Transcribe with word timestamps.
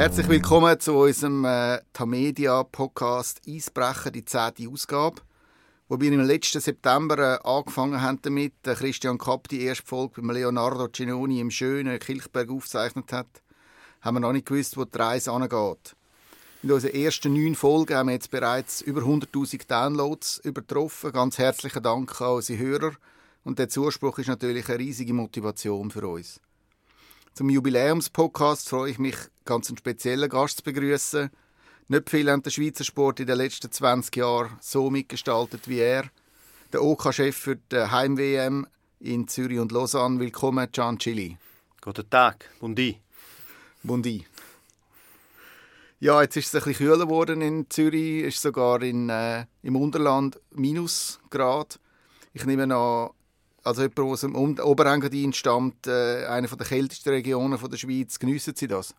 Herzlich 0.00 0.30
willkommen 0.30 0.80
zu 0.80 0.94
unserem 0.94 1.44
äh, 1.44 1.78
Tamedia 1.92 2.62
Podcast 2.62 3.42
Eisbrecher, 3.46 4.10
die 4.10 4.24
zehnte 4.24 4.66
Ausgabe. 4.66 5.20
Wo 5.88 6.00
wir 6.00 6.10
im 6.10 6.22
letzten 6.22 6.62
September 6.62 7.18
äh, 7.18 7.46
angefangen 7.46 8.00
haben 8.00 8.18
damit, 8.22 8.54
äh, 8.66 8.74
Christian 8.74 9.18
Kapp 9.18 9.48
die 9.48 9.60
erste 9.60 9.86
Folge 9.86 10.22
mit 10.22 10.36
Leonardo 10.36 10.88
Cinoni 10.88 11.40
im 11.40 11.50
schönen 11.50 11.98
Kilchberg 11.98 12.48
aufgezeichnet 12.48 13.12
hat, 13.12 13.42
haben 14.00 14.16
wir 14.16 14.20
noch 14.20 14.32
nicht 14.32 14.46
gewusst, 14.46 14.78
wo 14.78 14.86
die 14.86 14.96
Reise 14.96 15.32
angeht. 15.32 15.94
In 16.62 16.72
unseren 16.72 16.94
ersten 16.94 17.34
neun 17.34 17.54
Folgen 17.54 17.94
haben 17.94 18.06
wir 18.06 18.14
jetzt 18.14 18.30
bereits 18.30 18.80
über 18.80 19.02
100.000 19.02 19.68
Downloads 19.68 20.40
übertroffen. 20.44 21.12
Ganz 21.12 21.36
herzlichen 21.36 21.82
Dank 21.82 22.18
an 22.22 22.36
unsere 22.36 22.58
Hörer. 22.58 22.92
Und 23.44 23.58
der 23.58 23.68
Zuspruch 23.68 24.18
ist 24.18 24.28
natürlich 24.28 24.66
eine 24.70 24.78
riesige 24.78 25.12
Motivation 25.12 25.90
für 25.90 26.08
uns. 26.08 26.40
Zum 27.34 27.48
Jubiläumspodcast 27.48 28.68
freue 28.68 28.90
ich 28.90 28.98
mich, 28.98 29.16
ganz 29.44 29.68
einen 29.68 29.78
speziellen 29.78 30.28
Gast 30.28 30.58
zu 30.58 30.64
begrüßen. 30.64 31.30
Nicht 31.88 32.10
viele 32.10 32.32
haben 32.32 32.42
den 32.42 32.50
Schweizer 32.50 32.84
Sport 32.84 33.20
in 33.20 33.26
den 33.26 33.36
letzten 33.36 33.70
20 33.70 34.16
Jahren 34.16 34.58
so 34.60 34.90
mitgestaltet 34.90 35.66
wie 35.68 35.78
er. 35.78 36.10
Der 36.72 36.82
OK-Chef 36.82 37.36
für 37.36 37.56
die 37.56 37.76
Heim-WM 37.76 38.66
in 38.98 39.26
Zürich 39.26 39.58
und 39.58 39.72
Lausanne. 39.72 40.20
Willkommen, 40.20 40.68
Gian 40.70 40.98
Chili. 40.98 41.38
Guten 41.80 42.10
Tag, 42.10 42.50
Bundi. 42.60 43.00
Bundi. 43.82 44.26
Ja, 46.00 46.20
jetzt 46.22 46.36
ist 46.36 46.48
es 46.48 46.54
ein 46.54 46.64
bisschen 46.68 46.86
kühler 46.86 47.06
geworden 47.06 47.42
in 47.42 47.70
Zürich, 47.70 48.24
ist 48.24 48.42
sogar 48.42 48.82
in, 48.82 49.08
äh, 49.08 49.46
im 49.62 49.76
Unterland 49.76 50.38
Minusgrad. 50.50 51.78
Ich 52.32 52.44
nehme 52.44 52.74
an, 52.74 53.10
also 53.70 53.82
jemand, 53.82 53.98
der 53.98 54.04
aus 54.04 54.20
dem 54.20 54.34
Oberengadin 54.34 55.32
stammt, 55.32 55.86
äh, 55.86 56.26
eine 56.26 56.48
der 56.48 56.66
kältesten 56.66 57.10
Regionen 57.10 57.58
der 57.58 57.76
Schweiz, 57.76 58.18
geniessen 58.18 58.54
Sie 58.54 58.66
das? 58.66 58.94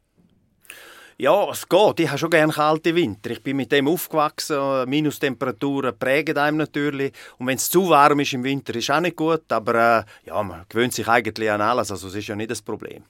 Ja, 1.18 1.52
es 1.52 1.70
geht. 1.70 2.00
Ich 2.00 2.08
habe 2.08 2.18
schon 2.18 2.30
gerne 2.32 2.52
kalte 2.52 2.96
Winter. 2.96 3.30
Ich 3.30 3.44
bin 3.44 3.58
mit 3.58 3.72
dem 3.72 3.88
aufgewachsen. 3.88 4.90
Minustemperaturen 4.90 5.98
prägen 6.00 6.38
einem 6.38 6.58
natürlich. 6.58 7.14
Und 7.38 7.46
wenn 7.46 7.58
es 7.58 7.70
zu 7.70 7.90
warm 7.90 8.22
ist 8.22 8.34
im 8.34 8.44
Winter, 8.44 8.74
ist 8.74 8.90
auch 8.90 9.02
nicht 9.02 9.18
gut. 9.18 9.52
Aber 9.52 9.76
äh, 10.00 10.04
ja, 10.28 10.42
man 10.42 10.66
gewöhnt 10.68 10.94
sich 10.94 11.08
eigentlich 11.08 11.52
an 11.52 11.62
alles. 11.62 11.92
Also 11.92 12.08
es 12.08 12.16
ist 12.16 12.28
ja 12.28 12.36
nicht 12.36 12.50
das 12.50 12.64
Problem. 12.64 13.04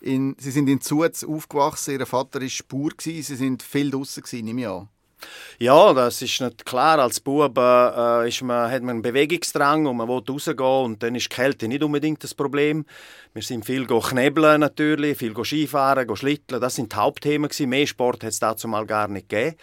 In, 0.00 0.36
Sie 0.38 0.52
sind 0.52 0.68
in 0.68 0.80
Zuz 0.80 1.24
aufgewachsen. 1.24 1.98
Ihr 1.98 2.06
Vater 2.06 2.40
war 2.40 2.48
Spur. 2.48 2.90
Sie 3.00 3.20
sind 3.22 3.64
viel 3.64 3.90
draußen, 3.90 4.22
nehme 4.44 4.60
ich 4.60 4.68
an. 4.68 4.88
Ja, 5.58 5.92
das 5.92 6.20
ist 6.22 6.40
nicht 6.40 6.66
klar. 6.66 6.98
Als 6.98 7.20
Bub 7.20 7.56
äh, 7.56 8.28
ist 8.28 8.42
man, 8.42 8.70
hat 8.70 8.82
man 8.82 8.96
einen 8.96 9.02
Bewegungsdrang 9.02 9.86
und 9.86 9.96
man 9.96 10.08
will 10.08 10.22
rausgehen 10.28 10.58
und 10.58 11.02
dann 11.02 11.14
ist 11.14 11.30
die 11.30 11.34
Kälte 11.34 11.68
nicht 11.68 11.82
unbedingt 11.82 12.22
das 12.24 12.34
Problem. 12.34 12.84
Wir 13.32 13.42
sind 13.42 13.64
viel 13.64 13.86
knebeln 13.86 14.60
natürlich, 14.60 15.18
viel 15.18 15.34
Skifahren, 15.44 16.16
schlitteln. 16.16 16.60
Das 16.60 16.74
sind 16.74 16.92
die 16.92 16.96
Hauptthemen 16.96 17.48
gewesen. 17.48 17.68
Mehr 17.68 17.86
Sport 17.86 18.24
hat 18.24 18.30
es 18.30 18.40
dazu 18.40 18.68
mal 18.68 18.86
gar 18.86 19.08
nicht 19.08 19.28
gegeben. 19.28 19.56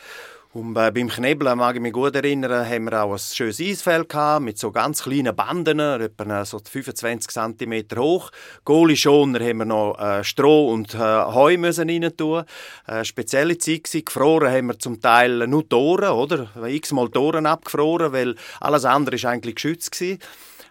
Und 0.54 0.76
äh, 0.76 0.92
beim 0.92 1.08
Knebeln, 1.08 1.58
mag 1.58 1.76
ich 1.76 1.82
mich 1.82 1.94
gut 1.94 2.14
erinnern, 2.14 2.68
haben 2.68 2.84
wir 2.84 3.02
auch 3.02 3.14
ein 3.14 3.20
schönes 3.20 3.62
Eisfeld 3.62 4.10
gehabt, 4.10 4.44
mit 4.44 4.60
so 4.60 4.70
ganz 4.70 5.04
kleinen 5.04 5.34
Banden, 5.34 5.80
etwa 5.80 6.44
so 6.44 6.60
25 6.60 7.32
cm 7.32 7.86
hoch. 7.96 8.32
Goalie-Schoner 8.66 9.40
haben 9.40 9.60
wir 9.60 9.66
noch 9.66 9.98
äh, 9.98 10.26
Stroh 10.26 10.74
und 10.74 10.94
äh, 10.94 10.98
Heu 10.98 11.56
müssen 11.58 11.90
rein 11.90 12.12
tun. 12.18 12.44
Äh, 12.86 13.06
spezielle 13.06 13.58
Zeit 13.60 13.86
gewesen. 13.86 14.04
Gefroren 14.04 14.52
haben 14.52 14.68
wir 14.68 14.78
zum 14.78 15.00
Teil 15.00 15.48
nur 15.48 15.70
Toren, 15.70 16.10
oder? 16.10 16.50
X-mal 16.68 17.08
Toren 17.08 17.46
abgefroren, 17.46 18.12
weil 18.12 18.36
alles 18.60 18.84
andere 18.84 19.16
ist 19.16 19.26
eigentlich 19.26 19.56
geschützt 19.56 19.94
gewesen. 19.94 20.20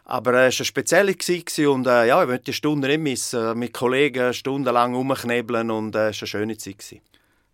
Aber 0.04 0.34
äh, 0.34 0.48
es 0.48 0.56
war 0.56 0.60
eine 0.60 0.64
spezielle 0.66 1.16
Zeit 1.16 1.58
und 1.60 1.86
äh, 1.86 2.06
ja, 2.06 2.20
ich 2.20 2.28
möchte 2.28 2.44
die 2.44 2.52
Stunde 2.52 2.98
missen. 2.98 3.58
Mit 3.58 3.72
Kollegen 3.72 4.34
stundenlang 4.34 4.94
rumknebeln 4.94 5.70
und 5.70 5.96
äh, 5.96 6.10
es 6.10 6.20
war 6.20 6.20
eine 6.20 6.26
schöne 6.26 6.58
Zeit. 6.58 6.78
Gewesen. 6.80 7.09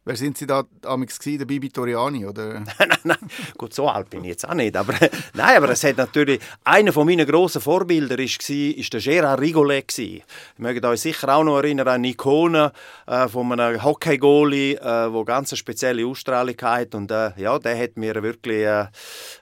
Wer 0.06 0.14
sind 0.14 0.38
Sie 0.38 0.46
da 0.46 0.62
damals 0.82 1.18
gewesen? 1.18 1.38
Der 1.38 1.46
Bibi 1.46 1.68
Toriani, 1.68 2.26
oder? 2.26 2.60
nein, 2.78 2.98
nein, 3.02 3.18
gut, 3.58 3.74
so 3.74 3.88
alt 3.88 4.08
bin 4.08 4.22
ich 4.22 4.28
jetzt 4.28 4.48
auch 4.48 4.54
nicht. 4.54 4.76
Aber, 4.76 4.94
nein, 5.34 5.56
aber 5.56 5.70
es 5.70 5.82
hat 5.82 5.96
natürlich, 5.96 6.40
einer 6.62 6.92
von 6.92 7.08
meinen 7.08 7.26
grossen 7.26 7.60
Vorbilder 7.60 8.16
war, 8.16 8.24
ist 8.24 8.48
der 8.48 9.00
Gérard 9.00 9.40
Rigolet. 9.40 9.98
Ihr 9.98 10.22
mögt 10.58 10.84
euch 10.84 11.00
sicher 11.00 11.34
auch 11.34 11.42
noch 11.42 11.56
erinnern 11.56 11.88
an 11.88 11.94
eine 11.94 12.06
Ikone 12.06 12.70
äh, 13.08 13.26
von 13.26 13.50
einem 13.50 13.82
Hockey-Goalie, 13.82 14.76
äh, 14.76 15.10
der 15.10 15.24
ganz 15.24 15.50
eine 15.50 15.56
spezielle 15.56 16.06
Ausstrahlung 16.06 16.56
hat. 16.62 16.94
Und 16.94 17.10
äh, 17.10 17.32
ja, 17.36 17.58
der 17.58 17.76
hat 17.76 17.96
mir 17.96 18.22
wirklich 18.22 18.64
äh, 18.64 18.86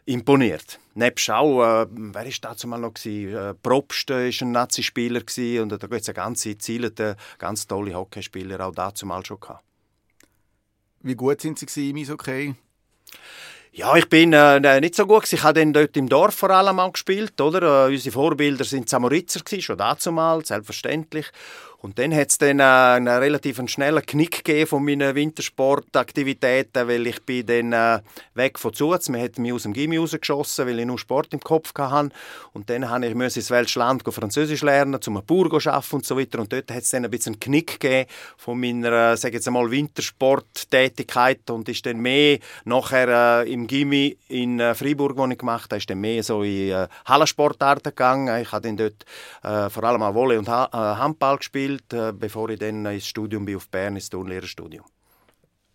imponiert. 0.06 0.80
Nebst 0.94 1.28
auch, 1.30 1.82
äh, 1.82 1.86
wer 1.90 2.24
war 2.24 2.32
dazu 2.40 2.68
mal 2.68 2.78
noch? 2.78 2.94
Gewesen? 2.94 3.36
Äh, 3.36 3.52
Probst 3.62 4.08
war 4.08 4.16
ein 4.16 4.52
Nazi-Spieler 4.52 5.20
und 5.60 5.68
da 5.68 5.76
gibt 5.76 5.92
es 5.92 6.08
eine 6.08 6.14
ganze 6.14 6.56
Ziele, 6.56 6.90
ganz 7.36 7.66
tolle 7.66 7.92
Hockeyspieler 7.92 8.66
auch 8.66 8.74
dazu 8.74 9.04
mal 9.04 9.26
schon 9.26 9.40
gehabt. 9.40 9.62
Wie 11.06 11.14
gut 11.14 11.42
sind 11.42 11.58
Sie 11.58 11.90
im 11.90 11.96
Eishockey? 11.96 12.54
Ja, 13.72 13.94
ich 13.94 14.08
bin 14.08 14.32
äh, 14.32 14.80
nicht 14.80 14.94
so 14.94 15.06
gut. 15.06 15.30
Ich 15.30 15.42
habe 15.42 15.60
dann 15.60 15.74
dort 15.74 15.94
im 15.98 16.08
Dorf 16.08 16.34
vor 16.34 16.48
allem 16.48 16.80
auch 16.80 16.94
gespielt, 16.94 17.38
oder? 17.42 17.88
Äh, 17.88 17.92
unsere 17.92 18.14
Vorbilder 18.14 18.64
sind 18.64 18.88
Samoritzer 18.88 19.40
schon 19.60 19.76
dazu 19.76 20.12
mal, 20.12 20.42
selbstverständlich. 20.46 21.26
Und 21.84 21.98
dann 21.98 22.14
hat 22.14 22.30
es 22.30 22.38
dann 22.38 22.60
äh, 22.60 22.62
einen 22.62 23.08
relativ 23.08 23.60
schnellen 23.66 24.00
Knick 24.06 24.42
gegeben 24.42 24.66
von 24.66 24.82
meinen 24.82 25.14
Wintersportaktivitäten, 25.14 26.88
weil 26.88 27.06
ich 27.06 27.22
bin 27.24 27.44
dann 27.44 27.74
äh, 27.74 28.00
weg 28.32 28.58
von 28.58 28.72
Zuz. 28.72 29.10
Man 29.10 29.20
hat 29.20 29.38
mich 29.38 29.52
aus 29.52 29.64
dem 29.64 29.74
Gimmi 29.74 29.98
rausgeschossen, 29.98 30.66
weil 30.66 30.78
ich 30.78 30.86
nur 30.86 30.98
Sport 30.98 31.34
im 31.34 31.40
Kopf 31.40 31.74
hatte. 31.76 32.08
Und 32.54 32.70
dann 32.70 32.80
musste 32.80 33.26
ich 33.26 33.36
ins 33.36 33.50
welches 33.50 33.74
Land 33.74 34.02
Französisch 34.02 34.62
lernen, 34.62 35.02
zum 35.02 35.22
Bauer 35.26 35.44
arbeiten 35.52 35.96
und 35.96 36.06
so 36.06 36.16
weiter. 36.16 36.38
Und 36.38 36.54
dort 36.54 36.70
hat 36.70 36.84
es 36.84 36.88
dann 36.88 37.04
ein 37.04 37.10
bisschen 37.10 37.34
einen 37.34 37.40
Knick 37.40 37.78
gegeben 37.78 38.08
von 38.38 38.58
meiner, 38.58 39.18
sage 39.18 39.34
jetzt 39.34 39.46
einmal, 39.46 39.70
Wintersporttätigkeit 39.70 41.50
und 41.50 41.68
ist 41.68 41.84
dann 41.84 41.98
mehr 41.98 42.38
nachher 42.64 43.42
äh, 43.42 43.52
im 43.52 43.66
Gimmi 43.66 44.16
in 44.28 44.58
äh, 44.58 44.74
Freiburg, 44.74 45.18
wo 45.18 45.26
ich 45.26 45.36
gemacht 45.36 45.64
habe, 45.64 45.76
ist 45.76 45.90
dann 45.90 46.00
mehr 46.00 46.22
so 46.22 46.44
in 46.44 46.70
äh, 46.70 46.88
Hallensportarten 47.04 47.90
gegangen. 47.90 48.40
Ich 48.40 48.52
habe 48.52 48.62
dann 48.62 48.78
dort 48.78 49.04
äh, 49.42 49.68
vor 49.68 49.84
allem 49.84 50.02
auch 50.02 50.14
Volley 50.14 50.38
und 50.38 50.48
ha 50.48 50.70
äh, 50.72 50.98
Handball 50.98 51.36
gespielt 51.36 51.73
gespielt, 51.74 51.92
äh, 51.92 52.12
bevor 52.12 52.50
ich 52.50 52.58
dann 52.58 52.86
ins 52.86 53.06
Studium 53.06 53.44
bin 53.44 53.56
auf 53.56 53.68
Bern, 53.68 53.96
ins 53.96 54.08
Turnlehrerstudium. 54.08 54.84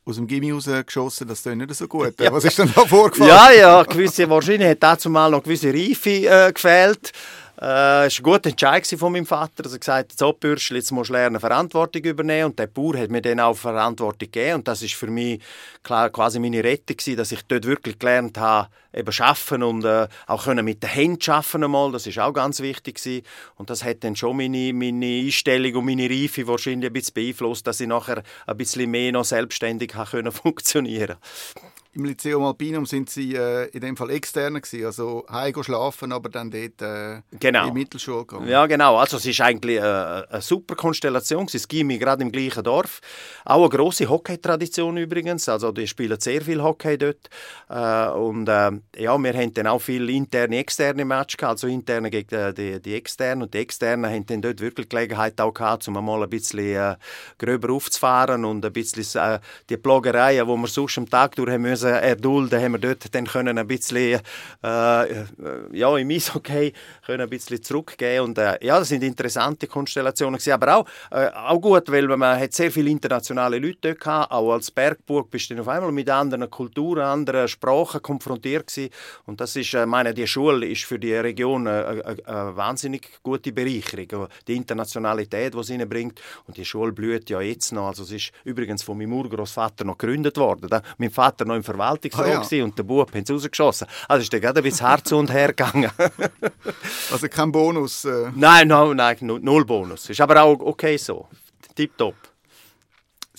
Aus 0.06 0.16
dem 0.16 0.28
Gimmi 0.28 0.52
rausgeschossen, 0.52 1.28
das 1.28 1.46
ist 1.46 1.56
nicht 1.56 1.74
so 1.76 1.88
gut. 1.88 2.16
ja. 2.20 2.32
Was 2.32 2.44
ist 2.44 2.58
denn 2.58 2.72
da 2.74 2.86
vorgefallen? 2.86 3.30
Ja, 3.30 3.52
ja, 3.52 3.84
gewisse, 3.84 4.30
wahrscheinlich 4.30 4.70
hat 4.70 4.82
dazu 4.82 5.10
mal 5.10 5.30
noch 5.30 5.44
gewisse 5.44 5.74
Reife 5.74 6.10
äh, 6.10 6.52
gefehlt. 6.52 7.12
Äh, 7.62 8.06
es 8.06 8.16
war 8.16 8.20
ein 8.20 8.24
guter 8.24 8.50
Entscheid 8.52 8.88
von 8.88 9.12
meinem 9.12 9.26
Vater, 9.26 9.64
dass 9.64 9.74
er 9.74 9.80
gesagt 9.80 10.12
hat, 10.14 10.18
so 10.18 10.32
Bürschel, 10.32 10.78
jetzt 10.78 10.92
musst 10.92 11.10
du 11.10 11.14
lernen, 11.14 11.42
Verantwortung 11.42 12.04
übernehmen. 12.04 12.52
Und 12.52 12.60
der 12.60 12.68
Bauer 12.68 12.98
hat 12.98 13.10
mir 13.10 13.22
dann 13.22 13.42
auch 13.42 13.58
Verantwortung 13.58 14.32
gegeben. 14.32 14.56
Und 14.56 14.68
das 14.68 14.82
war 14.82 14.88
für 14.88 15.08
mich 15.08 15.42
klar, 15.84 16.10
quasi 16.10 16.40
meine 16.40 16.64
Rettung 16.64 16.96
gewesen, 16.96 17.18
dass 17.18 17.34
ich 17.34 17.42
dort 17.44 17.66
wirklich 17.66 18.00
gelernt 18.00 18.38
habe, 18.38 18.70
eben 18.94 19.12
schaffen 19.12 19.62
und 19.64 19.84
äh, 19.84 20.08
auch 20.28 20.46
können 20.46 20.64
mit 20.64 20.84
den 20.84 20.90
Händen 20.90 21.22
schaffen 21.22 21.64
einmal. 21.64 21.92
Das 21.92 22.08
ist 22.08 22.18
auch 22.18 22.32
ganz 22.32 22.62
wichtig 22.62 22.96
gewesen. 22.96 23.26
Und 23.56 23.70
das 23.70 23.84
hat 23.84 24.06
dann 24.06 24.16
schon 24.16 24.38
meine, 24.38 24.72
meine 24.72 25.06
Einstellung 25.06 25.76
und 25.76 25.86
meine 25.86 26.10
Reife 26.10 26.48
wahrscheinlich 26.48 26.90
ein 26.90 26.94
bisschen 26.94 27.14
beeinflusst, 27.14 27.68
dass 27.68 27.82
ich 27.82 27.88
nachher 27.88 28.24
ein 28.48 28.58
bisschen 28.58 28.90
mehr 28.90 29.12
noch 29.12 29.26
selbstständig 29.26 29.94
funktionieren 30.32 31.18
im 31.94 32.06
Lyceum 32.06 32.44
Alpinum 32.44 32.86
sind 32.86 33.10
Sie 33.10 33.34
äh, 33.34 33.68
in 33.70 33.82
dem 33.82 33.98
Fall 33.98 34.12
externe 34.12 34.62
gewesen, 34.62 34.86
also 34.86 35.26
heim 35.30 35.64
schlafen, 35.64 36.12
aber 36.12 36.30
dann 36.30 36.52
dort 36.52 36.82
äh, 36.82 37.22
genau. 37.40 37.68
in 37.68 37.74
die 37.74 37.80
Mittelschule 37.80 38.26
gegangen. 38.26 38.48
Ja, 38.48 38.68
genau. 38.68 38.98
Also 38.98 39.18
es 39.18 39.26
ist 39.26 39.42
eigentlich 39.42 39.78
äh, 39.78 39.82
eine 39.82 40.42
super 40.42 40.76
Konstellation. 40.76 41.48
Es 41.52 41.68
gibt 41.68 41.90
gerade 42.00 42.22
im 42.22 42.32
gleichen 42.32 42.64
Dorf. 42.64 43.02
Auch 43.44 43.62
eine 43.62 43.70
grosse 43.70 44.08
Hockey-Tradition 44.08 44.98
übrigens. 44.98 45.50
Also 45.50 45.72
die 45.72 45.88
spielen 45.88 46.20
sehr 46.20 46.42
viel 46.42 46.62
Hockey 46.62 46.98
dort. 46.98 47.30
Äh, 47.70 48.10
und 48.12 48.48
äh, 48.48 48.72
ja, 48.98 49.18
wir 49.18 49.34
haben 49.34 49.54
dann 49.56 49.68
auch 49.68 49.82
viele 49.82 50.12
interne, 50.12 50.58
externe 50.58 51.06
Matches 51.06 51.38
gehabt, 51.38 51.54
also 51.54 51.68
interne 51.68 52.12
gegen 52.12 52.36
äh, 52.36 52.54
die, 52.54 52.80
die 52.80 52.94
externen. 52.94 53.44
Und 53.44 53.54
die 53.56 53.60
externen 53.60 54.12
haben 54.12 54.26
dann 54.28 54.44
dort 54.44 54.62
wirklich 54.62 54.90
Gelegenheit 54.90 55.42
auch 55.42 55.54
gehabt, 55.54 55.88
um 55.88 55.94
mal 56.06 56.22
ein 56.22 56.30
bisschen 56.30 56.98
gröber 57.40 57.74
aufzufahren 57.74 58.46
und 58.46 58.64
ein 58.64 58.74
bisschen 58.74 59.40
die 59.70 59.78
Bloggereien, 59.78 60.48
die 60.48 60.56
wir 60.56 60.68
sonst 60.68 60.98
am 61.00 61.10
Tag 61.10 61.36
durch 61.36 61.50
haben 61.50 61.64
müssen, 61.64 61.79
erdulden, 61.88 62.62
haben 62.62 62.74
wir 62.74 62.80
dort 62.80 63.14
dann 63.14 63.26
können 63.26 63.58
ein 63.58 63.68
bisschen 63.68 64.20
äh, 64.64 65.24
ja, 65.72 65.98
im 65.98 66.10
Eishockey 66.10 66.74
können 67.06 67.22
ein 67.22 67.30
bisschen 67.30 67.62
zurückgehen 67.62 68.24
und 68.24 68.38
äh, 68.38 68.58
ja, 68.62 68.80
das 68.80 68.90
sind 68.90 69.04
interessante 69.04 69.68
Konstellationen 69.68 70.38
gewesen, 70.38 70.54
aber 70.54 70.78
auch, 70.78 70.86
äh, 71.12 71.30
auch 71.30 71.60
gut, 71.60 71.92
weil 71.92 72.08
man 72.08 72.40
hat 72.40 72.54
sehr 72.54 72.72
viele 72.72 72.90
internationale 72.90 73.60
Leute 73.60 73.78
dort 73.82 74.00
gehabt, 74.00 74.32
auch 74.32 74.52
als 74.52 74.72
Bergburg 74.72 75.30
bist 75.30 75.50
du 75.50 75.60
auf 75.60 75.68
einmal 75.68 75.92
mit 75.92 76.10
anderen 76.10 76.50
Kulturen, 76.50 77.04
anderen 77.04 77.48
Sprachen 77.48 78.02
konfrontiert 78.02 78.68
gewesen. 78.68 78.92
und 79.26 79.40
das 79.42 79.56
ist, 79.56 79.74
äh, 79.74 79.86
meine, 79.86 80.14
die 80.14 80.28
Schule 80.28 80.66
ist 80.66 80.84
für 80.84 81.00
die 81.00 81.14
Region 81.14 81.68
eine, 81.68 82.04
eine, 82.06 82.28
eine 82.28 82.56
wahnsinnig 82.56 83.20
gute 83.24 83.52
Bereicherung, 83.52 84.28
die 84.48 84.56
Internationalität, 84.56 85.54
die 85.54 85.64
sie 85.64 85.78
bringt 85.86 86.22
und 86.48 86.58
die 86.58 86.66
Schule 86.66 86.92
blüht 86.92 87.30
ja 87.30 87.42
jetzt 87.42 87.72
noch, 87.72 87.88
also 87.88 88.04
es 88.04 88.12
ist 88.12 88.32
übrigens 88.44 88.84
von 88.84 88.98
meinem 88.98 89.14
Urgroßvater 89.14 89.86
noch 89.86 89.98
gegründet 89.98 90.38
worden, 90.38 90.70
da, 90.70 90.82
mein 90.98 91.12
Vater 91.12 91.46
noch 91.46 91.56
im 91.56 91.64
Verwaltungsrat 91.70 92.52
ah, 92.52 92.56
ja. 92.56 92.64
und 92.64 92.78
der 92.78 92.84
Bub 92.84 93.14
hat 93.14 93.24
es 93.24 93.32
rausgeschossen. 93.32 93.88
Also 94.08 94.24
ist 94.24 94.34
der 94.34 94.40
gerade 94.40 94.60
ein 94.60 94.64
bisschen 94.64 94.88
Herz 94.88 95.12
und 95.12 95.32
her 95.32 95.50
gegangen. 95.50 95.92
also 97.12 97.28
kein 97.28 97.52
Bonus? 97.52 98.06
Äh. 98.06 98.32
Nein, 98.36 98.68
no, 98.68 98.94
nein, 98.94 99.18
null 99.22 99.66
Bonus. 99.66 100.10
Ist 100.10 100.22
aber 100.22 100.42
auch 100.42 100.60
okay 100.60 100.98
so. 100.98 101.28
Tipptopp. 101.76 102.29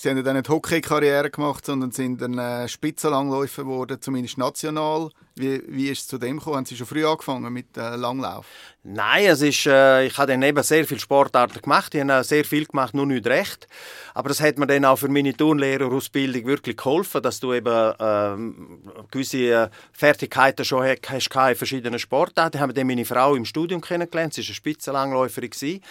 Sie 0.01 0.09
haben 0.09 0.23
dann 0.23 0.35
nicht 0.35 0.49
Hockey-Karriere 0.49 1.29
gemacht, 1.29 1.63
sondern 1.63 1.91
sind 1.91 2.19
dann 2.23 2.35
äh, 2.39 2.67
Spitzenlangläufer 2.67 3.61
geworden, 3.61 4.01
zumindest 4.01 4.35
national. 4.35 5.11
Wie, 5.35 5.61
wie 5.67 5.89
ist 5.89 5.99
es 5.99 6.07
zu 6.07 6.17
dem 6.17 6.39
gekommen? 6.39 6.57
Haben 6.57 6.65
Sie 6.65 6.75
schon 6.75 6.87
früh 6.87 7.05
angefangen 7.05 7.53
mit 7.53 7.77
äh, 7.77 7.95
Langlauf? 7.97 8.47
Nein, 8.81 9.25
es 9.27 9.43
ist, 9.43 9.67
äh, 9.67 10.07
ich 10.07 10.17
habe 10.17 10.31
dann 10.31 10.41
eben 10.41 10.63
sehr 10.63 10.85
viele 10.85 10.99
Sportarten 10.99 11.61
gemacht. 11.61 11.93
Ich 11.93 12.01
habe 12.01 12.23
sehr 12.23 12.43
viel 12.45 12.65
gemacht, 12.65 12.95
nur 12.95 13.05
nicht 13.05 13.27
recht. 13.27 13.67
Aber 14.15 14.29
das 14.29 14.41
hat 14.41 14.57
mir 14.57 14.65
dann 14.65 14.85
auch 14.85 14.97
für 14.97 15.07
meine 15.07 15.37
Turnlehrerausbildung 15.37 16.47
wirklich 16.47 16.77
geholfen, 16.77 17.21
dass 17.21 17.39
du 17.39 17.53
eben 17.53 17.93
ähm, 17.99 18.81
gewisse 19.11 19.37
äh, 19.37 19.69
Fertigkeiten 19.93 20.65
schon 20.65 20.83
hast 20.83 21.35
in 21.35 21.55
verschiedenen 21.55 21.99
Sportarten. 21.99 22.57
Ich 22.57 22.61
habe 22.61 22.73
dann 22.73 22.87
meine 22.87 23.05
Frau 23.05 23.35
im 23.35 23.45
Studium 23.45 23.81
kennengelernt. 23.81 24.33
Sie 24.33 24.41
war 24.41 24.47
eine 24.47 24.55
Spitzenlangläuferin. 24.55 25.81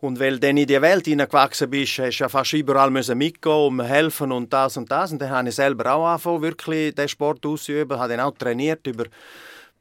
Und 0.00 0.20
weil 0.20 0.38
du 0.38 0.48
in 0.48 0.56
die 0.56 0.80
Welt 0.80 1.06
hineingewachsen 1.06 1.68
bist, 1.70 1.98
hast 1.98 2.18
du 2.18 2.24
ja 2.24 2.28
fast 2.28 2.52
überall 2.52 2.90
mitgehen 2.90 3.52
und 3.52 3.80
helfen 3.82 4.30
und 4.30 4.52
das 4.52 4.76
und 4.76 4.90
das. 4.92 5.10
Und 5.10 5.20
dann 5.20 5.30
habe 5.30 5.48
ich 5.48 5.56
selber 5.56 5.92
auch 5.92 6.06
angefangen, 6.06 6.42
wirklich 6.42 6.94
den 6.94 7.08
Sport 7.08 7.44
auszuüben. 7.44 7.98
habe 7.98 8.16
dann 8.16 8.20
auch 8.20 8.38
trainiert 8.38 8.86
über 8.86 9.06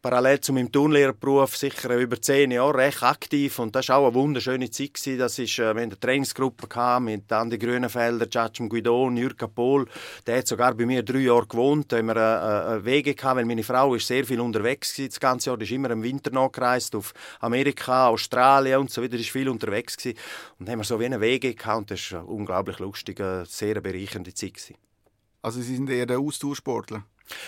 parallel 0.02 0.40
zu 0.40 0.54
meinem 0.54 0.72
Turnlehrerberuf 0.72 1.58
sicher 1.58 1.96
über 1.98 2.22
zehn 2.22 2.52
Jahre 2.52 2.78
recht 2.78 3.04
aktiv 3.04 3.60
und 3.60 3.76
das 3.76 3.90
war 3.90 3.98
auch 3.98 4.08
eine 4.08 4.16
wunderschöne 4.16 4.70
Zeit. 4.70 4.94
Gewesen. 4.94 5.20
Das 5.20 5.38
ist, 5.40 5.60
äh, 5.60 5.76
wir 5.76 5.82
eine 5.82 6.00
Trainingsgruppe 6.00 6.68
mit 7.00 7.32
Andi 7.32 7.58
Grünenfelder, 7.58 8.28
Giacomo 8.28 8.70
Guidon, 8.70 9.18
Jürgen 9.18 9.54
Pohl. 9.54 9.86
Der 10.26 10.38
hat 10.38 10.48
sogar 10.48 10.74
bei 10.74 10.86
mir 10.86 11.04
drei 11.04 11.20
Jahre 11.20 11.48
gewohnt. 11.48 11.92
Da 11.92 11.98
haben 11.98 12.08
wir 12.08 12.16
äh, 12.16 12.78
äh, 12.78 12.86
Wege 12.86 13.16
gehabt, 13.16 13.38
weil 13.38 13.46
meine 13.46 13.64
Frau 13.64 13.96
ist 13.96 14.08
sehr 14.08 14.26
viel 14.26 14.40
unterwegs 14.40 14.98
war 14.98 15.06
das 15.08 15.20
ganze 15.20 15.50
Jahr. 15.50 15.58
Die 15.58 15.66
ist 15.66 15.72
immer 15.72 15.90
im 15.92 16.04
Winter 16.04 16.32
nachgereist 16.32 16.96
auf 16.96 17.14
Amerika, 17.40 18.08
Australien 18.08 18.80
und 18.80 18.92
so 18.92 19.02
weiter. 19.02 19.18
Die 19.18 19.24
ist 19.24 19.32
viel 19.32 19.50
unterwegs 19.50 19.98
gewesen. 19.98 20.18
und 20.60 20.70
haben 20.70 20.80
wir 20.80 20.86
so 20.86 21.00
wie 21.00 21.06
eine 21.06 21.22
Wege 21.22 21.54
gehabt 21.54 21.78
und 21.78 21.92
das 21.92 22.12
war 22.12 22.28
unglaublich 22.28 22.80
lustige, 22.80 23.44
sehr 23.48 23.82
bereichernde 23.82 24.34
Zeit. 24.34 24.54
Gewesen. 24.54 24.76
Also 25.42 25.62
Sie 25.62 25.76
sind 25.76 25.90
eher 25.90 26.06
der 26.06 26.20
Austauschsportler? 26.20 27.04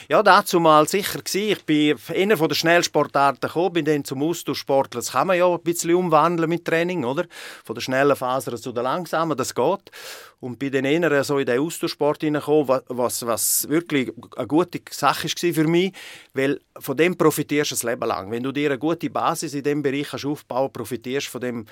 Ja, 0.10 0.24
dazu 0.24 0.60
mal 0.60 0.88
sicher 0.88 1.20
gewesen. 1.20 1.52
Ich 1.52 1.66
bin 1.66 1.98
einer 2.16 2.38
von 2.38 2.50
den 2.50 2.56
Schnellsportarten 2.56 3.48
gekommen, 3.48 3.74
bin 3.74 3.86
dann 3.86 4.04
zum 4.04 4.24
Austauschsportler. 4.24 5.00
Das 5.00 5.12
kann 5.12 5.28
man 5.28 5.38
ja 5.38 5.48
ein 5.48 5.62
bisschen 5.62 5.96
umwandeln 5.96 6.50
mit 6.50 6.66
Training, 6.66 7.06
oder? 7.06 7.26
Von 7.64 7.76
der 7.76 7.81
schnellen 7.81 8.16
Phase 8.16 8.60
zu 8.60 8.72
der 8.72 8.84
langsamen, 8.84 9.38
das 9.38 9.56
geht. 9.56 9.92
Und 10.41 10.57
bin 10.57 10.71
dann 10.71 10.86
eher 10.86 11.24
so 11.24 11.38
in 11.38 11.45
den 11.45 11.59
Austauschsport 11.59 12.21
hineingekommen, 12.21 12.81
was, 12.88 13.25
was 13.25 13.68
wirklich 13.68 14.12
eine 14.38 14.47
gute 14.47 14.80
Sache 14.89 15.27
war 15.27 15.53
für 15.53 15.68
mich, 15.68 15.94
weil 16.33 16.62
von 16.80 16.95
dem 16.95 17.18
profitierst 17.18 17.71
du 17.71 17.75
das 17.75 17.83
Leben 17.83 18.07
lang. 18.07 18.31
Wenn 18.31 18.44
du 18.44 18.53
dir 18.53 18.69
eine 18.69 18.80
gute 18.80 19.09
Basis 19.09 19.53
in 19.53 19.63
diesem 19.63 19.81
Bereich 19.81 20.25
aufbauen 20.25 20.71
profitierst 20.71 21.27
von 21.27 21.41
dem 21.41 21.65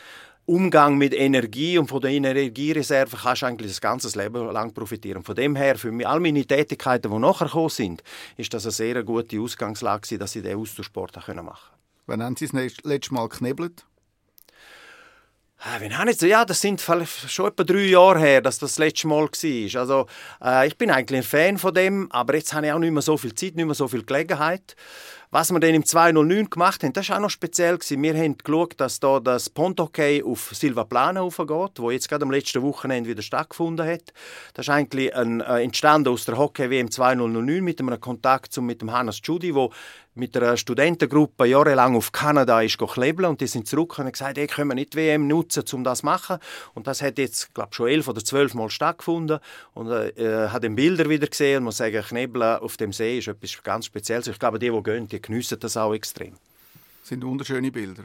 Umgang 0.45 0.97
mit 0.97 1.13
Energie 1.13 1.77
und 1.77 1.87
von 1.87 1.99
der 1.99 2.11
Energiereserve 2.11 3.17
kannst 3.17 3.41
du 3.41 3.47
eigentlich 3.47 3.71
das 3.71 3.81
ganze 3.81 4.17
Leben 4.17 4.49
lang 4.51 4.73
profitieren. 4.73 5.21
Von 5.21 5.35
dem 5.35 5.57
her, 5.57 5.77
für 5.77 5.91
mich, 5.91 6.07
all 6.07 6.21
meine 6.21 6.45
Tätigkeiten, 6.45 7.11
die 7.11 7.19
nachher 7.19 7.47
gekommen 7.47 7.67
sind, 7.67 8.01
ist 8.37 8.53
das 8.53 8.65
eine 8.65 8.71
sehr 8.71 9.03
gute 9.03 9.41
Ausgangslage, 9.41 10.17
dass 10.17 10.35
ich 10.37 10.43
diesen 10.43 10.57
Austauschsport 10.57 11.17
machen 11.17 11.35
konnte. 11.35 11.59
Wann 12.05 12.23
haben 12.23 12.37
Sie 12.37 12.47
das 12.47 12.83
letzte 12.83 13.13
Mal 13.13 13.27
geknebelt? 13.27 13.85
Ah, 15.59 15.80
Wenn 15.80 15.98
habe 15.98 16.12
ich 16.12 16.18
so, 16.18 16.27
ja, 16.27 16.45
das 16.45 16.62
sind 16.62 16.80
schon 16.80 17.01
etwa 17.48 17.63
drei 17.63 17.86
Jahre 17.86 18.19
her, 18.19 18.42
dass 18.42 18.59
das, 18.59 18.71
das 18.71 18.77
letzte 18.77 19.07
Mal 19.07 19.24
war. 19.24 19.81
Also, 19.81 20.06
äh, 20.44 20.68
ich 20.68 20.77
bin 20.77 20.92
eigentlich 20.92 21.21
ein 21.21 21.24
Fan 21.24 21.57
von 21.57 21.74
dem, 21.74 22.12
aber 22.12 22.36
jetzt 22.36 22.54
habe 22.54 22.68
ich 22.68 22.74
auch 22.74 22.77
nicht 22.77 22.92
mehr 22.92 23.01
so 23.01 23.18
viel 23.18 23.33
Zeit, 23.33 23.56
nicht 23.56 23.65
mehr 23.65 23.74
so 23.74 23.88
viel 23.88 24.04
Gelegenheit. 24.04 24.75
Was 25.31 25.51
wir 25.51 25.59
dann 25.59 25.74
im 25.74 25.83
209 25.83 26.50
gemacht 26.51 26.83
haben, 26.83 26.94
das 26.94 27.09
war 27.09 27.18
auch 27.18 27.21
noch 27.21 27.30
speziell. 27.30 27.77
Wir 27.80 28.13
haben 28.15 28.38
geschaut, 28.38 28.75
dass 28.77 29.00
da 29.00 29.19
das 29.19 29.50
Ponthockey 29.50 30.24
auf 30.24 30.51
Silvaplana 30.54 31.21
aufgeht, 31.21 31.80
wo 31.80 31.92
jetzt 31.92 32.07
gerade 32.07 32.24
am 32.24 32.31
letzten 32.31 32.62
Wochenende 32.62 33.09
wieder 33.09 33.21
stattgefunden 33.21 33.86
hat. 33.86 34.13
Das 34.54 34.68
ist 34.68 34.69
eigentlich 34.69 35.13
ein, 35.15 35.42
äh, 35.42 35.63
entstanden 35.63 36.09
aus 36.09 36.24
der 36.24 36.38
Hockey-WM 36.38 36.92
2009 36.92 37.62
mit 37.62 37.81
einem 37.81 38.00
Kontakt 38.00 38.54
zum, 38.54 38.68
mit 38.68 38.81
dem 38.81 38.94
Hannes 38.94 39.19
Judy, 39.21 39.54
wo 39.54 39.74
mit 40.17 40.35
einer 40.35 40.57
Studentengruppe 40.57 41.45
jahrelang 41.45 41.95
auf 41.95 42.11
Kanada 42.11 42.61
ist 42.61 42.77
klebeln 42.77 43.29
und 43.29 43.41
die 43.41 43.47
sind 43.47 43.67
zurück 43.67 43.97
und 43.97 44.05
haben 44.05 44.11
gesagt, 44.11 44.37
hey, 44.37 44.47
können 44.47 44.69
wir 44.69 44.75
nicht 44.75 44.95
WM 44.95 45.27
nutzen, 45.27 45.63
um 45.73 45.83
das 45.83 45.99
zu 45.99 46.05
machen. 46.05 46.37
Und 46.73 46.87
das 46.87 47.01
hat 47.01 47.17
jetzt, 47.17 47.53
glaube 47.53 47.73
schon 47.73 47.87
elf 47.87 48.07
oder 48.07 48.23
zwölf 48.23 48.53
Mal 48.53 48.69
stattgefunden 48.69 49.39
und 49.73 49.87
äh 49.87 50.49
hat 50.49 50.63
den 50.63 50.75
Bilder 50.75 51.09
wieder 51.09 51.27
gesehen 51.27 51.59
und 51.59 51.63
muss 51.65 51.77
sagen, 51.77 52.01
Knebeln 52.01 52.59
auf 52.59 52.77
dem 52.77 52.93
See 52.93 53.19
ist 53.19 53.27
etwas 53.27 53.61
ganz 53.63 53.85
Spezielles. 53.85 54.27
Ich 54.27 54.39
glaube, 54.39 54.59
die, 54.59 54.69
die 54.69 54.83
gehen, 54.83 55.07
die 55.07 55.21
geniessen 55.21 55.59
das 55.59 55.77
auch 55.77 55.93
extrem. 55.93 56.33
Das 57.01 57.09
sind 57.09 57.23
wunderschöne 57.23 57.71
Bilder. 57.71 58.03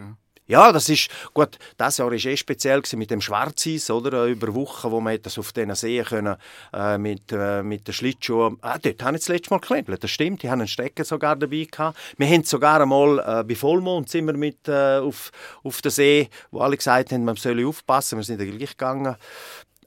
Ja, 0.53 0.71
das 0.71 0.91
ist 0.91 1.09
gut. 1.33 1.59
Das 1.79 1.97
Jahr 1.97 2.11
war 2.11 2.13
eh 2.13 2.37
speziell 2.37 2.83
mit 2.97 3.11
dem 3.11 3.23
Schwarzeis, 3.23 3.91
oder 3.91 4.27
äh, 4.27 4.33
über 4.33 4.55
Wochen, 4.55 4.91
wo 4.91 5.01
man 5.01 5.17
das 5.23 5.39
auf 5.39 5.51
diesen 5.55 5.75
Seen 5.75 6.05
können 6.05 6.37
äh, 6.75 6.99
mit 6.99 7.33
äh, 7.33 7.63
mit 7.63 7.89
den 7.89 7.95
Schlittschuhen. 7.95 8.59
Ah, 8.61 8.77
dort 8.79 9.03
habe 9.03 9.17
ich 9.17 9.23
das 9.23 9.29
letzte 9.29 9.49
Mal 9.55 9.61
geklebt. 9.61 10.05
Das 10.05 10.11
stimmt. 10.11 10.43
Die 10.43 10.51
haben 10.51 10.61
einen 10.61 10.69
Stecker 10.69 11.07
sogar 11.07 11.37
dabei 11.37 11.67
gehabt. 11.71 11.99
Wir 12.19 12.27
haben 12.27 12.45
sogar 12.45 12.83
einmal 12.83 13.19
äh, 13.21 13.45
bei 13.45 13.55
Vollmond 13.55 14.11
sind 14.11 14.27
wir 14.27 14.37
mit 14.37 14.69
äh, 14.69 14.99
auf 14.99 15.31
auf 15.65 15.81
den 15.81 15.91
See, 15.91 16.29
wo 16.51 16.61
alle 16.61 16.77
gesagt 16.77 17.13
haben, 17.13 17.25
man 17.25 17.37
soll 17.37 17.65
aufpassen. 17.67 18.19
Wir 18.19 18.25
sind 18.25 18.39
dann 18.39 18.55
gleich 18.55 18.73
gegangen. 18.73 19.17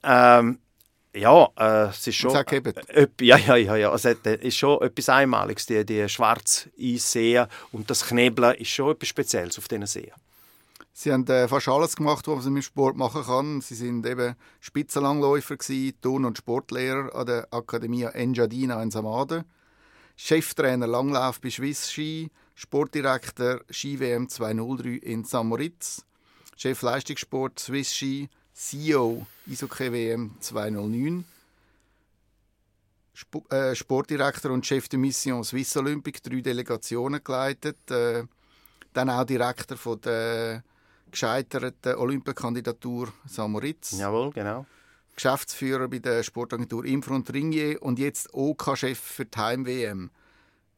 Ähm, 0.02 0.58
ja, 1.14 1.48
äh, 1.60 1.90
es 1.90 2.04
ist 2.08 2.16
schon. 2.16 2.34
Äh, 2.34 3.06
ja, 3.20 3.36
ja, 3.36 3.54
ja, 3.54 3.76
ja. 3.76 3.92
Also, 3.92 4.08
es 4.08 4.40
ist 4.40 4.56
schon 4.56 4.82
etwas 4.82 5.08
Einmaliges, 5.10 5.66
die, 5.66 5.86
die 5.86 6.08
schwarz 6.08 6.68
Eisseen 6.76 7.46
und 7.70 7.88
das 7.88 8.04
Knebeln 8.04 8.56
ist 8.56 8.70
schon 8.70 8.90
etwas 8.90 9.08
Spezielles 9.10 9.58
auf 9.58 9.68
diesen 9.68 9.86
Seen. 9.86 10.10
Sie 10.98 11.12
haben 11.12 11.26
äh, 11.26 11.46
fast 11.46 11.68
alles 11.68 11.94
gemacht, 11.94 12.26
was 12.26 12.46
man 12.46 12.56
im 12.56 12.62
Sport 12.62 12.96
machen 12.96 13.22
kann. 13.22 13.60
Sie 13.60 13.74
sind 13.74 14.06
eben 14.06 14.34
Spitzenlangläufer 14.60 15.58
Turn- 16.00 16.24
und 16.24 16.38
Sportlehrer 16.38 17.14
an 17.14 17.26
der 17.26 17.48
Akademie 17.50 18.04
Engiadina 18.04 18.82
in 18.82 18.90
Samaden, 18.90 19.44
Cheftrainer 20.16 20.86
Langlauf 20.86 21.38
bei 21.38 21.50
Swiss 21.50 21.92
Ski, 21.92 22.30
Sportdirektor 22.54 23.60
Ski 23.68 24.00
WM 24.00 24.26
203 24.30 24.88
in 24.88 25.26
St. 25.26 25.44
Moritz, 25.44 26.02
Chef 26.56 26.80
Leistungssport 26.80 27.58
Swiss 27.58 27.94
Ski, 27.94 28.30
CEO 28.54 29.26
Eishockey 29.46 29.92
WM 29.92 30.30
209, 30.40 31.26
Sp 33.12 33.44
äh, 33.52 33.74
Sportdirektor 33.74 34.50
und 34.50 34.64
Chef 34.64 34.88
de 34.88 34.98
Mission 34.98 35.44
Swiss 35.44 35.76
Olympic, 35.76 36.22
drei 36.22 36.40
Delegationen 36.40 37.22
geleitet, 37.22 37.90
äh, 37.90 38.24
dann 38.94 39.10
auch 39.10 39.24
Direktor 39.24 39.76
von 39.76 40.00
der 40.00 40.64
gescheiterten 41.10 41.96
Olympiakandidatur 41.96 43.12
Samoritz. 43.26 43.98
Jawohl, 43.98 44.30
genau. 44.32 44.66
Geschäftsführer 45.14 45.88
bei 45.88 45.98
der 45.98 46.22
Sportagentur 46.22 46.84
Infront 46.84 47.32
Ringier 47.32 47.82
und 47.82 47.98
jetzt 47.98 48.32
OK-Chef 48.34 48.98
für 48.98 49.24
die 49.24 49.38
Heim-WM. 49.38 50.10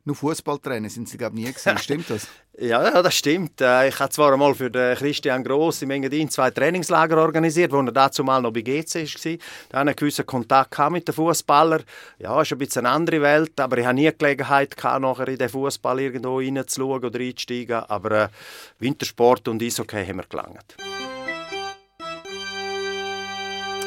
Nur 0.08 0.16
Fußballtrainer 0.16 0.88
sind 0.88 1.06
Sie, 1.06 1.18
glaube 1.18 1.36
nie 1.36 1.52
gesehen. 1.52 1.76
Stimmt 1.82 2.08
das? 2.08 2.26
ja, 2.58 3.02
das 3.02 3.14
stimmt. 3.14 3.60
Äh, 3.60 3.88
ich 3.88 4.00
habe 4.00 4.08
zwar 4.08 4.32
einmal 4.32 4.54
für 4.54 4.70
den 4.70 4.96
Christian 4.96 5.44
Gross 5.44 5.82
im 5.82 5.90
Engadin 5.90 6.30
zwei 6.30 6.50
Trainingslager 6.50 7.18
organisiert, 7.18 7.72
wo 7.72 7.80
er 7.80 7.92
dazu 7.92 8.24
mal 8.24 8.40
noch 8.40 8.50
bei 8.50 8.62
GC 8.62 8.94
war. 8.94 9.02
Da 9.02 9.02
hatte 9.02 9.38
ich 9.68 9.76
einen 9.76 9.96
gewissen 9.96 10.24
Kontakt 10.24 10.90
mit 10.90 11.06
den 11.06 11.14
Fußballern. 11.14 11.82
Ja, 12.20 12.40
ist 12.40 12.50
ein 12.50 12.56
bisschen 12.56 12.86
eine 12.86 12.94
andere 12.94 13.20
Welt, 13.20 13.60
aber 13.60 13.76
ich 13.76 13.84
hatte 13.84 13.96
nie 13.96 14.10
Gelegenheit, 14.16 14.74
gehabt, 14.78 15.02
nachher 15.02 15.28
in 15.28 15.36
den 15.36 15.48
Fußball 15.50 16.00
irgendwo 16.00 16.38
reinzuschauen 16.38 17.04
oder 17.04 17.20
einzusteigen. 17.20 17.84
Aber 17.86 18.10
äh, 18.12 18.28
Wintersport 18.78 19.46
und 19.46 19.62
Eishockey 19.62 20.06
haben 20.06 20.16
wir 20.16 20.24
gelangt. 20.26 20.74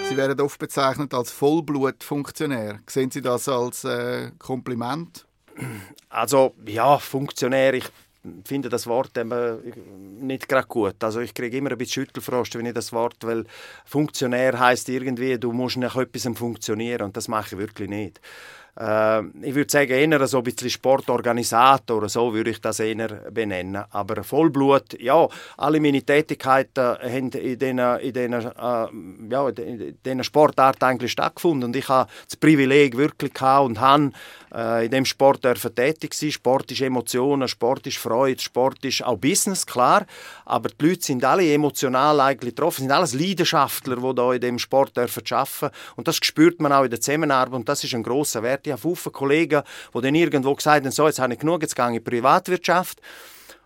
Sie 0.07 0.15
werden 0.15 0.39
oft 0.39 0.59
bezeichnet 0.59 1.15
als 1.15 1.31
Vollblutfunktionär. 1.31 2.81
Sehen 2.85 3.09
Sie 3.09 3.23
das 3.23 3.49
als 3.49 3.85
äh, 3.85 4.29
Kompliment? 4.37 5.25
Also 6.09 6.53
ja, 6.65 6.97
Funktionär, 6.97 7.73
ich 7.73 7.85
finde 8.45 8.69
das 8.69 8.85
Wort 8.87 9.11
nicht 10.19 10.47
gerade 10.47 10.67
gut. 10.67 11.03
Also 11.03 11.21
ich 11.21 11.33
kriege 11.33 11.57
immer 11.57 11.71
ein 11.71 11.77
bisschen 11.77 12.05
Schüttelfrost, 12.05 12.55
wenn 12.55 12.65
ich 12.67 12.73
das 12.73 12.93
Wort, 12.93 13.17
weil 13.21 13.45
Funktionär 13.85 14.59
heißt 14.59 14.89
irgendwie, 14.89 15.39
du 15.39 15.51
musst 15.51 15.77
nach 15.77 15.95
etwas 15.95 16.27
funktionieren 16.37 17.01
und 17.03 17.17
das 17.17 17.27
mache 17.27 17.55
ich 17.55 17.61
wirklich 17.61 17.89
nicht 17.89 18.21
äh, 18.79 19.21
ich 19.41 19.55
würde 19.55 19.69
sagen, 19.69 19.91
eher 19.91 20.27
so 20.27 20.37
ein 20.37 20.43
bisschen 20.43 20.69
Sportorganisator 20.69 21.97
oder 21.97 22.09
so 22.09 22.33
würde 22.33 22.51
ich 22.51 22.61
das 22.61 22.79
eher 22.79 23.07
benennen. 23.31 23.83
Aber 23.89 24.23
Vollblut, 24.23 24.99
ja, 24.99 25.27
alle 25.57 25.79
meine 25.79 26.01
Tätigkeiten 26.01 26.97
haben 26.97 27.31
in 27.31 27.59
diesen, 27.59 27.79
in 27.79 28.33
äh, 28.33 28.51
ja, 29.29 29.49
in 29.49 29.97
diesen 30.05 30.23
Sportarten 30.23 30.85
eigentlich 30.85 31.11
stattgefunden 31.11 31.65
und 31.65 31.75
ich 31.75 31.87
habe 31.89 32.09
das 32.25 32.37
Privileg 32.37 32.97
wirklich 32.97 33.33
gehabt 33.33 33.65
und 33.65 33.79
habe 33.79 34.11
äh, 34.53 34.85
in 34.85 34.91
dem 34.91 35.05
Sport 35.05 35.43
dürfen 35.43 35.73
tätig 35.75 36.13
sein. 36.13 36.31
Sport 36.31 36.71
ist 36.71 36.81
Emotionen, 36.81 37.47
Sport 37.47 37.87
ist 37.87 37.97
Freude, 37.97 38.41
Sport 38.41 38.83
ist 38.85 39.03
auch 39.03 39.17
Business, 39.17 39.65
klar, 39.65 40.05
aber 40.45 40.69
die 40.69 40.85
Leute 40.85 41.03
sind 41.03 41.23
alle 41.23 41.51
emotional 41.53 42.19
eigentlich 42.19 42.55
getroffen, 42.55 42.81
sind 42.81 42.91
alles 42.91 43.13
Leidenschaftler, 43.13 43.97
die 43.97 44.15
da 44.15 44.33
in 44.33 44.41
dem 44.41 44.59
Sport 44.59 44.95
dürfen 44.95 45.23
arbeiten 45.29 45.75
und 45.95 46.07
das 46.07 46.17
spürt 46.17 46.61
man 46.61 46.71
auch 46.71 46.83
in 46.83 46.89
der 46.89 47.01
Zusammenarbeit 47.01 47.53
und 47.53 47.69
das 47.69 47.83
ist 47.83 47.93
ein 47.93 48.03
großer 48.03 48.43
Wert. 48.43 48.60
Ich 48.67 48.73
habe 48.73 48.95
viele 48.95 49.11
Kollegen, 49.11 49.61
die 49.93 50.01
dann 50.01 50.15
irgendwo 50.15 50.55
gesagt 50.55 50.85
haben, 50.85 50.91
so, 50.91 51.07
jetzt 51.07 51.19
habe 51.19 51.33
ich 51.33 51.39
genug, 51.39 51.61
jetzt 51.61 51.75
gehe 51.75 51.85
ich 51.85 51.89
in 51.89 51.93
die 51.95 51.99
Privatwirtschaft 52.09 53.01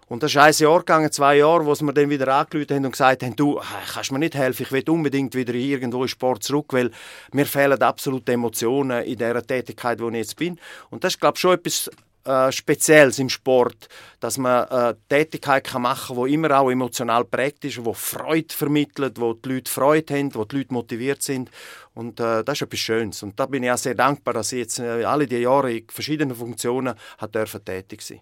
Und 0.08 0.22
das 0.22 0.32
ist 0.32 0.38
ein 0.38 0.54
Jahr 0.54 0.80
gegangen, 0.80 1.12
zwei 1.12 1.38
Jahre, 1.38 1.66
wo 1.66 1.74
sie 1.74 1.84
mir 1.84 1.94
dann 1.94 2.10
wieder 2.10 2.28
angerufen 2.28 2.76
haben 2.76 2.86
und 2.86 2.92
gesagt 2.92 3.24
haben, 3.24 3.36
du, 3.36 3.60
kannst 3.92 4.12
mir 4.12 4.20
nicht 4.20 4.36
helfen, 4.36 4.64
ich 4.64 4.72
will 4.72 4.88
unbedingt 4.88 5.34
wieder 5.34 5.56
irgendwo 5.56 6.04
in 6.04 6.08
Sport 6.08 6.44
zurück, 6.44 6.74
weil 6.74 6.92
mir 7.32 7.48
fehlen 7.48 7.82
absolut 7.82 8.30
Emotionen 8.30 9.04
in 9.04 9.18
der 9.18 9.42
Tätigkeit, 9.46 10.00
wo 10.00 10.10
ich 10.10 10.16
jetzt 10.16 10.36
bin. 10.36 10.60
Und 10.92 11.04
das 11.04 11.14
ist, 11.14 11.20
glaube 11.20 11.38
ich, 11.38 11.42
schon 11.42 11.54
etwas 11.56 11.90
äh, 12.26 12.52
Spezielles 12.52 13.20
im 13.20 13.30
Sport, 13.30 13.88
dass 14.20 14.38
man 14.38 14.66
eine 14.66 14.90
äh, 14.90 14.96
Tätigkeit 15.10 15.72
machen 15.76 16.16
kann, 16.16 16.26
die 16.26 16.34
immer 16.34 16.60
auch 16.60 16.70
emotional 16.70 17.26
prägt 17.26 17.66
ist, 17.66 17.78
die 17.78 17.94
Freude 17.94 18.54
vermittelt, 18.54 19.20
wo 19.20 19.34
die 19.34 19.50
Leute 19.50 19.72
Freude 19.72 20.14
haben, 20.16 20.34
wo 20.36 20.46
die 20.46 20.58
Leute 20.58 20.74
motiviert 20.74 21.22
sind. 21.22 21.50
Und 21.94 22.20
äh, 22.20 22.44
das 22.44 22.58
ist 22.58 22.62
etwas 22.64 22.80
Schönes. 22.80 23.24
Und 23.24 23.40
da 23.40 23.46
bin 23.46 23.64
ich 23.64 23.72
auch 23.72 23.78
sehr 23.78 23.96
dankbar, 23.96 24.34
dass 24.34 24.52
ich 24.52 24.60
jetzt 24.60 24.80
äh, 24.80 25.04
alle 25.04 25.28
die 25.28 25.38
Jahre 25.38 25.74
in 25.74 25.88
verschiedenen 25.90 26.36
Funktionen 26.36 26.96
hat 27.18 27.36
dürfen 27.36 27.64
tätig 27.64 28.02
sein 28.02 28.22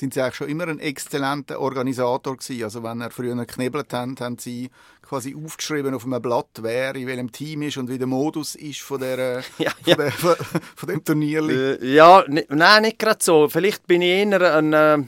sind 0.00 0.14
Sie 0.14 0.20
eigentlich 0.20 0.34
schon 0.34 0.48
immer 0.48 0.66
ein 0.66 0.80
exzellenter 0.80 1.60
Organisator 1.60 2.36
gewesen? 2.36 2.64
Also 2.64 2.82
wenn 2.82 3.00
er 3.00 3.10
früher 3.10 3.36
geknebelt 3.36 3.92
haben, 3.92 4.16
haben 4.18 4.38
Sie 4.38 4.70
quasi 5.02 5.36
aufgeschrieben 5.36 5.94
auf 5.94 6.04
einem 6.04 6.20
Blatt, 6.22 6.48
wer 6.62 6.96
in 6.96 7.06
welchem 7.06 7.30
Team 7.30 7.62
ist 7.62 7.76
und 7.76 7.88
wie 7.88 7.98
der 7.98 8.06
Modus 8.06 8.54
ist 8.54 8.80
von, 8.80 9.00
der, 9.00 9.42
ja, 9.58 9.70
von, 9.70 9.94
Der, 9.96 10.10
von, 10.10 10.34
von 10.74 10.88
dem 10.88 11.04
Turnier? 11.04 11.48
Äh, 11.48 11.94
ja, 11.94 12.24
nein, 12.26 12.82
nicht 12.82 12.98
gerade 12.98 13.22
so. 13.22 13.48
Vielleicht 13.48 13.86
bin 13.86 14.02
ich 14.02 14.08
eher 14.08 14.56
ein... 14.56 14.72
Äh 14.72 14.98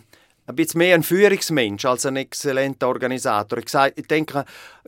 ein 0.52 0.56
bisschen 0.56 0.78
mehr 0.78 0.94
ein 0.94 1.02
Führungsmensch 1.02 1.85
als 1.85 2.06
ein 2.06 2.16
exzellenter 2.16 2.88
Organisator. 2.88 3.59
Ich, 3.59 3.68
sage, 3.68 3.94
ich 3.97 4.06
denke, 4.06 4.44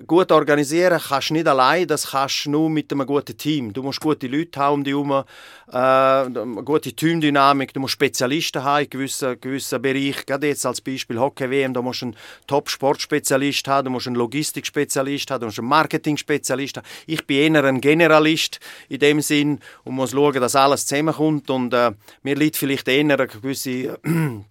gut 0.06 0.30
organisieren 0.30 1.00
kannst 1.00 1.30
du 1.30 1.34
nicht 1.34 1.48
allein, 1.48 1.86
das 1.86 2.10
kannst 2.10 2.44
du 2.44 2.50
nur 2.50 2.70
mit 2.70 2.92
einem 2.92 3.06
guten 3.06 3.36
Team. 3.36 3.72
Du 3.72 3.82
musst 3.82 4.00
gute 4.00 4.26
Leute 4.26 4.60
haben 4.60 4.74
um 4.74 4.84
dich 4.84 4.92
herum, 4.92 5.10
äh, 5.10 5.76
eine 5.76 6.62
gute 6.64 6.92
Teamdynamik, 6.92 7.72
du 7.72 7.80
musst 7.80 7.94
Spezialisten 7.94 8.62
haben 8.62 8.84
in 8.84 8.90
gewissen, 8.90 9.40
gewissen 9.40 9.80
Bereichen. 9.80 10.22
Gerade 10.26 10.48
jetzt 10.48 10.66
als 10.66 10.80
Beispiel 10.80 11.18
Hockey-WM, 11.18 11.72
da 11.72 11.82
musst 11.82 12.02
du 12.02 12.06
einen 12.06 12.16
Top-Sportspezialist 12.46 13.66
haben, 13.66 13.86
du 13.86 13.90
musst 13.90 14.06
einen 14.06 14.16
Logistikspezialist 14.16 15.30
haben, 15.30 15.40
du 15.40 15.46
musst 15.46 15.58
einen 15.58 15.68
Marketing-Spezialist 15.68 16.76
haben. 16.76 16.86
Ich 17.06 17.26
bin 17.26 17.54
eher 17.54 17.64
ein 17.64 17.80
Generalist 17.80 18.60
in 18.88 18.98
dem 18.98 19.20
Sinn 19.20 19.60
und 19.84 19.94
muss 19.94 20.10
schauen, 20.10 20.40
dass 20.40 20.56
alles 20.56 20.86
zusammenkommt 20.86 21.48
und 21.50 21.72
äh, 21.72 21.92
mir 22.22 22.34
liegt 22.36 22.56
vielleicht 22.56 22.88
eher 22.88 23.00
eine 23.00 23.26
gewisse 23.26 23.98
eine 24.04 24.44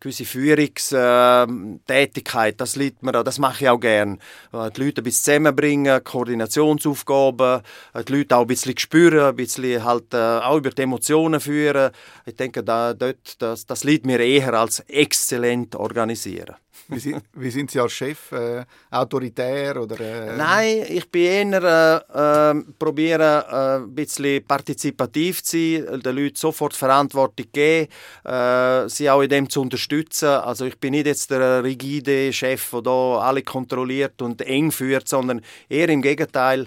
gewisse 0.00 0.24
Führungstätigkeit, 0.24 2.60
das 2.60 2.74
liegt 2.76 3.02
mir 3.02 3.12
das 3.22 3.38
mache 3.38 3.64
ich 3.64 3.68
auch 3.68 3.78
gerne. 3.78 4.16
Äh, 4.52 4.70
die 4.70 4.84
Leute 4.84 5.02
ein 5.02 5.04
bisschen 5.04 5.24
zusammenbringen, 5.24 6.02
Koordinationsaufgaben, 6.02 7.60
äh, 7.94 8.04
die 8.04 8.14
Leute 8.14 8.36
auch 8.36 8.42
ein 8.42 8.46
bisschen 8.46 8.78
spüren, 8.78 9.20
ein 9.20 9.36
bisschen 9.36 9.84
halt 9.84 10.14
äh, 10.14 10.16
auch 10.16 10.56
über 10.56 10.70
die 10.70 10.82
Emotionen 10.82 11.40
führen. 11.40 11.90
Ich 12.26 12.36
denke, 12.36 12.64
da, 12.64 12.94
dort, 12.94 13.40
das, 13.40 13.66
das 13.66 13.84
liegt 13.84 14.06
mir 14.06 14.20
eher 14.20 14.54
als 14.54 14.80
exzellent 14.80 15.76
organisieren. 15.76 16.56
Wie 16.90 16.98
sind, 16.98 17.22
wie 17.34 17.50
sind, 17.50 17.70
Sie 17.70 17.78
als 17.78 17.92
Chef? 17.92 18.32
Äh, 18.32 18.64
autoritär? 18.90 19.80
Oder, 19.80 20.00
äh... 20.00 20.36
Nein, 20.36 20.84
ich 20.88 21.08
bin 21.10 21.52
eher 21.52 22.02
äh, 22.14 22.50
äh, 22.50 22.62
probiere, 22.78 23.46
äh, 23.48 23.82
ein 23.82 23.94
bisschen 23.94 24.44
partizipativ 24.44 25.42
zu 25.42 25.56
sein, 25.56 26.00
den 26.00 26.16
Leuten 26.16 26.36
sofort 26.36 26.74
Verantwortung 26.74 27.46
geben, 27.52 27.88
äh, 28.24 28.88
sie 28.88 29.08
auch 29.08 29.22
in 29.22 29.28
dem 29.28 29.48
zu 29.48 29.60
unterstützen. 29.60 30.28
Also 30.28 30.64
ich 30.66 30.78
bin 30.78 30.92
nicht 30.92 31.06
jetzt 31.06 31.30
der 31.30 31.62
rigide 31.62 32.32
Chef, 32.32 32.70
der 32.70 32.82
da 32.82 33.18
alle 33.18 33.42
kontrolliert 33.42 34.20
und 34.20 34.42
eng 34.42 34.72
führt, 34.72 35.08
sondern 35.08 35.42
eher 35.68 35.88
im 35.88 36.02
Gegenteil 36.02 36.66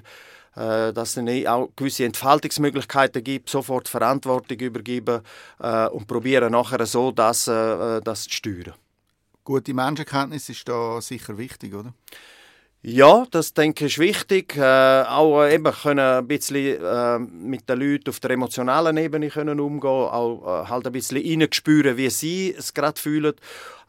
äh, 0.55 0.93
dass 0.93 1.17
es 1.17 1.47
auch 1.47 1.69
gewisse 1.75 2.05
Entfaltungsmöglichkeiten 2.05 3.23
gibt, 3.23 3.49
sofort 3.49 3.89
Verantwortung 3.89 4.59
übergeben 4.59 5.21
äh, 5.59 5.87
und 5.87 6.07
probieren 6.07 6.51
nachher 6.51 6.85
so 6.85 7.11
das, 7.11 7.45
das 7.45 8.23
zu 8.25 8.29
steuern. 8.29 8.73
Gute 9.43 9.73
Menschenkenntnis 9.73 10.47
ist 10.47 10.69
da 10.69 11.01
sicher 11.01 11.37
wichtig, 11.37 11.73
oder? 11.73 11.93
Ja, 12.81 13.25
das 13.31 13.53
denke 13.53 13.85
ich 13.85 13.93
ist 13.93 13.99
wichtig. 13.99 14.57
Äh, 14.57 15.03
auch 15.03 15.45
eben 15.45 15.71
können 15.71 15.99
ein 15.99 16.27
bisschen 16.27 16.83
äh, 16.83 17.19
mit 17.19 17.67
den 17.69 17.79
Leuten 17.79 18.09
auf 18.09 18.19
der 18.19 18.31
emotionalen 18.31 18.97
Ebene 18.97 19.29
können 19.29 19.59
umgehen, 19.59 19.89
auch 19.89 20.63
äh, 20.63 20.67
halt 20.67 20.85
ein 20.85 20.91
bisschen 20.91 21.17
reinspüren, 21.17 21.95
wie 21.95 22.09
sie 22.09 22.53
es 22.57 22.73
gerade 22.73 22.99
fühlen 22.99 23.33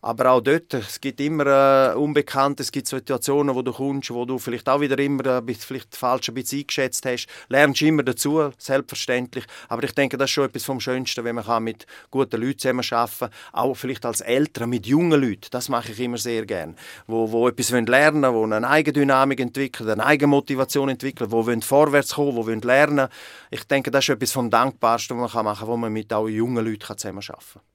aber 0.04 0.32
auch 0.32 0.42
dort, 0.42 0.74
es 0.74 1.00
gibt 1.00 1.18
immer 1.18 1.46
äh, 1.46 1.94
Unbekannte, 1.94 2.62
es 2.62 2.70
gibt 2.70 2.88
Situationen, 2.88 3.54
wo 3.54 3.62
du 3.62 3.72
kommst, 3.72 4.10
wo 4.10 4.26
du 4.26 4.38
vielleicht 4.38 4.68
auch 4.68 4.82
wieder 4.82 4.98
immer 4.98 5.24
äh, 5.24 5.54
vielleicht 5.54 5.96
falsch 5.96 6.28
ein 6.28 6.34
bisschen 6.34 6.60
eingeschätzt 6.60 7.06
hast. 7.06 7.26
Lernst 7.48 7.80
immer 7.80 8.02
dazu, 8.02 8.50
selbstverständlich. 8.58 9.46
Aber 9.66 9.82
ich 9.82 9.92
denke, 9.92 10.18
das 10.18 10.28
ist 10.28 10.34
schon 10.34 10.44
etwas 10.44 10.64
vom 10.64 10.78
Schönsten, 10.78 11.24
wenn 11.24 11.36
man 11.36 11.64
mit 11.64 11.86
guten 12.10 12.38
Leuten 12.38 12.58
zusammen 12.58 12.84
arbeiten 12.90 13.18
kann. 13.18 13.30
Auch 13.52 13.74
vielleicht 13.74 14.04
als 14.04 14.20
Eltern, 14.20 14.68
mit 14.68 14.86
jungen 14.86 15.18
Leuten. 15.18 15.48
Das 15.50 15.70
mache 15.70 15.92
ich 15.92 16.00
immer 16.00 16.18
sehr 16.18 16.44
gerne. 16.44 16.74
Wo, 17.06 17.32
wo 17.32 17.48
etwas 17.48 17.70
lernen 17.70 18.22
wollen, 18.24 18.34
wo 18.34 18.44
eine 18.44 18.68
Eigendynamik 18.68 19.40
entwickeln, 19.40 19.88
eine 19.88 20.04
Eigenmotivation 20.04 20.90
entwickeln, 20.90 21.32
wo 21.32 21.46
wollen 21.46 21.62
vorwärts 21.62 22.16
kommen, 22.16 22.36
wo 22.36 22.46
wollen 22.46 22.60
lernen. 22.60 23.08
Ich 23.50 23.64
denke, 23.64 23.90
das 23.90 24.04
ist 24.04 24.10
etwas 24.10 24.32
vom 24.32 24.50
Dankbarsten, 24.50 25.18
was 25.18 25.32
man 25.32 25.46
machen 25.46 25.60
kann, 25.60 25.68
wo 25.68 25.78
man 25.78 25.90
mit 25.90 26.12
auch 26.12 26.28
jungen 26.28 26.62
Leuten 26.62 26.98
zusammen 26.98 27.22
arbeiten 27.26 27.52
kann. 27.54 27.73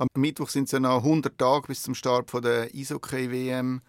Am 0.00 0.06
Mittwoch 0.16 0.48
sind 0.48 0.66
es 0.66 0.70
ja 0.70 0.78
noch 0.78 0.98
100 0.98 1.36
Tage 1.36 1.66
bis 1.66 1.82
zum 1.82 1.92
Start 1.96 2.30
von 2.30 2.40
der 2.40 2.70
Eishockey-WM. 2.72 3.82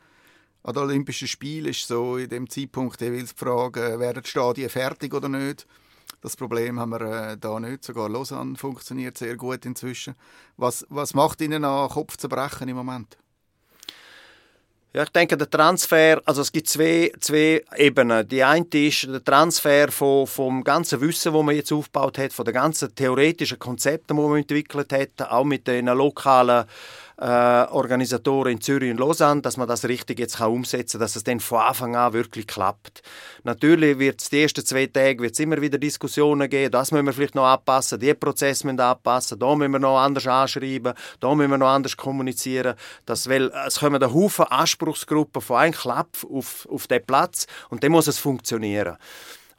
An 0.64 0.74
den 0.74 0.84
Olympischen 0.84 1.28
Spielen 1.28 1.68
ist 1.68 1.88
so 1.88 2.18
in 2.18 2.30
dem 2.30 2.50
Zeitpunkt 2.50 3.00
jeweils 3.00 3.36
die 3.36 3.46
Frage, 3.46 4.00
werden 4.00 4.24
die 4.24 4.30
Stadien 4.30 4.72
fertig 4.72 5.14
oder 5.14 5.30
nicht. 5.30 5.68
Das 6.22 6.36
Problem 6.36 6.80
haben 6.80 6.90
wir 6.90 7.02
äh, 7.02 7.38
da 7.38 7.60
nicht. 7.60 7.84
Sogar 7.84 8.10
Lausanne 8.10 8.56
funktioniert 8.56 9.20
sehr 9.20 9.38
gut 9.38 9.68
inzwischen. 9.68 10.16
Was, 10.58 10.84
was 10.90 11.14
macht 11.14 11.42
Ihnen 11.42 11.64
an 11.64 11.90
Kopf 11.90 12.18
zu 12.18 12.28
brechen 12.28 12.68
im 12.68 12.78
Moment? 12.78 13.16
Ja, 14.92 15.04
ich 15.04 15.10
denke, 15.10 15.38
der 15.38 15.48
Transfer, 15.48 16.20
also 16.26 16.42
es 16.42 16.52
gibt 16.52 16.68
zwei, 16.68 17.12
zwei 17.20 17.64
Ebenen. 17.78 18.28
Die 18.28 18.44
eine 18.44 18.66
ist 18.72 19.04
der 19.04 19.24
Transfer 19.24 19.92
von, 19.92 20.26
vom 20.26 20.64
ganzen 20.64 21.00
Wissen, 21.00 21.32
das 21.32 21.44
man 21.44 21.56
jetzt 21.56 21.72
aufgebaut 21.72 22.18
hat, 22.18 22.34
von 22.34 22.44
den 22.44 22.56
ganzen 22.56 22.96
theoretischen 22.96 23.60
Konzepten, 23.60 24.18
die 24.18 24.24
man 24.24 24.38
entwickelt 24.38 24.92
hat, 24.92 25.30
auch 25.30 25.44
mit 25.44 25.68
den 25.68 25.86
lokalen 25.86 26.66
äh, 27.20 27.26
Organisatoren 27.72 28.54
in 28.54 28.62
Zürich 28.62 28.92
und 28.92 29.00
Lausanne, 29.00 29.42
dass 29.42 29.58
man 29.58 29.68
das 29.68 29.84
richtig 29.84 30.20
jetzt 30.20 30.38
kann 30.38 30.52
umsetzen 30.52 30.94
kann, 30.94 31.02
dass 31.02 31.16
es 31.16 31.24
dann 31.24 31.40
von 31.40 31.60
Anfang 31.60 31.96
an 31.96 32.14
wirklich 32.14 32.48
klappt. 32.48 33.02
Natürlich 33.44 34.00
wird 34.00 34.22
es 34.22 34.30
die 34.30 34.42
ersten 34.42 34.66
zwei 34.66 34.86
Tage 34.86 35.20
wird's 35.22 35.40
immer 35.40 35.60
wieder 35.62 35.78
Diskussionen 35.78 36.50
geben, 36.50 36.72
das 36.72 36.92
müssen 36.92 37.06
wir 37.06 37.14
vielleicht 37.14 37.36
noch 37.36 37.46
anpassen, 37.46 38.00
die 38.00 38.14
Prozesse 38.14 38.66
müssen 38.66 38.80
anpassen, 38.80 39.38
da 39.38 39.56
müssen 39.56 39.72
wir 39.72 39.80
noch 39.80 40.00
anders 40.00 40.28
anschreiben, 40.28 40.94
da 41.20 41.36
müssen 41.36 41.52
wir 41.52 41.58
noch 41.58 41.68
anders 41.68 41.98
kommunizieren, 41.98 42.76
das, 43.06 43.28
weil 43.28 43.52
es 43.68 43.80
kommen 43.80 44.02
ein 44.02 44.14
Haufen 44.14 44.46
Anspruchsgruppen 44.46 45.42
von 45.42 45.58
einem 45.58 45.74
Klapp 45.74 46.18
auf, 46.32 46.68
auf 46.72 46.88
den 46.88 47.06
Platz 47.06 47.48
und 47.70 47.84
dann 47.84 47.92
muss 47.92 48.08
es 48.08 48.18
funktionieren. 48.18 48.98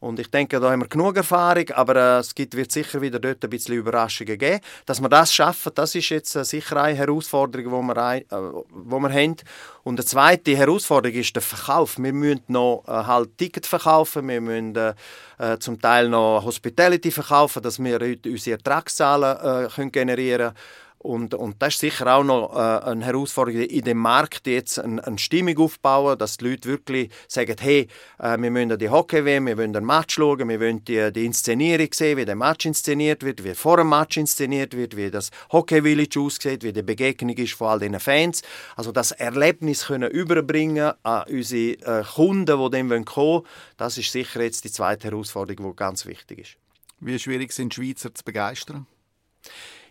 Und 0.00 0.18
ich 0.18 0.30
denke, 0.30 0.58
da 0.58 0.70
haben 0.70 0.80
wir 0.80 0.88
genug 0.88 1.18
Erfahrung, 1.18 1.70
aber 1.74 1.94
äh, 1.94 2.18
es 2.20 2.34
gibt, 2.34 2.56
wird 2.56 2.72
sicher 2.72 3.02
wieder 3.02 3.18
dort 3.18 3.44
ein 3.44 3.50
bisschen 3.50 3.74
Überraschungen 3.74 4.38
geben. 4.38 4.60
Dass 4.86 5.00
wir 5.00 5.10
das 5.10 5.34
schaffen, 5.34 5.72
das 5.74 5.94
ist 5.94 6.08
jetzt 6.08 6.34
äh, 6.36 6.44
sicher 6.44 6.82
eine 6.82 6.96
Herausforderung, 6.96 7.66
die 7.66 7.94
wir, 7.94 8.14
äh, 8.14 8.24
wir 8.30 9.12
haben. 9.12 9.36
Und 9.82 9.98
eine 9.98 10.06
zweite 10.06 10.56
Herausforderung 10.56 11.18
ist 11.18 11.36
der 11.36 11.42
Verkauf. 11.42 11.98
Wir 11.98 12.14
müssen 12.14 12.42
noch 12.48 12.84
äh, 12.88 12.92
halt 12.92 13.36
Tickets 13.36 13.68
verkaufen, 13.68 14.26
wir 14.26 14.40
müssen 14.40 14.74
äh, 14.74 14.94
äh, 15.38 15.58
zum 15.58 15.78
Teil 15.78 16.08
noch 16.08 16.44
Hospitality 16.44 17.10
verkaufen, 17.10 17.62
dass 17.62 17.78
wir 17.78 18.00
unsere 18.00 18.56
Ertragszahlen 18.56 19.66
äh, 19.66 19.68
können 19.68 19.92
generieren 19.92 20.54
können. 20.54 20.89
Und, 21.02 21.32
und 21.32 21.62
das 21.62 21.74
ist 21.74 21.80
sicher 21.80 22.14
auch 22.14 22.22
noch 22.22 22.54
äh, 22.54 22.90
eine 22.90 23.06
Herausforderung 23.06 23.62
in 23.62 23.84
dem 23.84 23.96
Markt, 23.96 24.46
jetzt 24.46 24.78
eine, 24.78 25.02
eine 25.02 25.18
Stimmung 25.18 25.56
aufbauen, 25.56 26.18
dass 26.18 26.36
die 26.36 26.50
Leute 26.50 26.68
wirklich 26.68 27.10
sagen, 27.26 27.56
hey, 27.58 27.88
äh, 28.18 28.36
wir 28.36 28.50
müssen 28.50 28.78
die 28.78 28.90
Hockey-WM, 28.90 29.46
wir 29.46 29.56
wollen 29.56 29.72
den 29.72 29.86
Match 29.86 30.16
schauen, 30.16 30.46
wir 30.46 30.60
wollen 30.60 30.84
die, 30.84 31.10
die 31.10 31.24
Inszenierung 31.24 31.88
sehen, 31.94 32.18
wie 32.18 32.26
der 32.26 32.36
Match 32.36 32.66
inszeniert 32.66 33.22
wird, 33.22 33.42
wie 33.42 33.54
vor 33.54 33.78
dem 33.78 33.88
Match 33.88 34.18
inszeniert 34.18 34.76
wird, 34.76 34.94
wie 34.94 35.10
das 35.10 35.30
Hockey-Village 35.50 36.20
aussieht, 36.20 36.62
wie 36.64 36.72
die 36.74 36.82
Begegnung 36.82 37.34
ist 37.34 37.54
von 37.54 37.68
all 37.68 37.78
diesen 37.78 37.98
Fans. 37.98 38.42
Also 38.76 38.92
das 38.92 39.12
Erlebnis 39.12 39.86
können 39.86 40.10
überbringen 40.10 40.92
an 41.02 41.24
unsere 41.30 42.00
äh, 42.00 42.04
Kunden, 42.04 42.62
die 42.62 42.70
dem 42.70 43.06
kommen 43.06 43.26
wollen, 43.26 43.46
das 43.78 43.96
ist 43.96 44.12
sicher 44.12 44.42
jetzt 44.42 44.64
die 44.64 44.70
zweite 44.70 45.08
Herausforderung, 45.08 45.70
die 45.70 45.76
ganz 45.76 46.04
wichtig 46.04 46.40
ist. 46.40 46.56
Wie 47.00 47.18
schwierig 47.18 47.52
sind 47.52 47.72
Schweizer 47.72 48.14
zu 48.14 48.22
begeistern? 48.22 48.86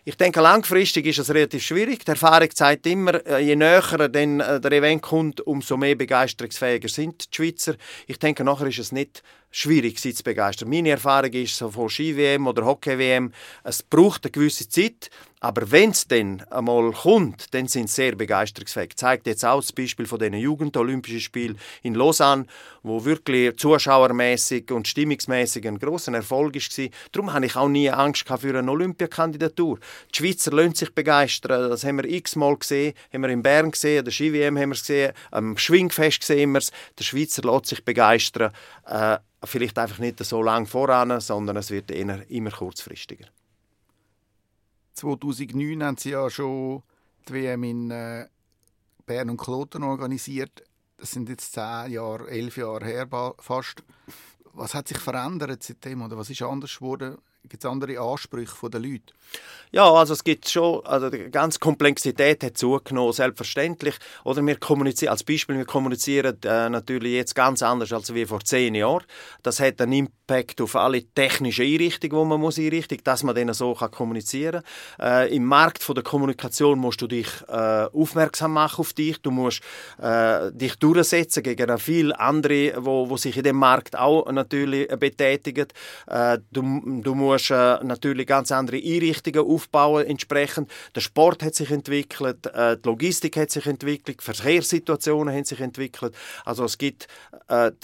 Ich 0.04 0.16
denke, 0.16 0.40
langfristig 0.40 1.06
ist 1.06 1.18
es 1.18 1.28
relativ 1.28 1.62
schwierig. 1.62 2.04
Die 2.04 2.10
Erfahrung 2.10 2.48
zeigt 2.54 2.86
immer, 2.86 3.24
äh, 3.26 3.38
je 3.40 3.54
näher 3.54 4.08
denn 4.08 4.40
äh, 4.40 4.58
der 4.58 4.72
Event 4.72 5.02
kommt, 5.02 5.40
umso 5.42 5.76
mehr 5.76 5.94
begeisterungsfähiger 5.94 6.88
sind 6.88 7.30
die 7.32 7.36
Schweizer. 7.36 7.74
Ich 8.06 8.18
denke, 8.18 8.42
nachher 8.42 8.66
ist 8.66 8.78
es 8.78 8.92
nicht 8.92 9.22
schwierig, 9.50 9.98
sie 9.98 10.14
zu 10.14 10.22
begeistern. 10.22 10.68
Meine 10.68 10.90
Erfahrung 10.90 11.32
ist 11.32 11.56
so 11.56 11.70
von 11.70 11.88
Ski-WM 11.88 12.46
oder 12.46 12.64
Hockey-WM, 12.64 13.32
es 13.64 13.82
braucht 13.82 14.24
eine 14.24 14.32
gewisse 14.32 14.68
Zeit, 14.68 15.10
aber 15.42 15.70
wenn 15.70 15.90
es 15.90 16.06
dann 16.06 16.42
einmal 16.50 16.92
kommt, 16.92 17.54
dann 17.54 17.66
sind 17.66 17.88
sie 17.88 17.94
sehr 17.94 18.14
begeisterungsfähig. 18.14 18.94
Zeigt 18.96 19.26
jetzt 19.26 19.42
auch 19.42 19.60
das 19.60 19.72
Beispiel 19.72 20.04
von 20.04 20.18
den 20.18 20.34
Jugend-Olympischen 20.34 21.20
Spielen 21.20 21.58
in 21.82 21.94
Lausanne, 21.94 22.44
wo 22.82 23.06
wirklich 23.06 23.56
zuschauermäßig 23.56 24.70
und 24.70 24.86
stimmungsmäßig 24.86 25.66
ein 25.66 25.78
großer 25.78 26.12
Erfolg 26.12 26.56
war. 26.56 26.88
Darum 27.12 27.32
habe 27.32 27.46
ich 27.46 27.56
auch 27.56 27.68
nie 27.68 27.88
Angst 27.88 28.26
für 28.28 28.58
eine 28.58 28.70
Olympiakandidatur. 28.70 29.78
Die 30.12 30.18
Schweizer 30.18 30.50
lassen 30.50 30.74
sich 30.74 30.94
begeistern. 30.94 31.70
Das 31.70 31.84
haben 31.84 31.96
wir 31.96 32.04
x-mal 32.04 32.58
gesehen. 32.58 32.92
Haben 33.10 33.22
wir 33.22 33.30
in 33.30 33.42
Bern 33.42 33.70
gesehen, 33.70 34.04
der 34.04 34.12
Ski-WM 34.12 34.58
haben 34.58 34.70
wir 34.70 34.74
es 34.74 34.80
gesehen, 34.80 35.14
am 35.30 35.56
Schwingfest 35.56 36.22
sehen 36.22 36.52
wir 36.52 36.58
es. 36.58 36.70
Der 36.98 37.04
Schweizer 37.04 37.50
lässt 37.50 37.66
sich 37.66 37.82
begeistern. 37.82 38.52
Äh, 38.86 39.16
vielleicht 39.44 39.78
einfach 39.78 39.98
nicht 39.98 40.22
so 40.24 40.42
lange 40.42 40.66
voran, 40.66 41.20
sondern 41.20 41.56
es 41.56 41.70
wird 41.70 41.90
eher 41.90 42.28
immer 42.30 42.50
kurzfristiger. 42.50 43.26
2009 44.94 45.82
haben 45.82 45.96
sie 45.96 46.10
ja 46.10 46.28
schon 46.28 46.82
die 47.28 47.32
WM 47.32 47.64
in 47.64 47.90
äh, 47.90 48.26
Bern 49.06 49.30
und 49.30 49.38
Kloten 49.38 49.82
organisiert. 49.82 50.62
Das 50.96 51.12
sind 51.12 51.28
jetzt 51.28 51.52
zehn 51.52 51.92
Jahre, 51.92 52.28
elf 52.28 52.56
Jahre 52.56 52.84
her 52.84 53.08
fast. 53.38 53.82
Was 54.52 54.74
hat 54.74 54.88
sich 54.88 54.98
verändert 54.98 55.62
seitdem 55.62 56.02
oder 56.02 56.18
was 56.18 56.28
ist 56.28 56.42
anders 56.42 56.78
geworden? 56.78 57.16
Gibt 57.48 57.64
es 57.64 57.70
andere 57.70 57.98
Ansprüche 57.98 58.70
der 58.70 58.80
Leute? 58.80 59.14
Ja, 59.72 59.90
also 59.90 60.12
es 60.12 60.24
gibt 60.24 60.48
schon, 60.48 60.84
also 60.84 61.10
die 61.10 61.30
ganze 61.30 61.58
Komplexität 61.58 62.44
hat 62.44 62.58
zugenommen, 62.58 63.12
selbstverständlich. 63.12 63.96
Oder 64.24 64.44
wir 64.44 64.56
kommunizieren, 64.56 65.12
als 65.12 65.24
Beispiel, 65.24 65.56
wir 65.56 65.64
kommunizieren 65.64 66.36
äh, 66.44 66.68
natürlich 66.68 67.12
jetzt 67.12 67.34
ganz 67.34 67.62
anders 67.62 67.92
als 67.92 68.12
wie 68.14 68.26
vor 68.26 68.40
zehn 68.40 68.74
Jahren. 68.74 69.04
Das 69.42 69.58
hat 69.58 69.80
einen 69.80 69.92
Impact 69.92 70.19
auf 70.60 70.76
alle 70.76 71.02
technischen 71.02 71.64
Einrichtungen, 71.64 72.16
die 72.16 72.28
man 72.28 72.40
muss 72.40 72.58
einrichten, 72.58 72.98
dass 73.04 73.22
man 73.22 73.34
denen 73.34 73.54
so 73.54 73.74
kann 73.74 73.90
kommunizieren 73.90 74.62
kann. 74.96 75.26
Äh, 75.26 75.34
Im 75.36 75.44
Markt 75.44 75.82
von 75.82 75.94
der 75.94 76.04
Kommunikation 76.04 76.78
musst 76.78 77.00
du 77.02 77.06
dich 77.06 77.28
äh, 77.48 77.52
aufmerksam 77.52 78.52
machen 78.52 78.80
auf 78.80 78.92
dich, 78.92 79.20
du 79.20 79.30
musst 79.30 79.62
äh, 80.00 80.50
dich 80.52 80.76
durchsetzen 80.76 81.42
gegen 81.42 81.78
viele 81.78 82.18
andere, 82.18 82.74
wo, 82.78 83.08
wo 83.08 83.16
sich 83.16 83.36
in 83.36 83.44
dem 83.44 83.56
Markt 83.56 83.96
auch 83.96 84.30
natürlich 84.30 84.88
betätigen. 84.88 85.66
Äh, 86.06 86.38
du, 86.50 86.62
du 87.02 87.14
musst 87.14 87.50
äh, 87.50 87.78
natürlich 87.82 88.26
ganz 88.26 88.52
andere 88.52 88.76
Einrichtungen 88.76 89.46
aufbauen 89.46 90.06
entsprechend. 90.06 90.70
Der 90.94 91.00
Sport 91.00 91.42
hat 91.42 91.54
sich 91.54 91.70
entwickelt, 91.70 92.46
äh, 92.46 92.76
die 92.76 92.88
Logistik 92.88 93.36
hat 93.36 93.50
sich 93.50 93.66
entwickelt, 93.66 94.20
die 94.20 94.24
Verkehrssituationen 94.24 95.34
haben 95.34 95.44
sich 95.44 95.60
entwickelt. 95.60 96.14
Also 96.44 96.64
es 96.64 96.78
gibt 96.78 97.08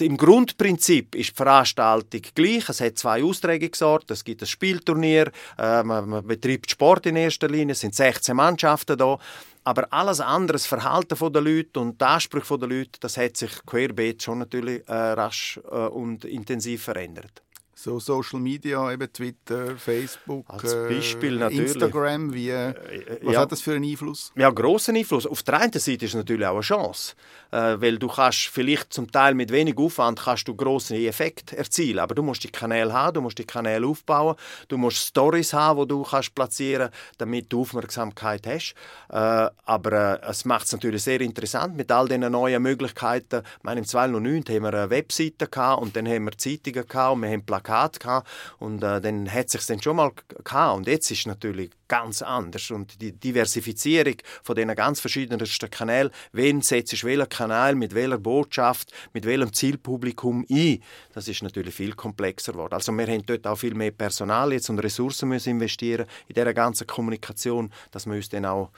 im 0.00 0.16
Grundprinzip 0.16 1.14
ist 1.16 1.30
die 1.30 1.34
Veranstaltung 1.34 2.22
gleich. 2.36 2.68
Es 2.68 2.80
hat 2.80 2.98
zwei 2.98 3.24
Austragungsorte, 3.24 4.14
es 4.14 4.22
gibt 4.22 4.42
ein 4.42 4.46
Spielturnier, 4.46 5.32
äh, 5.58 5.82
man, 5.82 6.08
man 6.08 6.26
betreibt 6.26 6.70
Sport 6.70 7.06
in 7.06 7.16
erster 7.16 7.48
Linie, 7.48 7.72
es 7.72 7.80
sind 7.80 7.94
16 7.94 8.36
Mannschaften 8.36 8.96
da. 8.96 9.18
Aber 9.64 9.92
alles 9.92 10.20
andere, 10.20 10.52
das 10.52 10.66
Verhalten 10.66 11.32
der 11.32 11.42
Leute 11.42 11.80
und 11.80 12.00
die 12.00 12.04
Ansprüche 12.04 12.56
der 12.56 12.68
Leute, 12.68 13.00
das 13.00 13.16
hat 13.16 13.36
sich 13.36 13.50
querbeet 13.66 14.22
schon 14.22 14.38
natürlich 14.38 14.86
äh, 14.86 14.92
rasch 14.92 15.58
äh, 15.68 15.74
und 15.74 16.24
intensiv 16.24 16.84
verändert. 16.84 17.42
So 17.78 18.00
Social 18.00 18.40
Media, 18.40 18.90
eben 18.90 19.12
Twitter, 19.12 19.76
Facebook, 19.76 20.46
äh, 20.64 20.96
Instagram, 20.96 22.32
wie, 22.32 22.48
äh, 22.48 22.72
was 23.20 23.34
ja. 23.34 23.40
hat 23.40 23.52
das 23.52 23.60
für 23.60 23.74
einen 23.74 23.84
Einfluss? 23.84 24.32
Ja, 24.34 24.48
grossen 24.48 24.96
Einfluss. 24.96 25.26
Auf 25.26 25.42
der 25.42 25.60
einen 25.60 25.72
Seite 25.74 26.06
ist 26.06 26.12
es 26.12 26.14
natürlich 26.14 26.46
auch 26.46 26.54
eine 26.54 26.62
Chance, 26.62 27.14
äh, 27.50 27.76
weil 27.78 27.98
du 27.98 28.08
kannst 28.08 28.46
vielleicht 28.46 28.94
zum 28.94 29.12
Teil 29.12 29.34
mit 29.34 29.52
wenig 29.52 29.76
Aufwand 29.76 30.18
kannst 30.18 30.48
du 30.48 30.54
grossen 30.54 30.96
Effekt 30.96 31.52
erzielen, 31.52 31.98
aber 31.98 32.14
du 32.14 32.22
musst 32.22 32.44
die 32.44 32.50
Kanäle 32.50 32.94
haben, 32.94 33.12
du 33.12 33.20
musst 33.20 33.38
die 33.38 33.44
Kanäle 33.44 33.86
aufbauen, 33.86 34.36
du 34.68 34.78
musst 34.78 35.08
Stories 35.08 35.52
haben, 35.52 35.78
wo 35.78 35.84
du 35.84 36.02
kannst 36.02 36.34
platzieren, 36.34 36.88
damit 37.18 37.52
du 37.52 37.60
Aufmerksamkeit 37.60 38.46
hast. 38.46 38.74
Äh, 39.10 39.50
aber 39.66 40.22
äh, 40.22 40.30
es 40.30 40.46
macht 40.46 40.64
es 40.64 40.72
natürlich 40.72 41.02
sehr 41.02 41.20
interessant 41.20 41.76
mit 41.76 41.92
all 41.92 42.08
diesen 42.08 42.32
neuen 42.32 42.62
Möglichkeiten. 42.62 43.42
Ich 43.58 43.64
meine, 43.64 43.80
im 43.80 43.86
2009 43.86 44.44
haben 44.48 44.62
wir 44.62 44.72
eine 44.72 44.88
Webseite 44.88 45.46
gehabt 45.46 45.82
und 45.82 45.94
dann 45.94 46.08
haben 46.08 46.24
wir 46.24 46.38
Zeitungen 46.38 46.88
gehabt 46.88 47.16
und 47.16 47.20
wir 47.20 47.28
haben 47.28 47.44
Plakate 47.44 47.65
Plakat 47.66 48.00
gehabt 48.00 48.28
und 48.58 48.82
äh, 48.82 49.00
dann 49.00 49.32
hat 49.32 49.50
sich 49.50 49.66
dann 49.66 49.82
schon 49.82 49.96
mal 49.96 50.12
gehabt 50.44 50.76
und 50.76 50.86
jetzt 50.86 51.10
ist 51.10 51.20
es 51.20 51.26
natürlich 51.26 51.70
ganz 51.88 52.22
anders 52.22 52.70
und 52.70 53.00
die 53.00 53.12
Diversifizierung 53.12 54.16
von 54.42 54.54
diesen 54.54 54.74
ganz 54.74 55.00
verschiedensten 55.00 55.70
Kanälen, 55.70 56.10
wen 56.32 56.62
setzt 56.62 56.92
ich 56.92 57.04
welchen 57.04 57.28
Kanal 57.28 57.74
mit 57.74 57.94
welcher 57.94 58.18
Botschaft, 58.18 58.92
mit 59.12 59.24
welchem 59.24 59.52
Zielpublikum 59.52 60.46
ein, 60.48 60.82
das 61.12 61.28
ist 61.28 61.42
natürlich 61.42 61.74
viel 61.74 61.94
komplexer 61.94 62.52
geworden. 62.52 62.74
Also 62.74 62.92
wir 62.92 63.06
haben 63.06 63.26
dort 63.26 63.46
auch 63.46 63.56
viel 63.56 63.74
mehr 63.74 63.90
Personal 63.90 64.52
jetzt 64.52 64.70
und 64.70 64.78
Ressourcen 64.78 65.28
müssen 65.28 65.50
investieren 65.50 66.06
in 66.28 66.34
dieser 66.34 66.54
ganzen 66.54 66.86
Kommunikation, 66.86 67.72
dass 67.90 68.06
man 68.06 68.16
uns 68.16 68.28
dann 68.28 68.44
auch 68.44 68.70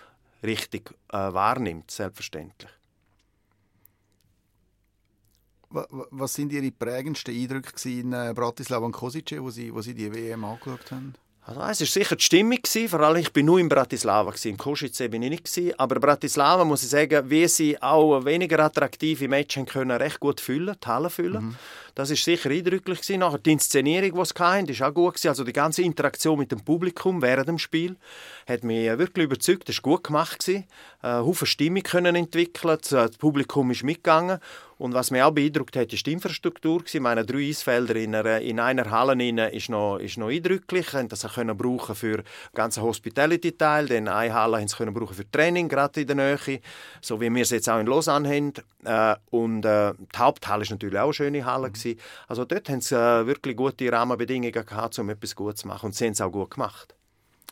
richtig 0.42 0.90
äh, 1.12 1.16
wahrnimmt, 1.16 1.90
selbstverständlich. 1.90 2.78
Was 5.70 6.35
sind 6.35 6.52
Ihre 6.52 6.70
prägendsten 6.70 7.35
Eindrücke 7.35 7.72
in 7.88 8.12
äh, 8.12 8.33
Bratislava 8.35 8.87
und 8.87 8.92
Kosice, 8.92 9.40
wo 9.40 9.50
Sie, 9.50 9.72
wo 9.72 9.83
Sie 9.83 9.94
die 9.94 10.12
WM 10.12 10.44
angeschaut 10.44 10.90
haben? 10.90 11.14
Also, 11.48 11.61
es 11.62 11.81
war 11.81 12.02
sicher 12.02 12.16
die 12.16 12.22
Stimmung, 12.22 12.59
vor 12.88 13.00
allem 13.00 13.16
ich 13.16 13.33
bin 13.33 13.46
nur 13.46 13.59
in 13.59 13.70
Bratislava, 13.70 14.35
in 14.44 14.59
Kosice 14.59 15.09
bin 15.09 15.22
ich 15.22 15.31
nicht. 15.31 15.81
Aber 15.81 15.98
Bratislava, 15.98 16.62
muss 16.64 16.83
ich 16.83 16.90
sagen, 16.90 17.31
wie 17.31 17.48
sie 17.48 17.81
auch 17.81 18.22
weniger 18.26 18.59
attraktive 18.59 19.28
Matches 19.28 19.64
können, 19.64 19.96
recht 19.96 20.20
gut 20.20 20.42
füllen, 20.42 20.76
die 20.83 20.87
Halle 20.87 21.09
füllen. 21.09 21.46
Mhm. 21.46 21.57
Das 21.98 22.11
war 22.11 22.16
sicher 22.16 22.48
eindrücklich. 22.50 23.00
Gewesen. 23.00 23.18
Nachher 23.18 23.38
die 23.38 23.50
Inszenierung, 23.50 24.12
die 24.12 24.24
sie 24.24 24.34
hatten, 24.38 24.78
war 24.78 24.88
auch 24.88 24.94
gut. 24.94 25.14
Gewesen. 25.14 25.28
Also 25.30 25.42
die 25.42 25.52
ganze 25.52 25.82
Interaktion 25.82 26.38
mit 26.38 26.52
dem 26.52 26.61
Publikum 26.61 27.20
während 27.20 27.48
dem 27.48 27.58
Spiel 27.58 27.96
hat 28.48 28.62
mich 28.62 28.87
wirklich 28.96 29.24
überzeugt. 29.24 29.68
Das 29.68 29.78
war 29.78 29.82
gut 29.82 30.04
gemacht. 30.04 30.38
Gewesen. 30.38 30.64
Äh, 31.02 31.08
Haufen 31.08 31.48
Stimmung 31.48 31.82
können 31.82 32.14
entwickeln. 32.14 32.78
Das 32.88 33.16
Publikum 33.16 33.72
ist 33.72 33.82
mitgegangen. 33.82 34.38
Und 34.78 34.94
was 34.94 35.11
mich 35.11 35.20
auch 35.22 35.32
beeindruckt 35.32 35.76
hat, 35.76 35.92
ist 35.92 36.06
die 36.06 36.12
Infrastruktur. 36.12 36.84
Ich 36.87 37.00
meine, 37.00 37.24
drei 37.24 37.48
Eisfelder 37.48 37.96
in 37.96 38.14
einer, 38.14 38.40
in 38.40 38.61
einer 38.61 38.88
Halle 38.88 39.50
ist 39.50 39.68
noch, 39.68 39.98
ist 39.98 40.18
noch 40.18 40.28
eindrücklich. 40.28 40.90
Sie 40.90 41.08
das 41.08 41.26
können 41.34 41.56
brauchen 41.56 41.96
für 41.96 42.18
den 42.18 42.24
ganzen 42.54 42.84
Hospitality-Teil. 42.84 43.87
Dann 43.87 44.06
eine 44.06 44.32
Halle 44.32 44.58
haben 44.58 44.68
sie 44.68 44.76
können 44.76 44.94
brauchen 44.94 45.16
für 45.16 45.28
Training, 45.28 45.68
gerade 45.68 46.02
in 46.02 46.06
der 46.06 46.16
Nähe. 46.16 46.61
So 47.00 47.20
wie 47.20 47.34
wir 47.34 47.42
es 47.42 47.50
jetzt 47.50 47.68
auch 47.68 47.80
in 47.80 47.88
Lausanne 47.88 48.28
haben. 48.28 48.52
Äh, 48.84 49.16
und 49.30 49.64
äh, 49.64 49.94
die 49.94 50.18
Haupthalle 50.18 50.62
ist 50.62 50.70
natürlich 50.70 50.98
auch 50.98 51.06
eine 51.06 51.12
schöne 51.12 51.44
Halle. 51.44 51.70
Mhm. 51.70 51.74
Also 52.27 52.44
dort 52.44 52.68
haben 52.68 52.81
sie 52.81 52.96
äh, 52.96 53.27
wirklich 53.27 53.57
gute 53.57 53.90
Rahmenbedingungen 53.90 54.53
gehabt, 54.53 54.98
um 54.98 55.09
etwas 55.09 55.35
gut 55.35 55.57
zu 55.57 55.68
machen. 55.68 55.87
Und 55.87 55.94
sie 55.94 56.05
haben 56.05 56.12
es 56.12 56.20
auch 56.20 56.31
gut 56.31 56.51
gemacht. 56.51 56.97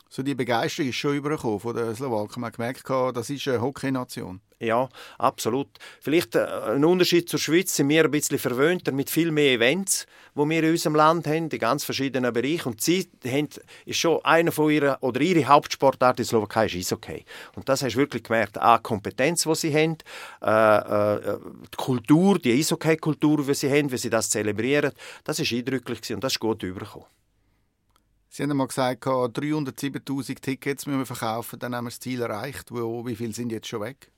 So 0.09 0.23
die 0.23 0.35
Begeisterung 0.35 0.89
ist 0.89 0.95
schon 0.95 1.15
übergekommen 1.15 1.59
von 1.59 1.75
den 1.75 1.95
Slowaken. 1.95 2.41
Man 2.41 2.49
hat 2.49 2.55
gemerkt, 2.55 2.89
das 3.15 3.29
ist 3.29 3.47
eine 3.47 3.61
Hockey-Nation. 3.61 4.41
Ja, 4.59 4.89
absolut. 5.19 5.67
Vielleicht 6.01 6.35
äh, 6.35 6.39
ein 6.39 6.83
Unterschied 6.83 7.29
zur 7.29 7.39
Schweiz 7.39 7.75
sind 7.75 7.89
wir 7.89 8.05
ein 8.05 8.11
bisschen 8.11 8.39
verwöhnter 8.39 8.91
mit 8.91 9.11
viel 9.11 9.29
mehr 9.29 9.53
Events, 9.53 10.07
wo 10.33 10.49
wir 10.49 10.63
in 10.63 10.71
unserem 10.71 10.95
Land 10.95 11.27
haben, 11.27 11.49
in 11.49 11.59
ganz 11.59 11.83
verschiedenen 11.83 12.33
Bereichen. 12.33 12.69
Und 12.69 12.81
sie 12.81 13.07
haben, 13.25 13.49
ist 13.85 13.99
schon 13.99 14.23
einer 14.25 14.51
von 14.51 14.71
ihren, 14.71 14.95
oder 15.01 15.21
ihre 15.21 15.45
Hauptsportart 15.45 16.19
in 16.19 16.25
Slowakei 16.25 16.65
ist 16.65 16.75
Eishockey. 16.75 17.23
Und 17.55 17.69
das 17.69 17.83
hast 17.83 17.93
du 17.93 17.99
wirklich 17.99 18.23
gemerkt. 18.23 18.59
A, 18.59 18.77
die 18.77 18.83
Kompetenz, 18.83 19.43
die 19.43 19.55
sie 19.55 19.73
haben, 19.75 19.97
äh, 20.41 21.17
äh, 21.17 21.37
die 21.71 21.77
Kultur, 21.77 22.39
die 22.39 22.53
Eishockey-Kultur, 22.53 23.45
die 23.45 23.53
sie 23.53 23.69
haben, 23.69 23.91
wie 23.91 23.97
sie 23.97 24.09
das 24.09 24.31
zelebrieren, 24.31 24.91
das 25.23 25.39
ist 25.39 25.53
eindrücklich 25.53 26.11
und 26.11 26.23
das 26.23 26.33
ist 26.33 26.39
gut 26.39 26.63
übergekommen. 26.63 27.05
Sie 28.29 28.43
haben 28.43 28.51
einmal 28.51 28.67
gesagt, 28.67 29.05
307'000 29.05 30.41
Tickets 30.41 30.85
müssen 30.85 30.99
wir 30.99 31.05
verkaufen, 31.05 31.59
dann 31.59 31.75
haben 31.75 31.85
wir 31.85 31.89
das 31.89 31.99
Ziel 31.99 32.21
erreicht. 32.21 32.71
Wie 32.71 33.15
viele 33.15 33.33
sind 33.33 33.51
jetzt 33.51 33.67
schon 33.67 33.81
weg? 33.81 34.11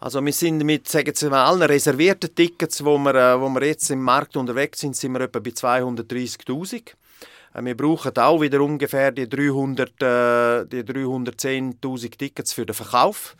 Also 0.00 0.22
wir 0.22 0.32
sind 0.32 0.62
mit 0.64 0.88
sagen 0.88 1.14
Sie 1.14 1.30
mal, 1.30 1.46
allen 1.46 1.62
reservierten 1.62 2.34
Tickets, 2.34 2.84
wo 2.84 2.98
wir, 2.98 3.14
äh, 3.14 3.40
wo 3.40 3.48
wir 3.48 3.64
jetzt 3.66 3.90
im 3.90 4.02
Markt 4.02 4.36
unterwegs 4.36 4.80
sind, 4.80 4.96
sind 4.96 5.12
wir 5.12 5.22
etwa 5.22 5.38
bei 5.38 5.50
230'000. 5.50 6.94
Äh, 7.54 7.64
wir 7.64 7.76
brauchen 7.76 8.16
auch 8.18 8.40
wieder 8.40 8.60
ungefähr 8.60 9.12
die, 9.12 9.28
300, 9.28 9.90
äh, 10.02 10.66
die 10.66 10.82
310'000 10.82 12.18
Tickets 12.18 12.52
für 12.52 12.66
den 12.66 12.74
Verkauf. 12.74 13.36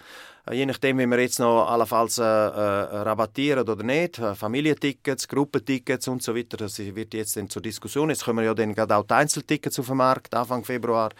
Äh, 0.46 0.56
je 0.56 0.66
nachdem, 0.66 0.98
wie 0.98 1.06
wir 1.06 1.20
jetzt 1.20 1.38
noch 1.38 1.66
allenfalls 1.66 2.18
äh, 2.18 2.22
äh, 2.22 2.26
rabattieren 2.26 3.68
oder 3.68 3.82
nicht, 3.82 4.18
äh, 4.18 4.34
Familientickets, 4.34 5.28
Gruppentickets 5.28 6.08
und 6.08 6.22
so 6.22 6.34
weiter, 6.34 6.56
das 6.56 6.78
wird 6.78 7.14
jetzt 7.14 7.36
dann 7.36 7.48
zur 7.48 7.62
Diskussion. 7.62 8.10
Jetzt 8.10 8.24
kommen 8.24 8.44
ja 8.44 8.54
dann 8.54 8.74
gerade 8.74 8.96
auch 8.96 9.04
die 9.04 9.14
Einzeltickets 9.14 9.78
auf 9.78 9.86
den 9.86 9.96
Markt, 9.96 10.34
Anfang 10.34 10.64
Februar, 10.64 11.10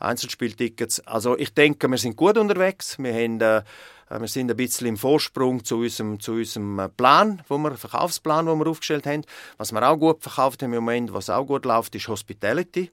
Einzelspieltickets. 0.00 1.00
Also 1.06 1.36
ich 1.36 1.52
denke, 1.54 1.88
wir 1.88 1.98
sind 1.98 2.16
gut 2.16 2.38
unterwegs. 2.38 2.98
Wir 2.98 3.14
haben 3.14 3.40
äh, 3.40 3.62
wir 4.10 4.26
sind 4.26 4.50
ein 4.50 4.56
bisschen 4.56 4.86
im 4.86 4.96
Vorsprung 4.96 5.64
zu 5.64 5.80
unserem, 5.80 6.18
zu 6.18 6.32
unserem 6.32 6.88
Plan, 6.96 7.42
wo 7.46 7.58
wir, 7.58 7.76
Verkaufsplan, 7.76 8.46
den 8.46 8.58
wir 8.58 8.66
aufgestellt 8.66 9.06
haben. 9.06 9.22
Was 9.58 9.70
wir 9.72 9.86
auch 9.86 9.98
gut 9.98 10.22
verkauft 10.22 10.62
haben 10.62 10.72
im 10.72 10.82
Moment, 10.82 11.12
was 11.12 11.28
auch 11.28 11.44
gut 11.44 11.66
läuft, 11.66 11.94
ist 11.94 12.08
Hospitality. 12.08 12.90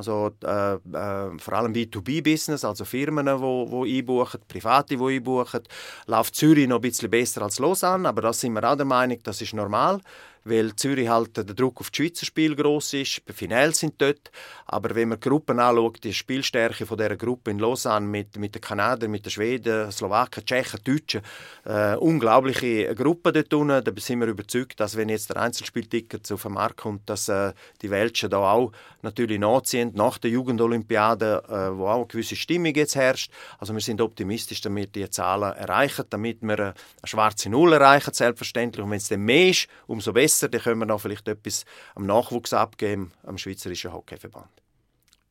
Also 0.00 0.30
äh, 0.44 0.74
äh, 0.76 1.38
vor 1.38 1.52
allem 1.52 1.74
B2B-Business, 1.74 2.64
also 2.64 2.86
Firmen, 2.86 3.26
die 3.26 3.38
wo, 3.38 3.70
wo 3.70 3.84
einbuchen, 3.84 4.40
Private, 4.48 4.96
die 4.96 5.04
einbuchen, 5.16 5.60
läuft 6.06 6.36
Zürich 6.36 6.66
noch 6.66 6.76
ein 6.76 6.80
bisschen 6.80 7.10
besser 7.10 7.42
als 7.42 7.58
Lausanne, 7.58 8.08
aber 8.08 8.22
da 8.22 8.32
sind 8.32 8.54
wir 8.54 8.64
auch 8.64 8.76
der 8.76 8.86
Meinung, 8.86 9.18
das 9.22 9.42
ist 9.42 9.52
normal. 9.52 10.00
Weil 10.44 10.74
Zürich 10.76 11.08
halt 11.08 11.36
der 11.36 11.44
Druck 11.44 11.80
auf 11.80 11.90
das 11.90 11.96
Schweizer 11.96 12.26
Spiel 12.26 12.56
groß 12.56 12.94
ist. 12.94 13.22
Die 13.28 13.32
Finale 13.32 13.72
sind 13.74 13.94
dort, 13.98 14.30
aber 14.66 14.94
wenn 14.94 15.08
man 15.08 15.20
die 15.20 15.28
Gruppen 15.28 15.58
anschaut, 15.58 16.02
die 16.02 16.14
Spielstärke 16.14 16.86
von 16.86 16.96
dieser 16.96 17.16
Gruppe 17.16 17.50
in 17.50 17.58
Lausanne 17.58 18.06
mit, 18.06 18.36
mit 18.36 18.54
den 18.54 18.62
Kanadiern, 18.62 19.10
mit 19.10 19.26
den 19.26 19.30
Schweden, 19.30 19.90
Slowaken, 19.90 20.44
Tschechen, 20.44 20.80
Deutschen, 20.84 21.22
äh, 21.64 21.96
unglaubliche 21.96 22.94
Gruppe 22.94 23.32
dort 23.32 23.52
unten. 23.52 23.84
Da 23.84 23.92
sind 23.96 24.20
wir 24.20 24.28
überzeugt, 24.28 24.80
dass 24.80 24.96
wenn 24.96 25.08
jetzt 25.08 25.30
der 25.30 25.36
Einzelspielticket 25.36 26.30
auf 26.32 26.42
den 26.42 26.52
Markt 26.52 26.78
kommt, 26.78 27.08
dass 27.08 27.28
äh, 27.28 27.52
die 27.82 27.90
Welschen 27.90 28.30
da 28.30 28.38
auch 28.38 28.72
natürlich 29.02 29.38
nachziehen, 29.38 29.92
nach 29.94 30.18
der 30.18 30.30
Jugendolympiade, 30.30 31.42
äh, 31.48 31.76
wo 31.76 31.86
auch 31.86 31.96
eine 31.96 32.06
gewisse 32.06 32.36
Stimmung 32.36 32.74
jetzt 32.74 32.96
herrscht. 32.96 33.30
Also 33.58 33.74
wir 33.74 33.80
sind 33.80 34.00
optimistisch, 34.00 34.60
damit 34.60 34.94
die 34.94 35.08
Zahlen 35.10 35.54
erreichen, 35.54 36.04
damit 36.10 36.42
wir 36.42 36.58
eine 36.58 36.74
schwarze 37.04 37.50
Null 37.50 37.72
erreichen, 37.72 38.12
selbstverständlich. 38.12 38.84
Und 38.84 38.90
wenn 38.90 38.98
es 38.98 39.08
dann 39.08 39.20
mehr 39.20 39.48
ist, 39.48 39.68
umso 39.86 40.12
besser, 40.12 40.39
dann 40.48 40.60
können 40.60 40.78
wir 40.78 40.86
noch 40.86 41.00
vielleicht 41.00 41.28
etwas 41.28 41.64
am 41.94 42.06
Nachwuchs 42.06 42.52
abgeben, 42.52 43.12
am 43.24 43.38
Schweizerischen 43.38 43.92
Hockeyverband. 43.92 44.48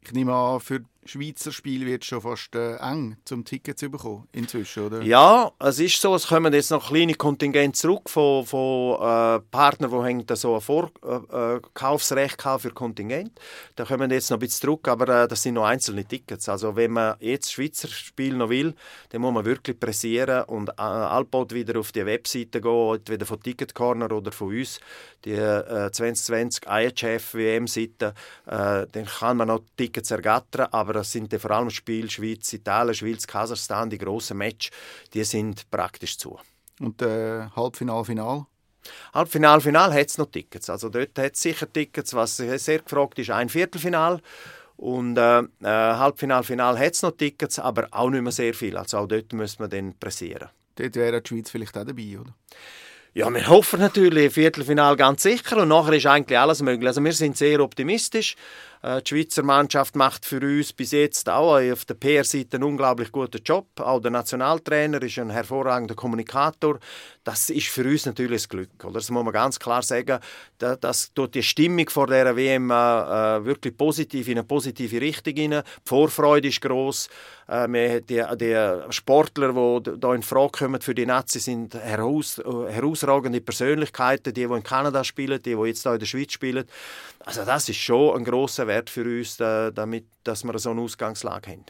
Ich 0.01 0.11
nehme 0.13 0.33
an, 0.33 0.59
für 0.59 0.83
Schweizer 1.09 1.51
Spiel 1.51 1.87
wird 1.87 2.05
schon 2.05 2.21
fast 2.21 2.53
äh, 2.53 2.75
eng, 2.75 3.17
zum 3.25 3.43
Ticket 3.43 3.79
zu 3.79 3.89
bekommen 3.89 4.27
inzwischen, 4.31 4.83
oder? 4.83 5.01
Ja, 5.01 5.51
es 5.57 5.79
ist 5.79 5.99
so, 5.99 6.13
es 6.13 6.27
kommen 6.27 6.53
jetzt 6.53 6.69
noch 6.69 6.89
kleine 6.89 7.15
Kontingente 7.15 7.79
zurück 7.79 8.07
von, 8.07 8.45
von 8.45 8.93
äh, 8.95 9.39
Partnern, 9.49 9.89
die 9.89 9.97
haben 9.97 10.35
so 10.35 10.53
ein 10.53 10.61
Vorkaufsrecht 10.61 12.45
äh, 12.45 12.59
für 12.59 12.69
Kontingent. 12.69 13.31
Da 13.75 13.85
kommen 13.85 14.11
jetzt 14.11 14.29
noch 14.29 14.37
ein 14.37 14.41
bisschen 14.41 14.67
zurück, 14.67 14.87
aber 14.87 15.23
äh, 15.23 15.27
das 15.27 15.41
sind 15.41 15.55
noch 15.55 15.65
einzelne 15.65 16.05
Tickets. 16.05 16.47
Also 16.47 16.75
wenn 16.75 16.91
man 16.91 17.15
jetzt 17.19 17.51
Schweizer 17.51 17.87
Spiel 17.87 18.35
noch 18.35 18.49
will, 18.49 18.75
dann 19.09 19.21
muss 19.21 19.33
man 19.33 19.45
wirklich 19.45 19.79
pressieren 19.79 20.43
und 20.43 20.69
äh, 20.69 20.73
alsbald 20.81 21.55
wieder 21.55 21.79
auf 21.79 21.91
die 21.91 22.05
Webseite 22.05 22.61
gehen, 22.61 22.95
entweder 22.95 23.25
von 23.25 23.41
Ticket 23.41 23.73
Corner 23.73 24.11
oder 24.11 24.31
von 24.31 24.49
uns, 24.55 24.79
die 25.25 25.31
äh, 25.31 25.91
2020 25.91 26.65
IHF 26.67 27.33
WM-Seite, 27.33 28.13
äh, 28.45 28.85
dann 28.91 29.05
kann 29.05 29.37
man 29.37 29.47
noch 29.47 29.61
Tickets 29.75 30.11
ergattern, 30.11 30.67
aber 30.71 30.98
das 30.99 31.11
sind 31.13 31.33
vor 31.33 31.51
allem 31.51 31.69
Spiele 31.69 32.09
Schweiz, 32.09 32.51
Italien, 32.51 32.93
Schweiz, 32.93 33.25
Kasachstan, 33.25 33.89
die 33.89 33.97
grossen 33.97 34.37
Match, 34.37 34.69
die 35.13 35.23
sind 35.23 35.69
praktisch 35.71 36.17
zu. 36.17 36.37
Und 36.79 37.01
äh, 37.01 37.47
Halbfinal, 37.55 38.03
Final? 38.03 38.45
Halbfinal, 39.13 39.61
Final 39.61 39.93
hat 39.93 40.07
es 40.07 40.17
noch 40.17 40.29
Tickets. 40.29 40.69
Also 40.69 40.89
dort 40.89 41.17
hat 41.17 41.33
es 41.33 41.41
sicher 41.41 41.71
Tickets, 41.71 42.13
was 42.13 42.37
sehr 42.37 42.79
gefragt 42.79 43.17
ist, 43.19 43.29
ein 43.29 43.49
Viertelfinal. 43.49 44.21
Und 44.75 45.17
äh, 45.17 45.39
äh, 45.39 45.45
Halbfinal, 45.63 46.43
Final 46.43 46.77
hat 46.77 46.93
es 46.93 47.01
noch 47.01 47.11
Tickets, 47.11 47.59
aber 47.59 47.87
auch 47.91 48.09
nicht 48.09 48.21
mehr 48.21 48.31
sehr 48.31 48.53
viel. 48.53 48.77
Also 48.77 48.97
auch 48.97 49.07
dort 49.07 49.31
müssen 49.31 49.59
wir 49.59 49.67
dann 49.67 49.93
pressieren. 49.97 50.49
Dort 50.75 50.95
wäre 50.95 51.21
die 51.21 51.27
Schweiz 51.29 51.49
vielleicht 51.49 51.77
auch 51.77 51.85
dabei, 51.85 52.19
oder? 52.19 52.33
Ja, 53.13 53.33
wir 53.33 53.47
hoffen 53.47 53.79
natürlich 53.79 54.33
Viertelfinal 54.33 54.95
ganz 54.95 55.23
sicher 55.23 55.57
und 55.57 55.69
nachher 55.69 55.93
ist 55.93 56.05
eigentlich 56.05 56.37
alles 56.37 56.61
möglich. 56.61 56.87
Also 56.87 57.03
wir 57.03 57.11
sind 57.13 57.35
sehr 57.37 57.59
optimistisch. 57.59 58.35
Äh, 58.81 59.01
die 59.01 59.09
Schweizer 59.09 59.43
Mannschaft 59.43 59.95
macht 59.95 60.25
für 60.25 60.39
uns 60.39 60.71
bis 60.71 60.91
jetzt 60.91 61.29
auch 61.29 61.59
auf 61.59 61.85
der 61.85 61.95
PR-Seite 61.95 62.57
einen 62.57 62.63
unglaublich 62.63 63.11
guten 63.11 63.41
Job. 63.43 63.67
Auch 63.79 63.99
der 63.99 64.11
Nationaltrainer 64.11 65.01
ist 65.01 65.19
ein 65.19 65.29
hervorragender 65.29 65.95
Kommunikator. 65.95 66.79
Das 67.23 67.49
ist 67.49 67.67
für 67.67 67.83
uns 67.83 68.05
natürlich 68.05 68.45
ein 68.45 68.49
Glück. 68.49 68.69
Oder? 68.83 68.93
Das 68.93 69.09
muss 69.09 69.23
man 69.23 69.33
ganz 69.33 69.59
klar 69.59 69.83
sagen. 69.83 70.19
Das 70.57 71.13
tut 71.13 71.35
die 71.35 71.43
Stimmung 71.43 71.89
vor 71.89 72.07
der 72.07 72.35
WM 72.35 72.71
äh, 72.71 72.73
äh, 72.73 73.45
wirklich 73.45 73.77
positiv 73.77 74.27
in 74.29 74.37
eine 74.37 74.47
positive 74.47 75.01
Richtung 75.01 75.35
hinein. 75.35 75.63
Die 75.63 75.89
Vorfreude 75.89 76.47
ist 76.47 76.61
gross. 76.61 77.09
Äh, 77.47 78.01
die, 78.01 78.23
die, 78.37 78.91
Sportler, 78.91 79.81
die 79.81 79.91
hier 80.01 80.13
in 80.13 80.23
Frage 80.23 80.51
kommen 80.51 80.81
für 80.81 80.95
die 80.95 81.05
Nazi, 81.05 81.39
sind 81.39 81.73
heraus, 81.75 82.37
herausragende 82.37 83.41
Persönlichkeiten. 83.41 84.33
Die, 84.33 84.47
die 84.47 84.53
in 84.53 84.63
Kanada 84.63 85.03
spielen, 85.03 85.41
die, 85.41 85.55
die 85.55 85.67
jetzt 85.67 85.83
hier 85.83 85.93
in 85.93 85.99
der 85.99 86.05
Schweiz 86.05 86.31
spielen. 86.31 86.65
Also 87.25 87.43
das 87.43 87.67
ist 87.67 87.77
schon 87.77 88.17
ein 88.17 88.23
grosser 88.23 88.65
Wert 88.69 88.89
für 88.89 89.03
uns, 89.03 89.35
damit, 89.35 90.05
dass 90.23 90.45
wir 90.45 90.57
so 90.59 90.71
eine 90.71 90.81
Ausgangslage 90.81 91.51
haben. 91.51 91.65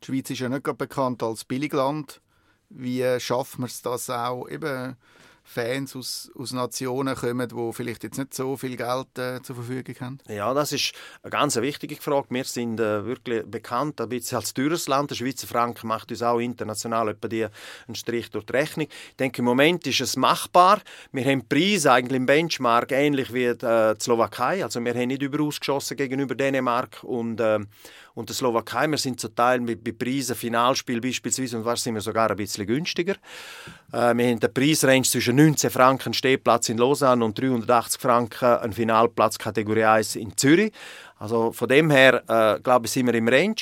Die 0.00 0.06
Schweiz 0.06 0.30
ist 0.30 0.38
ja 0.38 0.48
nicht 0.48 0.62
bekannt 0.78 1.22
als 1.22 1.44
Billigland. 1.44 2.20
Wie 2.68 3.18
schaffen 3.18 3.62
wir 3.62 3.66
es 3.66 3.82
das 3.82 4.08
auch 4.10 4.48
eben 4.48 4.96
Fans 5.46 5.94
aus, 5.94 6.30
aus 6.34 6.52
Nationen 6.52 7.14
kommen, 7.14 7.48
die 7.48 7.72
vielleicht 7.72 8.02
jetzt 8.02 8.18
nicht 8.18 8.32
so 8.32 8.56
viel 8.56 8.76
Geld 8.76 9.18
äh, 9.18 9.42
zur 9.42 9.56
Verfügung 9.56 9.94
haben? 10.00 10.18
Ja, 10.26 10.54
das 10.54 10.72
ist 10.72 10.94
eine 11.22 11.30
ganz 11.30 11.56
wichtige 11.56 11.96
Frage. 11.96 12.28
Wir 12.30 12.44
sind 12.44 12.80
äh, 12.80 13.04
wirklich 13.04 13.44
bekannt 13.44 14.00
ein 14.00 14.08
bisschen 14.08 14.38
als 14.38 14.54
teures 14.54 14.88
Land. 14.88 15.10
Der 15.10 15.16
Schweizer 15.16 15.46
Franken 15.46 15.86
macht 15.86 16.10
uns 16.10 16.22
auch 16.22 16.38
international 16.38 17.10
etwa 17.10 17.28
die 17.28 17.46
einen 17.86 17.94
Strich 17.94 18.30
durch 18.30 18.46
die 18.46 18.52
Rechnung. 18.52 18.88
Ich 19.10 19.16
denke, 19.16 19.40
im 19.40 19.44
Moment 19.44 19.86
ist 19.86 20.00
es 20.00 20.16
machbar. 20.16 20.80
Wir 21.12 21.24
haben 21.26 21.46
Preise 21.46 21.92
eigentlich 21.92 22.16
im 22.16 22.26
Benchmark 22.26 22.90
ähnlich 22.92 23.32
wie 23.32 23.44
äh, 23.44 23.94
die 23.94 24.00
Slowakei. 24.02 24.64
Also 24.64 24.80
wir 24.82 24.94
haben 24.94 25.08
nicht 25.08 25.22
überausgeschossen 25.22 25.96
gegenüber 25.96 26.34
Dänemark 26.34 27.04
und 27.04 27.38
äh, 27.40 27.60
und 28.14 28.28
der 28.28 28.36
Slowakei. 28.36 28.86
Wir 28.86 28.98
sind 28.98 29.20
zum 29.20 29.34
Teil 29.34 29.60
bei 29.60 29.92
Preisen, 29.92 30.36
Finalspiel 30.36 31.00
beispielsweise, 31.00 31.58
und 31.58 31.64
was 31.64 31.82
sind 31.82 31.94
wir 31.94 32.00
sogar 32.00 32.30
ein 32.30 32.36
bisschen 32.36 32.66
günstiger. 32.66 33.14
Äh, 33.92 34.14
wir 34.14 34.26
haben 34.26 34.38
eine 34.40 34.48
Preisrange 34.48 35.02
zwischen 35.02 35.36
19 35.36 35.70
Franken 35.70 36.14
Stehplatz 36.14 36.68
in 36.68 36.78
Lausanne 36.78 37.24
und 37.24 37.38
380 37.38 38.00
Franken 38.00 38.44
ein 38.44 38.72
Finalplatz 38.72 39.38
Kategorie 39.38 39.84
1 39.84 40.16
in 40.16 40.36
Zürich. 40.36 40.72
Also 41.16 41.52
von 41.52 41.68
dem 41.68 41.90
her, 41.90 42.22
äh, 42.28 42.60
glaube 42.60 42.86
ich, 42.86 42.92
sind 42.92 43.06
wir 43.06 43.14
im 43.14 43.28
Range. 43.28 43.54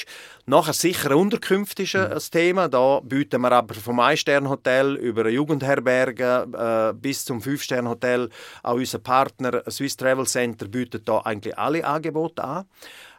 Nachher 0.47 0.73
sicher 0.73 1.17
Unterkunft 1.17 1.79
ist 1.81 1.95
ein, 1.95 2.12
mhm. 2.12 2.19
Thema. 2.31 2.69
Da 2.69 3.01
bieten 3.01 3.41
wir 3.43 3.53
aber 3.53 3.75
vom 3.75 4.01
Ein-Stern-Hotel 4.01 4.97
über 4.97 5.29
Jugendherberge 5.29 6.49
äh, 6.53 6.95
bis 6.95 7.25
zum 7.25 7.41
Fünf-Stern-Hotel 7.41 8.31
auch 8.62 8.75
unser 8.75 8.99
Partner 8.99 9.62
Swiss 9.71 9.97
Travel 9.97 10.27
Center 10.27 10.67
bietet 10.67 11.09
da 11.09 11.19
eigentlich 11.21 11.57
alle 11.57 11.85
Angebote 11.87 12.43
an. 12.43 12.65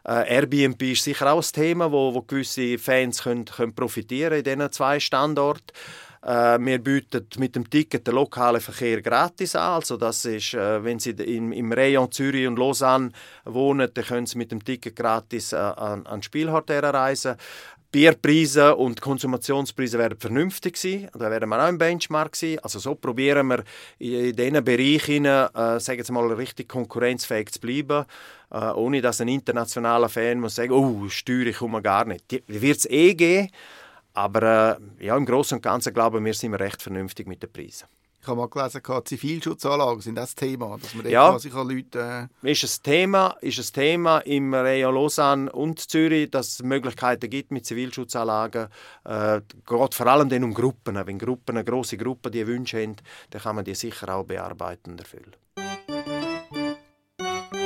Äh, 0.06 0.34
Airbnb 0.34 0.82
ist 0.82 1.04
sicher 1.04 1.32
auch 1.32 1.42
ein 1.42 1.52
Thema, 1.52 1.90
wo, 1.90 2.14
wo 2.14 2.22
gewisse 2.22 2.78
Fans 2.78 3.22
können, 3.22 3.44
können 3.44 3.74
profitieren 3.74 4.38
in 4.38 4.44
diesen 4.44 4.72
zwei 4.72 5.00
Standorten. 5.00 5.72
Äh, 6.24 6.58
wir 6.58 6.78
bieten 6.78 7.26
mit 7.36 7.54
dem 7.54 7.68
Ticket 7.68 8.06
den 8.06 8.14
lokalen 8.14 8.60
Verkehr 8.60 9.02
gratis 9.02 9.54
an. 9.56 9.74
Also 9.74 9.98
das 9.98 10.24
ist, 10.24 10.54
äh, 10.54 10.82
wenn 10.82 10.98
Sie 10.98 11.10
im, 11.10 11.52
im 11.52 11.70
Rayon 11.70 12.10
Zürich 12.10 12.46
und 12.46 12.58
Lausanne 12.58 13.12
wohnen, 13.44 13.90
dann 13.92 14.04
können 14.04 14.26
Sie 14.26 14.38
mit 14.38 14.50
dem 14.50 14.64
Ticket 14.64 14.96
gratis 14.96 15.52
äh, 15.52 15.56
an, 15.56 16.06
an 16.06 16.22
Spielort 16.22 16.70
reisen. 16.70 17.36
Bierpreise 17.94 18.74
und 18.74 19.00
Konsumationspreise 19.00 20.00
werden 20.00 20.18
vernünftig 20.18 20.76
sein. 20.76 21.08
Da 21.12 21.30
werden 21.30 21.48
wir 21.48 21.64
auch 21.64 21.68
im 21.68 21.78
Benchmark 21.78 22.34
sein. 22.34 22.58
Also 22.58 22.80
so 22.80 22.96
probieren 22.96 23.46
wir 23.46 23.62
in 24.00 24.34
diesen 24.34 24.64
Bereichen, 24.64 25.26
äh, 25.26 25.78
sagen 25.78 26.02
wir 26.04 26.12
mal, 26.12 26.32
richtig 26.32 26.68
konkurrenzfähig 26.68 27.52
zu 27.52 27.60
bleiben, 27.60 28.04
äh, 28.50 28.56
ohne 28.72 29.00
dass 29.00 29.20
ein 29.20 29.28
internationaler 29.28 30.08
Fan 30.08 30.40
muss 30.40 30.56
sagen, 30.56 30.72
oh, 30.72 31.08
Steuer, 31.08 31.46
ich 31.46 31.58
komme 31.58 31.80
gar 31.82 32.04
nicht. 32.04 32.28
Die 32.32 32.42
wird 32.48 32.78
es 32.78 32.90
eh 32.90 33.14
geben, 33.14 33.50
aber 34.12 34.80
äh, 34.98 35.06
ja, 35.06 35.16
im 35.16 35.24
Großen 35.24 35.58
und 35.58 35.62
Ganzen 35.62 35.94
glauben 35.94 36.24
wir, 36.24 36.34
sind 36.34 36.50
wir 36.50 36.58
recht 36.58 36.82
vernünftig 36.82 37.28
mit 37.28 37.44
den 37.44 37.52
Preisen. 37.52 37.86
Ich 38.24 38.28
habe 38.28 38.40
mal 38.40 38.48
gelesen, 38.48 38.80
Zivilschutzanlagen 39.04 40.00
sind 40.00 40.14
das 40.14 40.34
Thema, 40.34 40.78
dass 40.80 40.94
man 40.94 41.06
ja, 41.10 41.30
quasi 41.30 41.50
Leute... 41.50 42.30
Äh 42.42 42.52
ist 42.52 42.64
ein 42.64 42.82
Thema, 42.82 43.36
ist 43.42 43.58
ein 43.58 43.74
Thema 43.74 44.20
im 44.20 44.54
Rayon 44.54 44.94
Lausanne 44.94 45.52
und 45.52 45.78
Zürich, 45.78 46.30
dass 46.30 46.52
es 46.52 46.62
Möglichkeiten 46.62 47.28
gibt 47.28 47.50
mit 47.50 47.66
Zivilschutzanlagen. 47.66 48.68
Äh, 49.04 49.42
geht 49.66 49.94
vor 49.94 50.06
allem 50.06 50.30
dann 50.30 50.42
um 50.42 50.54
Gruppen. 50.54 50.96
Wenn 51.04 51.18
Gruppen, 51.18 51.58
eine 51.58 51.66
grosse 51.66 51.98
Gruppe 51.98 52.30
die 52.30 52.46
Wünsche 52.46 52.80
haben, 52.82 52.96
dann 53.28 53.42
kann 53.42 53.56
man 53.56 53.66
die 53.66 53.74
sicher 53.74 54.08
auch 54.14 54.24
bearbeiten 54.24 54.92
und 54.92 55.00
erfüllen. 55.00 55.36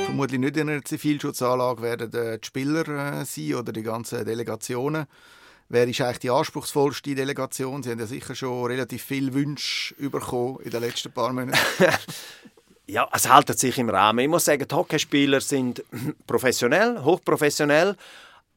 Vermutlich 0.07 0.41
nicht 0.41 0.57
in 0.57 0.69
einer 0.69 0.83
Zivilschutzanlage 0.83 1.81
werden 1.81 2.11
die 2.11 2.45
Spieler 2.45 3.21
äh, 3.21 3.23
sein 3.23 3.53
oder 3.53 3.71
die 3.71 3.83
ganzen 3.83 4.25
Delegationen. 4.25 5.05
Wer 5.71 5.87
ist 5.87 6.01
eigentlich 6.01 6.17
die 6.17 6.31
anspruchsvollste 6.31 7.13
Delegation? 7.13 7.83
Sie 7.83 7.91
haben 7.91 7.99
ja 7.99 8.07
sicher 8.07 8.33
schon 8.33 8.65
relativ 8.65 9.03
viele 9.03 9.35
Wünsche 9.35 9.93
bekommen 10.09 10.57
in 10.63 10.71
den 10.71 10.81
letzten 10.81 11.11
paar 11.11 11.31
Monaten. 11.31 11.59
ja, 12.87 13.07
es 13.13 13.31
hält 13.31 13.59
sich 13.59 13.77
im 13.77 13.87
Rahmen. 13.91 14.17
Ich 14.17 14.27
muss 14.27 14.45
sagen, 14.45 14.65
die 14.67 14.75
Hockeyspieler 14.75 15.41
sind 15.41 15.83
professionell, 16.27 17.03
hochprofessionell 17.03 17.95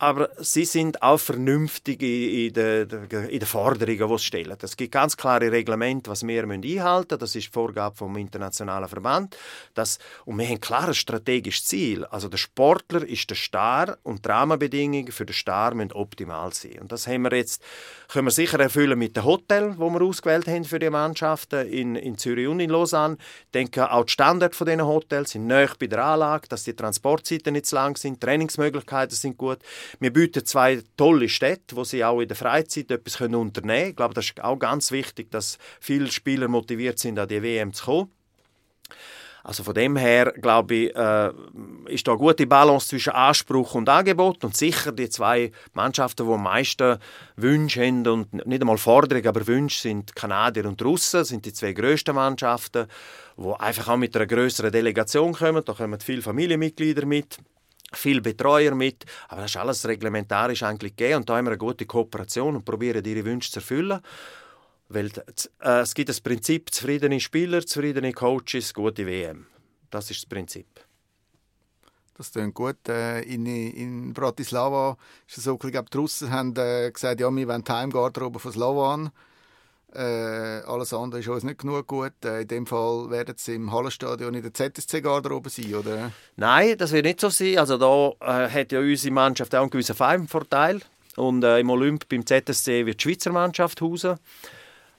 aber 0.03 0.31
sie 0.39 0.65
sind 0.65 1.01
auch 1.01 1.19
vernünftig 1.19 2.03
in 2.03 2.53
den, 2.53 2.89
in 2.91 3.39
den 3.39 3.47
Forderungen, 3.47 4.09
die 4.09 4.19
sie 4.19 4.25
stellen. 4.25 4.57
Es 4.61 4.77
gibt 4.77 4.91
ganz 4.91 5.17
klare 5.17 5.53
Reglemente, 5.53 6.11
was 6.11 6.27
wir 6.27 6.43
einhalten 6.43 7.07
müssen. 7.07 7.21
Das 7.21 7.37
ist 7.37 7.47
die 7.47 7.53
Vorgabe 7.53 7.95
vom 7.95 8.17
internationalen 8.17 8.89
Verband. 8.89 9.37
Das, 9.75 10.01
und 10.25 10.39
wir 10.39 10.47
haben 10.47 10.55
ein 10.55 10.61
klares 10.61 10.97
strategisches 10.97 11.67
Ziel. 11.67 12.05
Also 12.07 12.29
der 12.29 12.39
Sportler 12.39 13.07
ist 13.07 13.31
der 13.31 13.37
Star 13.37 13.97
und 14.03 14.25
die 14.25 14.29
Rahmenbedingungen 14.29 15.13
für 15.13 15.25
den 15.25 15.35
Star 15.35 15.73
müssen 15.73 15.93
optimal 15.93 16.53
sein. 16.53 16.81
Und 16.81 16.91
das 16.91 17.07
haben 17.07 17.23
wir 17.23 17.37
jetzt, 17.37 17.63
können 18.09 18.27
wir 18.27 18.33
sicher 18.33 18.59
erfüllen 18.59 18.99
mit 18.99 19.17
dem 19.17 19.23
Hotel, 19.23 19.75
wo 19.79 19.89
wir 19.89 20.03
ausgewählt 20.03 20.49
haben 20.49 20.65
für 20.65 20.81
die 20.81 20.91
Mannschaften 20.91 21.69
in, 21.69 21.95
in 21.95 22.19
Zürich 22.19 22.49
und 22.49 22.59
in 22.59 22.71
Lausanne. 22.71 23.19
Ich 23.45 23.53
denke, 23.53 23.89
auch 23.93 24.03
die 24.03 24.13
Standards 24.13 24.57
von 24.57 24.67
diesen 24.67 24.85
Hotels 24.85 25.31
sind 25.31 25.47
nahe 25.47 25.69
bei 25.79 25.87
der 25.87 26.05
Anlage, 26.05 26.49
dass 26.49 26.65
die 26.65 26.75
Transportzeiten 26.75 27.53
nicht 27.53 27.67
zu 27.67 27.77
lang 27.77 27.97
sind, 27.97 28.21
Trainingsmöglichkeiten 28.21 29.15
sind 29.15 29.39
gut. 29.39 29.61
Wir 30.01 30.13
bieten 30.13 30.45
zwei 30.45 30.83
tolle 30.97 31.29
Städte, 31.29 31.77
wo 31.77 31.85
sie 31.85 32.05
auch 32.05 32.21
in 32.21 32.29
der 32.29 32.37
Freizeit 32.37 32.91
etwas 32.91 33.21
unternehmen 33.21 33.53
können. 33.55 33.91
Ich 33.91 33.97
glaube, 33.97 34.15
das 34.15 34.27
ist 34.27 34.43
auch 34.43 34.59
ganz 34.59 34.91
wichtig, 34.91 35.31
dass 35.31 35.59
viele 35.81 36.11
Spieler 36.11 36.49
motiviert 36.49 36.99
sind, 36.99 37.19
an 37.19 37.29
die 37.29 37.43
WM 37.43 37.73
zu 37.73 37.85
kommen. 37.85 38.11
Also 39.45 39.65
von 39.65 39.75
dem 39.75 39.97
her, 39.97 40.33
glaube 40.41 40.75
ich, 40.75 40.97
äh, 40.97 41.31
ist 41.87 42.07
da 42.07 42.13
eine 42.13 42.19
gute 42.19 42.47
Balance 42.47 42.89
zwischen 42.89 43.13
Anspruch 43.13 43.75
und 43.75 43.89
Angebot 43.89 44.45
und 44.45 44.57
sicher 44.57 44.93
die 44.93 45.09
zwei 45.09 45.51
Mannschaften, 45.73 46.27
die 46.27 46.33
am 46.33 46.45
meisten 46.45 46.99
Wünsche 47.37 47.85
haben 47.85 48.07
und 48.07 48.33
nicht 48.47 48.61
einmal 48.61 48.79
Forderungen, 48.79 49.27
aber 49.27 49.47
Wünsche 49.47 49.81
sind 49.81 50.15
Kanadier 50.15 50.67
und 50.67 50.81
Russen, 50.85 51.25
sind 51.25 51.45
die 51.45 51.53
zwei 51.53 51.73
grössten 51.73 52.15
Mannschaften, 52.15 52.87
die 53.37 53.53
einfach 53.61 53.89
auch 53.89 53.97
mit 53.97 54.15
einer 54.15 54.27
größeren 54.27 54.71
Delegation 54.71 55.33
kommen. 55.33 55.65
Da 55.65 55.73
kommen 55.73 55.99
viele 55.99 56.23
Familienmitglieder 56.23 57.05
mit 57.05 57.39
viele 57.97 58.21
Betreuer 58.21 58.75
mit, 58.75 59.05
aber 59.29 59.43
das 59.43 59.53
ist 59.53 59.57
alles 59.57 59.87
reglementarisch 59.87 60.63
eigentlich 60.63 60.97
gegeben 60.97 61.19
und 61.19 61.29
da 61.29 61.37
haben 61.37 61.47
wir 61.47 61.53
eine 61.53 61.59
gute 61.59 61.87
Kooperation 61.87 62.57
und 62.57 62.65
probieren 62.65 63.05
ihre 63.05 63.25
Wünsche 63.25 63.51
zu 63.51 63.61
erfüllen. 63.61 64.01
Weil 64.89 65.11
äh, 65.61 65.81
es 65.81 65.95
gibt 65.95 66.09
das 66.11 66.21
Prinzip 66.21 66.73
zufriedene 66.73 67.19
Spieler, 67.19 67.65
zufriedene 67.65 68.13
Coaches, 68.13 68.75
gute 68.75 69.07
WM. 69.07 69.47
Das 69.91 70.11
ist 70.11 70.23
das 70.23 70.27
Prinzip. 70.27 70.67
Das 72.15 72.31
klingt 72.31 72.55
gut. 72.55 72.89
Äh, 72.89 73.23
in, 73.23 73.47
in 73.47 74.13
Bratislava 74.13 74.97
ist 75.27 75.39
es 75.39 75.45
so, 75.45 75.55
ich 75.55 75.71
glaube, 75.71 75.89
die 75.91 75.97
Russen 75.97 76.31
haben 76.31 76.55
äh, 76.57 76.91
gesagt, 76.91 77.21
ja, 77.21 77.35
wir 77.35 77.49
wollen 77.49 77.65
die 77.65 77.73
Heimgarderobe 77.73 78.39
von 78.39 78.53
Slovan. 78.53 79.11
Äh, 79.95 80.63
alles 80.67 80.95
andere 80.95 81.21
ist 81.21 81.29
uns 81.29 81.45
nicht 81.45 81.61
genug 81.61 81.87
gut. 81.87 82.13
Äh, 82.25 82.43
in 82.43 82.49
dem 82.49 82.67
Fall 82.67 83.11
werden 83.11 83.35
sie 83.37 83.57
im 83.57 83.71
Hallenstadion 83.71 84.33
in 84.33 84.43
der 84.43 84.55
ZSC-Garderobe 84.55 85.51
sein, 85.51 85.75
oder? 85.75 86.13
Nein, 86.37 86.79
das 86.79 86.93
wird 86.93 87.05
nicht 87.05 87.21
so 87.21 87.29
sein. 87.29 87.59
Also 87.59 87.77
da 87.77 88.45
äh, 88.45 88.49
hat 88.49 88.73
ja 88.73 88.81
unsere 88.81 89.13
Mannschaft 89.13 89.55
auch 89.55 89.61
einen 89.61 89.71
gewissen 89.71 89.99
Heimvorteil. 89.99 90.81
Und 91.17 91.45
äh, 91.45 91.59
im 91.59 91.69
Olymp 91.69 92.09
beim 92.09 92.25
ZSC 92.25 92.87
wird 92.87 93.01
die 93.01 93.03
Schweizer 93.03 93.33
Mannschaft 93.33 93.83
hausen. 93.83 94.19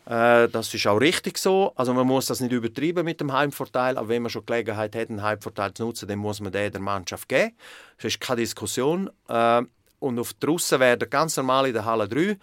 Äh, 0.05 0.47
das 0.49 0.71
ist 0.71 0.85
auch 0.85 0.97
richtig 0.97 1.39
so. 1.39 1.73
Also 1.75 1.93
man 1.95 2.05
muss 2.05 2.27
das 2.27 2.39
nicht 2.39 2.51
übertreiben 2.51 3.03
mit 3.03 3.19
dem 3.19 3.33
Heimvorteil. 3.33 3.97
Aber 3.97 4.09
wenn 4.09 4.21
man 4.21 4.29
schon 4.29 4.45
Gelegenheit 4.45 4.95
hat, 4.95 5.09
einen 5.09 5.23
Heimvorteil 5.23 5.73
zu 5.73 5.85
nutzen, 5.85 6.07
dann 6.07 6.19
muss 6.19 6.39
man 6.39 6.51
den 6.51 6.71
der 6.71 6.81
Mannschaft 6.81 7.27
geben. 7.29 7.53
Das 7.97 8.05
ist 8.05 8.21
keine 8.21 8.41
Diskussion. 8.41 9.09
Äh, 9.27 9.63
und 9.99 10.19
auf 10.19 10.35
Russen 10.45 10.79
werden 10.79 11.09
ganz 11.09 11.37
normal 11.37 11.65
in 11.67 11.73
der 11.73 11.85
Halle 11.85 12.07
3 12.07 12.37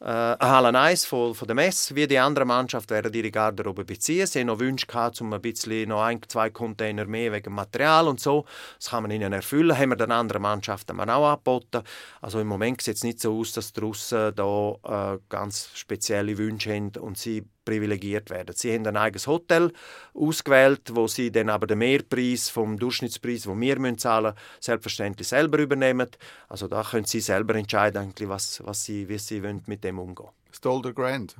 äh, 0.00 0.06
Halle 0.06 0.78
1 0.78 1.04
von, 1.04 1.34
von 1.34 1.46
der 1.46 1.54
Messe, 1.54 1.94
wie 1.94 2.06
die 2.06 2.18
andere 2.18 2.46
Mannschaft, 2.46 2.90
werden 2.90 3.12
ihre 3.12 3.30
Garderobe 3.30 3.84
beziehen. 3.84 4.26
Sie 4.26 4.40
haben 4.40 4.46
noch 4.46 4.58
Wünsche 4.58 4.86
gehabt, 4.86 5.20
um 5.20 5.32
ein 5.32 5.40
bisschen 5.42 5.90
noch 5.90 6.02
ein, 6.02 6.20
zwei 6.26 6.48
Container 6.48 7.04
mehr 7.04 7.32
wegen 7.32 7.54
Material 7.54 8.08
und 8.08 8.18
so. 8.18 8.46
Das 8.78 8.90
kann 8.90 9.02
man 9.02 9.10
ihnen 9.10 9.32
erfüllen. 9.32 9.76
Haben 9.76 9.90
wir 9.90 9.96
den 9.96 10.10
anderen 10.10 10.42
Mannschaften 10.42 10.98
auch 10.98 11.30
angeboten. 11.30 11.82
Also 12.22 12.40
im 12.40 12.46
Moment 12.46 12.80
sieht 12.80 12.96
es 12.96 13.04
nicht 13.04 13.20
so 13.20 13.38
aus, 13.38 13.52
dass 13.52 13.72
die 13.72 13.80
Russen 13.80 14.34
da 14.34 15.14
äh, 15.14 15.18
ganz 15.28 15.68
spezielle 15.74 16.38
Wünsche 16.38 16.74
haben 16.74 16.92
und 16.98 17.18
sie 17.18 17.44
privilegiert 17.70 18.30
werden. 18.30 18.54
Sie 18.56 18.74
haben 18.74 18.84
ein 18.84 18.96
eigenes 18.96 19.28
Hotel 19.28 19.72
ausgewählt, 20.12 20.90
wo 20.92 21.06
sie 21.06 21.30
dann 21.30 21.48
aber 21.48 21.68
den 21.68 21.78
Mehrpreis 21.78 22.50
vom 22.50 22.76
Durchschnittspreis, 22.76 23.42
den 23.42 23.60
wir 23.60 23.96
zahlen 23.96 24.34
müssen, 24.34 24.38
selbstverständlich 24.58 25.28
selber 25.28 25.58
übernehmen. 25.58 26.08
Also 26.48 26.66
da 26.66 26.82
können 26.82 27.04
sie 27.04 27.20
selber 27.20 27.54
entscheiden, 27.54 28.12
was, 28.22 28.60
was 28.64 28.84
sie, 28.84 29.08
wie 29.08 29.18
sie 29.18 29.40
mit 29.40 29.84
dem 29.84 30.00
umgehen 30.00 30.26
wollen. 30.26 30.34
Stolder 30.52 30.92
Grand? 30.92 31.36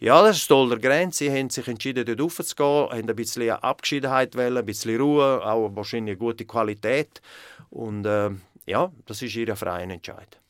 Ja, 0.00 0.20
das 0.20 0.38
ist 0.38 0.42
Stolder 0.42 0.78
Grand. 0.78 1.14
Sie 1.14 1.30
haben 1.30 1.48
sich 1.48 1.68
entschieden, 1.68 2.04
dort 2.04 2.20
raufzugehen, 2.20 2.90
haben 2.90 3.08
ein 3.08 3.16
bisschen 3.16 3.50
Abgeschiedenheit 3.50 4.34
wollen, 4.34 4.56
ein 4.56 4.66
bisschen 4.66 5.00
Ruhe, 5.00 5.46
auch 5.46 5.76
wahrscheinlich 5.76 6.14
eine 6.14 6.18
gute 6.18 6.44
Qualität. 6.44 7.22
Und 7.70 8.04
äh, 8.04 8.30
ja, 8.66 8.90
das 9.06 9.22
ist 9.22 9.36
ihr 9.36 9.54
freier 9.54 9.88
Entscheid. 9.88 10.40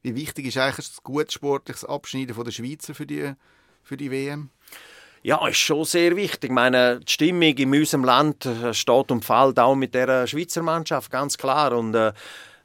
Wie 0.00 0.16
wichtig 0.16 0.46
ist 0.46 0.56
eigentlich 0.56 0.88
das 0.88 1.02
gute 1.02 1.30
sportliches 1.30 1.84
Abschneiden 1.84 2.34
von 2.34 2.44
der 2.44 2.52
Schweizer 2.52 2.94
für 2.94 3.06
die 3.06 3.34
für 3.82 3.96
die 3.96 4.10
WM? 4.10 4.50
Ja, 5.24 5.46
ist 5.46 5.58
schon 5.58 5.84
sehr 5.84 6.16
wichtig. 6.16 6.50
Ich 6.50 6.54
meine, 6.54 6.98
die 6.98 7.12
Stimmung 7.12 7.56
in 7.56 7.72
unserem 7.72 8.04
Land 8.04 8.44
äh, 8.44 8.74
steht 8.74 9.10
und 9.12 9.24
fällt 9.24 9.58
auch 9.60 9.76
mit 9.76 9.94
der 9.94 10.26
Schweizer 10.26 10.62
Mannschaft, 10.62 11.12
ganz 11.12 11.38
klar. 11.38 11.72
Und 11.72 11.94
äh, 11.94 12.12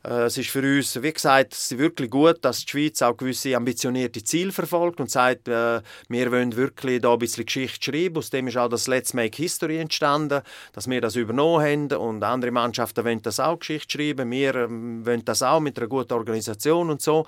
äh, 0.07 0.23
es 0.23 0.37
ist 0.37 0.49
für 0.49 0.61
uns, 0.61 1.01
wie 1.01 1.11
gesagt, 1.11 1.55
wirklich 1.77 2.09
gut, 2.09 2.37
dass 2.41 2.65
die 2.65 2.71
Schweiz 2.71 3.01
auch 3.01 3.17
gewisse 3.17 3.55
ambitionierte 3.55 4.23
Ziele 4.23 4.51
verfolgt 4.51 4.99
und 4.99 5.11
sagt, 5.11 5.47
äh, 5.47 5.81
wir 6.07 6.31
wollen 6.31 6.55
wirklich 6.55 7.01
da 7.01 7.13
ein 7.13 7.19
bisschen 7.19 7.45
Geschichte 7.45 7.91
schreiben. 7.91 8.17
Aus 8.17 8.29
dem 8.29 8.47
ist 8.47 8.57
auch 8.57 8.69
das 8.69 8.87
Let's 8.87 9.13
Make 9.13 9.37
History 9.37 9.77
entstanden, 9.77 10.41
dass 10.73 10.89
wir 10.89 11.01
das 11.01 11.15
übernommen 11.15 11.63
haben 11.63 11.91
und 11.91 12.23
andere 12.23 12.51
Mannschaften 12.51 13.03
wollen 13.03 13.21
das 13.21 13.39
auch 13.39 13.59
Geschichte 13.59 13.97
schreiben. 13.97 14.31
Wir 14.31 14.55
ähm, 14.55 15.05
wollen 15.05 15.25
das 15.25 15.43
auch 15.43 15.59
mit 15.59 15.77
einer 15.77 15.87
guten 15.87 16.13
Organisation 16.13 16.89
und 16.89 17.01
so. 17.01 17.25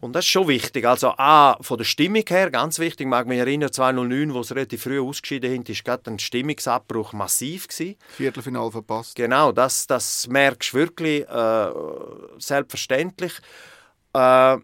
Und 0.00 0.12
das 0.12 0.26
ist 0.26 0.30
schon 0.30 0.48
wichtig. 0.48 0.86
Also 0.86 1.14
A, 1.16 1.56
von 1.62 1.78
der 1.78 1.84
Stimmung 1.84 2.24
her, 2.28 2.50
ganz 2.50 2.78
wichtig, 2.78 3.06
mag 3.06 3.26
mich 3.26 3.38
erinnern, 3.38 3.72
2009, 3.72 4.34
wo 4.34 4.42
sie 4.42 4.54
relativ 4.54 4.82
früh 4.82 5.00
ausgeschieden 5.00 5.50
sind, 5.50 5.68
war 5.68 5.76
gerade 5.96 6.10
ein 6.10 6.18
Stimmungsabbruch 6.18 7.14
massiv. 7.14 7.66
Gewesen. 7.68 7.96
Viertelfinal 8.10 8.70
verpasst. 8.70 9.16
Genau, 9.16 9.52
das, 9.52 9.86
das 9.86 10.28
merkst 10.28 10.72
du 10.72 10.76
wirklich 10.76 11.26
äh, 11.26 11.70
selbstverständlich. 12.38 13.32
Äh, 14.12 14.58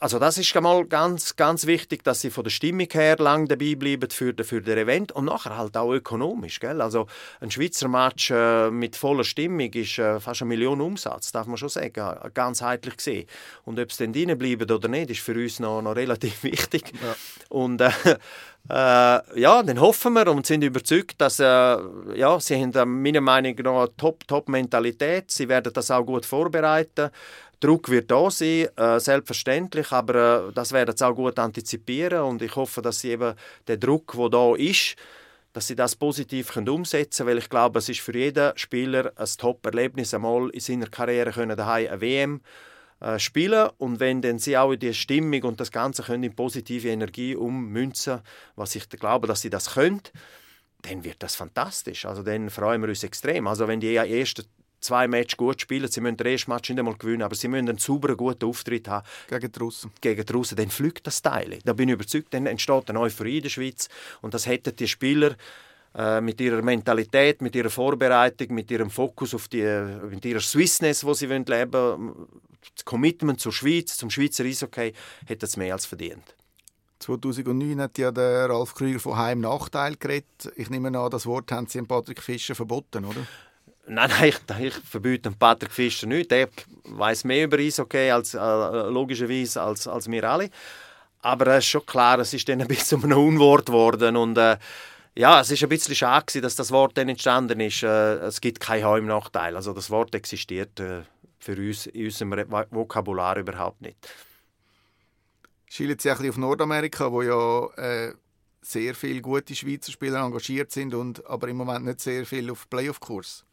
also 0.00 0.18
das 0.18 0.38
ist 0.38 0.54
mal 0.60 0.84
ganz, 0.84 1.36
ganz 1.36 1.66
wichtig, 1.66 2.04
dass 2.04 2.20
sie 2.20 2.30
von 2.30 2.44
der 2.44 2.50
Stimmung 2.50 2.88
her 2.90 3.16
lang 3.18 3.46
dabei 3.46 3.74
bleiben 3.74 4.10
für, 4.10 4.34
für 4.42 4.62
den 4.62 4.78
Event 4.78 5.12
und 5.12 5.26
nachher 5.26 5.56
halt 5.56 5.76
auch 5.76 5.92
ökonomisch. 5.92 6.60
Gell? 6.60 6.80
Also 6.80 7.06
ein 7.40 7.50
Schweizer 7.50 7.88
Match 7.88 8.30
äh, 8.30 8.70
mit 8.70 8.96
voller 8.96 9.24
Stimmung 9.24 9.72
ist 9.72 9.98
äh, 9.98 10.20
fast 10.20 10.42
eine 10.42 10.48
Million 10.48 10.80
Umsatz, 10.80 11.32
darf 11.32 11.46
man 11.46 11.56
schon 11.56 11.68
sagen, 11.68 12.00
äh, 12.00 12.30
ganzheitlich 12.32 12.96
gesehen. 12.96 13.26
Und 13.64 13.78
ob 13.78 13.90
es 13.90 13.96
dann 13.96 14.12
drinnen 14.12 14.38
bleiben 14.38 14.70
oder 14.70 14.88
nicht, 14.88 15.10
ist 15.10 15.20
für 15.20 15.34
uns 15.34 15.60
noch, 15.60 15.82
noch 15.82 15.96
relativ 15.96 16.42
wichtig. 16.42 16.92
Ja. 17.02 17.16
Und 17.48 17.80
äh, 17.80 17.90
äh, 18.70 19.40
ja, 19.40 19.62
dann 19.62 19.80
hoffen 19.80 20.12
wir 20.12 20.30
und 20.30 20.46
sind 20.46 20.62
überzeugt, 20.62 21.20
dass 21.20 21.40
äh, 21.40 21.44
ja, 22.14 22.38
sie 22.38 22.62
haben 22.62 23.02
meiner 23.02 23.22
Meinung 23.22 23.54
nach 23.56 23.78
eine 23.80 23.96
Top-Top-Mentalität. 23.96 25.30
Sie 25.30 25.48
werden 25.48 25.72
das 25.72 25.90
auch 25.90 26.04
gut 26.04 26.26
vorbereiten. 26.26 27.10
Druck 27.60 27.88
wird 27.88 28.10
da 28.10 28.30
sein, 28.30 28.68
äh, 28.76 29.00
selbstverständlich, 29.00 29.90
aber 29.90 30.48
äh, 30.48 30.52
das 30.52 30.72
werden 30.72 30.96
sie 30.96 31.06
auch 31.06 31.14
gut 31.14 31.38
antizipieren 31.38 32.22
und 32.22 32.42
ich 32.42 32.54
hoffe, 32.54 32.82
dass 32.82 33.00
sie 33.00 33.10
eben 33.10 33.34
den 33.66 33.80
Druck, 33.80 34.12
der 34.16 34.28
da 34.28 34.54
ist, 34.54 34.96
dass 35.52 35.66
sie 35.66 35.74
das 35.74 35.96
positiv 35.96 36.52
können 36.52 36.68
umsetzen 36.68 37.24
können, 37.24 37.36
weil 37.36 37.42
ich 37.42 37.50
glaube, 37.50 37.80
es 37.80 37.88
ist 37.88 38.00
für 38.00 38.16
jeden 38.16 38.56
Spieler 38.56 39.12
ein 39.16 39.28
Top-Erlebnis, 39.38 40.14
einmal 40.14 40.50
in 40.50 40.60
seiner 40.60 40.86
Karriere 40.86 41.32
können 41.32 41.56
daheim 41.56 41.88
eine 41.88 42.00
WM 42.00 42.40
äh, 43.00 43.18
spielen 43.18 43.70
und 43.78 43.98
wenn 43.98 44.22
dann 44.22 44.38
sie 44.38 44.56
auch 44.56 44.72
in 44.72 44.78
die 44.78 44.94
Stimmung 44.94 45.42
und 45.42 45.60
das 45.60 45.72
Ganze 45.72 46.02
können 46.02 46.24
in 46.24 46.36
positive 46.36 46.88
Energie 46.88 47.34
ummünzen, 47.34 48.20
was 48.54 48.76
ich 48.76 48.88
glaube, 48.88 49.26
dass 49.26 49.40
sie 49.40 49.50
das 49.50 49.74
können, 49.74 50.02
dann 50.82 51.02
wird 51.02 51.22
das 51.22 51.34
fantastisch. 51.34 52.06
Also 52.06 52.22
dann 52.22 52.50
freuen 52.50 52.80
wir 52.82 52.88
uns 52.88 53.02
extrem. 53.02 53.46
Also 53.46 53.66
wenn 53.66 53.80
die 53.80 53.94
ersten 53.96 54.44
zwei 54.80 55.08
Matches 55.08 55.36
gut 55.36 55.60
spielen. 55.60 55.88
Sie 55.88 56.00
müssen 56.00 56.16
den 56.16 56.26
ersten 56.26 56.50
Match 56.50 56.70
nicht 56.70 56.78
einmal 56.78 56.96
gewinnen, 56.96 57.22
aber 57.22 57.34
sie 57.34 57.48
müssen 57.48 57.68
einen 57.68 57.78
sauberen, 57.78 58.16
guten 58.16 58.44
Auftritt 58.44 58.88
haben. 58.88 59.06
Gegen 59.28 59.52
die 59.52 59.58
Russen. 59.58 59.90
Gegen 60.00 60.24
die 60.24 60.32
Russen. 60.32 60.56
Dann 60.56 60.70
fliegt 60.70 61.06
das 61.06 61.22
Teil. 61.22 61.58
Da 61.64 61.72
bin 61.72 61.88
ich 61.88 61.94
überzeugt, 61.94 62.32
dann 62.34 62.46
entsteht 62.46 62.88
eine 62.88 63.00
Euphorie 63.00 63.38
in 63.38 63.42
der 63.42 63.50
Schweiz. 63.50 63.88
Und 64.20 64.34
das 64.34 64.46
hätten 64.46 64.74
die 64.76 64.88
Spieler 64.88 65.36
äh, 65.94 66.20
mit 66.20 66.40
ihrer 66.40 66.62
Mentalität, 66.62 67.42
mit 67.42 67.56
ihrer 67.56 67.70
Vorbereitung, 67.70 68.54
mit 68.54 68.70
ihrem 68.70 68.90
Fokus 68.90 69.34
auf 69.34 69.48
die, 69.48 69.64
mit 70.10 70.24
ihrer 70.24 70.40
Swissness, 70.40 71.04
wo 71.04 71.14
sie 71.14 71.26
leben 71.26 71.46
wollen, 71.48 72.26
das 72.74 72.84
Commitment 72.84 73.40
zur 73.40 73.52
Schweiz, 73.52 73.96
zum 73.96 74.10
Schweizer 74.10 74.44
Eishockey, 74.44 74.92
hätten 75.26 75.44
es 75.44 75.56
mehr 75.56 75.74
als 75.74 75.86
verdient. 75.86 76.34
2009 77.00 77.80
hat 77.80 77.96
ja 77.98 78.10
der 78.10 78.50
Ralf 78.50 78.74
Krüger 78.74 78.98
von 78.98 79.16
Heim-Nachteil 79.16 79.96
geredet. 79.96 80.52
Ich 80.56 80.68
nehme 80.68 80.88
an, 80.98 81.10
das 81.10 81.26
Wort 81.26 81.50
haben 81.52 81.66
Sie 81.66 81.80
Patrick 81.82 82.22
Fischer 82.22 82.54
verboten, 82.54 83.04
oder? 83.04 83.26
Nein, 83.88 84.10
nein, 84.10 84.28
ich, 84.28 84.66
ich 84.66 84.74
verbiete 84.74 85.30
Patrick 85.30 85.72
Fischer 85.72 86.06
nicht. 86.06 86.30
Der 86.30 86.48
weiß 86.84 87.24
mehr 87.24 87.44
über 87.44 87.58
Eishockey 87.58 88.10
als, 88.10 88.34
äh, 88.34 88.38
logischerweise 88.38 89.62
als, 89.62 89.88
als 89.88 90.10
wir 90.10 90.24
alle. 90.24 90.50
Aber 91.20 91.46
es 91.48 91.64
ist 91.64 91.70
schon 91.70 91.86
klar, 91.86 92.18
es 92.18 92.34
ist 92.34 92.48
dann 92.48 92.60
ein 92.60 92.68
bisschen 92.68 93.02
ein 93.02 93.12
Unwort 93.14 93.66
geworden. 93.66 94.16
Und 94.16 94.36
äh, 94.36 94.58
ja, 95.14 95.40
es 95.40 95.50
ist 95.50 95.62
ein 95.62 95.70
bisschen 95.70 95.94
schade, 95.94 96.40
dass 96.40 96.54
das 96.54 96.70
Wort 96.70 96.98
dann 96.98 97.08
entstanden 97.08 97.60
ist. 97.60 97.82
Äh, 97.82 98.16
es 98.18 98.40
gibt 98.42 98.60
keinen 98.60 98.84
Heimnachteil. 98.84 99.56
Also 99.56 99.72
das 99.72 99.90
Wort 99.90 100.14
existiert 100.14 100.78
äh, 100.80 101.02
für 101.38 101.56
uns 101.56 101.86
in 101.86 102.04
unserem 102.04 102.32
Vokabular 102.70 103.38
überhaupt 103.38 103.80
nicht. 103.80 103.96
Schielen 105.66 105.98
Sie 105.98 106.10
ein 106.10 106.16
bisschen 106.16 106.30
auf 106.30 106.36
Nordamerika, 106.36 107.10
wo 107.10 107.22
ja 107.22 107.66
äh, 107.76 108.12
sehr 108.60 108.94
viele 108.94 109.22
gute 109.22 109.54
Schweizer 109.54 109.92
Spieler 109.92 110.20
engagiert 110.20 110.72
sind 110.72 110.94
und 110.94 111.24
aber 111.26 111.48
im 111.48 111.56
Moment 111.56 111.86
nicht 111.86 112.00
sehr 112.00 112.26
viel 112.26 112.50
auf 112.50 112.68
Playoff-Kurs. 112.68 113.44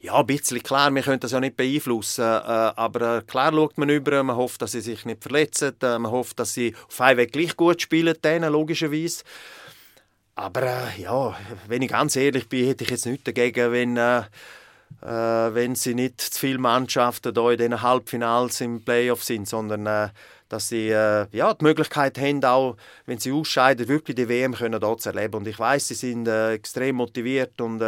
Ja, 0.00 0.18
ein 0.18 0.26
bisschen 0.26 0.62
klar, 0.62 0.94
wir 0.94 1.02
können 1.02 1.20
das 1.20 1.32
ja 1.32 1.40
nicht 1.40 1.56
beeinflussen, 1.56 2.24
äh, 2.24 2.26
aber 2.26 3.18
äh, 3.18 3.22
klar 3.22 3.52
schaut 3.52 3.78
man 3.78 3.88
über, 3.88 4.22
man 4.22 4.36
hofft, 4.36 4.62
dass 4.62 4.72
sie 4.72 4.80
sich 4.80 5.04
nicht 5.04 5.22
verletzen, 5.22 5.74
äh, 5.82 5.98
man 5.98 6.10
hofft, 6.10 6.38
dass 6.38 6.54
sie 6.54 6.74
auf 6.88 7.00
einen 7.00 7.18
Weg 7.18 7.32
gleich 7.32 7.56
gut 7.56 7.82
spielen, 7.82 8.16
denen, 8.22 8.52
logischerweise. 8.52 9.24
Aber 10.34 10.62
äh, 10.62 11.02
ja, 11.02 11.36
wenn 11.68 11.82
ich 11.82 11.90
ganz 11.90 12.16
ehrlich 12.16 12.48
bin, 12.48 12.66
hätte 12.66 12.84
ich 12.84 12.90
jetzt 12.90 13.06
nichts 13.06 13.24
dagegen, 13.24 13.72
wenn, 13.72 13.96
äh, 13.96 14.20
äh, 15.02 15.54
wenn 15.54 15.74
sie 15.74 15.94
nicht 15.94 16.20
zu 16.20 16.38
viele 16.38 16.58
Mannschaften 16.58 17.34
da 17.34 17.50
in 17.50 17.58
diesen 17.58 17.82
Halbfinals 17.82 18.60
im 18.62 18.82
Playoff 18.82 19.22
sind, 19.22 19.48
sondern 19.48 20.10
dass 20.50 20.68
sie 20.68 20.88
äh, 20.88 21.26
ja, 21.32 21.54
die 21.54 21.64
Möglichkeit 21.64 22.18
haben, 22.18 22.44
auch 22.44 22.76
wenn 23.06 23.18
sie 23.18 23.32
ausscheiden, 23.32 23.88
wirklich 23.88 24.16
die 24.16 24.28
WM 24.28 24.54
können 24.54 24.80
dort 24.80 25.00
zu 25.00 25.10
erleben. 25.10 25.36
Und 25.36 25.46
ich 25.46 25.58
weiß, 25.58 25.88
sie 25.88 25.94
sind 25.94 26.26
äh, 26.26 26.52
extrem 26.52 26.96
motiviert 26.96 27.60
und 27.60 27.80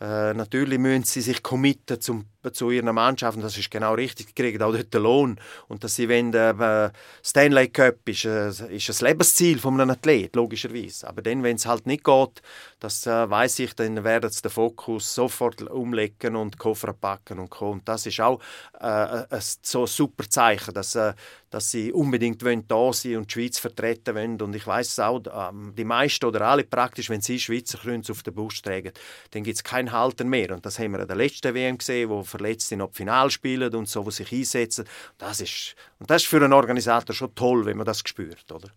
äh, 0.00 0.34
natürlich 0.34 0.78
müssen 0.78 1.04
sie 1.04 1.20
sich 1.20 1.42
committen 1.42 2.00
zum 2.00 2.26
zu 2.52 2.70
ihren 2.70 2.94
Mannschaften, 2.94 3.42
das 3.42 3.56
ist 3.56 3.70
genau 3.70 3.94
richtig, 3.94 4.28
sie 4.28 4.32
kriegen 4.32 4.62
auch 4.62 4.72
dort 4.72 4.92
den 4.92 5.02
Lohn. 5.02 5.40
Und 5.68 5.84
dass 5.84 5.96
sie 5.96 6.08
wenn 6.08 6.32
äh, 6.32 6.90
Stanley 7.22 7.68
Cup 7.68 8.08
ist, 8.08 8.24
äh, 8.24 8.48
ist 8.48 8.90
ein 9.02 9.06
Lebensziel 9.06 9.58
von 9.58 9.80
einem 9.80 9.90
Athlet, 9.90 10.34
logischerweise. 10.36 11.08
Aber 11.08 11.22
dann, 11.22 11.42
wenn 11.42 11.56
es 11.56 11.66
halt 11.66 11.86
nicht 11.86 12.04
geht, 12.04 12.42
das 12.80 13.06
äh, 13.06 13.28
weiß 13.28 13.58
ich, 13.60 13.74
dann 13.74 14.04
werden 14.04 14.30
sie 14.30 14.42
den 14.42 14.50
Fokus 14.50 15.14
sofort 15.14 15.62
umlegen 15.62 16.36
und 16.36 16.58
Koffer 16.58 16.92
packen 16.92 17.38
und 17.38 17.50
kommen. 17.50 17.82
Das 17.84 18.06
ist 18.06 18.20
auch 18.20 18.40
äh, 18.80 18.84
ein, 18.84 19.40
so 19.62 19.82
ein 19.82 19.86
super 19.86 20.28
Zeichen, 20.28 20.74
dass, 20.74 20.94
äh, 20.94 21.14
dass 21.50 21.70
sie 21.70 21.92
unbedingt 21.92 22.44
wollen, 22.44 22.66
da 22.68 22.92
sein 22.92 23.16
und 23.16 23.28
die 23.28 23.32
Schweiz 23.32 23.58
vertreten 23.58 24.14
wollen. 24.14 24.40
Und 24.40 24.54
ich 24.54 24.66
weiß 24.66 25.00
auch, 25.00 25.22
ähm, 25.32 25.72
die 25.76 25.84
meisten 25.84 26.26
oder 26.26 26.42
alle 26.42 26.64
praktisch, 26.64 27.10
wenn 27.10 27.20
sie 27.20 27.40
Schweizer 27.40 27.78
Krönze 27.78 28.12
auf 28.12 28.22
der 28.22 28.30
Brust 28.30 28.64
tragen, 28.64 28.92
dann 29.32 29.42
gibt 29.42 29.56
es 29.56 29.64
keinen 29.64 29.92
Halten 29.92 30.28
mehr. 30.28 30.52
Und 30.52 30.64
das 30.64 30.78
haben 30.78 30.92
wir 30.92 31.00
in 31.00 31.08
der 31.08 31.16
letzten 31.16 31.54
WM 31.54 31.78
gesehen, 31.78 32.10
wo 32.10 32.22
Verletzte 32.38 32.76
noch 32.76 32.92
Final 32.92 33.30
spielen 33.30 33.74
und 33.74 33.88
so, 33.88 34.02
die 34.04 34.10
sich 34.12 34.32
einsetzen. 34.32 34.84
Das 35.18 35.40
ist, 35.40 35.74
und 35.98 36.10
das 36.10 36.22
ist 36.22 36.28
für 36.28 36.36
einen 36.36 36.52
Organisator 36.52 37.14
schon 37.14 37.34
toll, 37.34 37.66
wenn 37.66 37.76
man 37.76 37.86
das 37.86 37.98
spürt, 37.98 38.50
oder? 38.50 38.68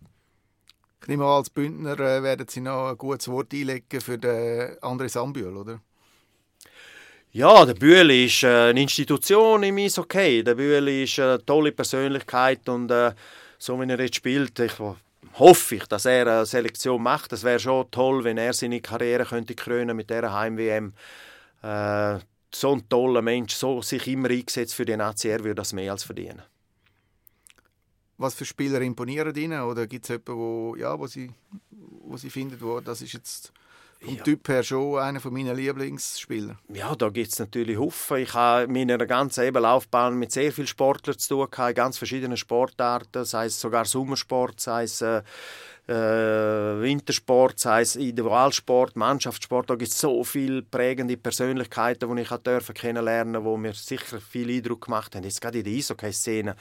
Ich 1.00 1.08
nehme 1.08 1.24
als 1.24 1.50
Bündner 1.50 1.98
äh, 1.98 2.22
werden 2.22 2.46
Sie 2.48 2.60
noch 2.60 2.90
ein 2.90 2.96
gutes 2.96 3.26
Wort 3.28 3.52
einlegen 3.52 4.00
für 4.00 4.18
den 4.18 4.76
André 4.78 5.08
Sambühl, 5.08 5.56
oder? 5.56 5.80
Ja, 7.32 7.64
der 7.64 7.74
Bühli 7.74 8.26
ist 8.26 8.42
äh, 8.42 8.70
eine 8.70 8.82
Institution 8.82 9.62
im 9.62 9.78
Eishockey. 9.78 10.44
Der 10.44 10.54
Bühli 10.54 11.04
ist 11.04 11.18
eine 11.18 11.44
tolle 11.44 11.72
Persönlichkeit 11.72 12.68
und 12.68 12.90
äh, 12.90 13.14
so 13.58 13.80
wie 13.80 13.90
er 13.90 14.00
jetzt 14.00 14.16
spielt, 14.16 14.58
ich 14.60 14.74
hoffe 15.38 15.76
ich, 15.76 15.86
dass 15.86 16.04
er 16.04 16.26
eine 16.26 16.46
Selektion 16.46 17.02
macht. 17.02 17.32
Es 17.32 17.42
wäre 17.42 17.58
schon 17.58 17.90
toll, 17.90 18.22
wenn 18.22 18.38
er 18.38 18.52
seine 18.52 18.80
Karriere 18.80 19.24
könnte 19.24 19.54
krönen 19.54 19.96
mit 19.96 20.10
dieser 20.10 20.32
Heim-WM. 20.32 20.92
Äh, 21.62 22.18
so 22.54 22.72
ein 22.72 22.88
toller 22.88 23.22
Mensch, 23.22 23.54
so 23.54 23.82
sich 23.82 24.06
immer 24.08 24.30
eingesetzt 24.30 24.74
für 24.74 24.84
die 24.84 24.96
Nazi, 24.96 25.28
er 25.28 25.40
würde 25.40 25.56
das 25.56 25.72
mehr 25.72 25.92
als 25.92 26.04
verdienen. 26.04 26.42
Was 28.18 28.34
für 28.34 28.44
Spieler 28.44 28.80
imponieren 28.80 29.34
Ihnen? 29.34 29.62
Oder 29.62 29.86
gibt 29.86 30.04
es 30.04 30.10
jemanden, 30.10 30.36
wo, 30.36 30.76
ja, 30.76 30.98
wo, 30.98 31.06
Sie, 31.06 31.30
wo 31.70 32.16
Sie 32.16 32.30
finden, 32.30 32.60
wo, 32.60 32.80
das 32.80 33.02
ist 33.02 33.14
jetzt 33.14 33.52
vom 34.02 34.16
ja. 34.16 34.22
Typ 34.22 34.48
her 34.48 34.62
schon 34.62 34.98
einer 34.98 35.20
meiner 35.30 35.54
Lieblingsspieler? 35.54 36.58
Ja, 36.72 36.94
da 36.94 37.08
gibt 37.08 37.32
es 37.32 37.38
natürlich 37.38 37.78
Haufen. 37.78 38.18
Ich 38.18 38.34
habe 38.34 38.64
in 38.64 38.72
meiner 38.72 38.98
ganzen 39.06 39.52
Laufbahn 39.54 40.18
mit 40.18 40.32
sehr 40.32 40.52
vielen 40.52 40.66
Sportlern 40.66 41.18
zu 41.18 41.28
tun, 41.28 41.50
gehabt, 41.50 41.76
ganz 41.76 41.98
verschiedene 41.98 42.36
Sportarten, 42.36 43.24
sei 43.24 43.46
es 43.46 43.60
sogar 43.60 43.84
Sommersport, 43.84 44.60
sei 44.60 44.84
es 44.84 45.00
äh, 45.00 45.22
äh, 45.88 45.92
Wintersport, 45.92 47.58
sei 47.58 47.82
es 47.82 47.96
Individualsport, 47.96 48.94
Mannschaftssport, 48.96 49.68
da 49.68 49.74
gibt 49.74 49.90
es 49.90 49.98
so 49.98 50.22
viele 50.22 50.62
prägende 50.62 51.16
Persönlichkeiten, 51.16 52.14
die 52.14 52.22
ich 52.22 52.74
kennenlernen 52.74 53.34
durfte, 53.34 53.50
die 53.50 53.58
mir 53.58 53.74
sicher 53.74 54.20
viel 54.20 54.50
Eindruck 54.50 54.86
gemacht 54.86 55.14
haben. 55.14 55.24
Jetzt 55.24 55.40
gerade 55.40 55.58
in 55.58 55.64
der 55.64 55.72
Eishockey-Szene 55.72 56.56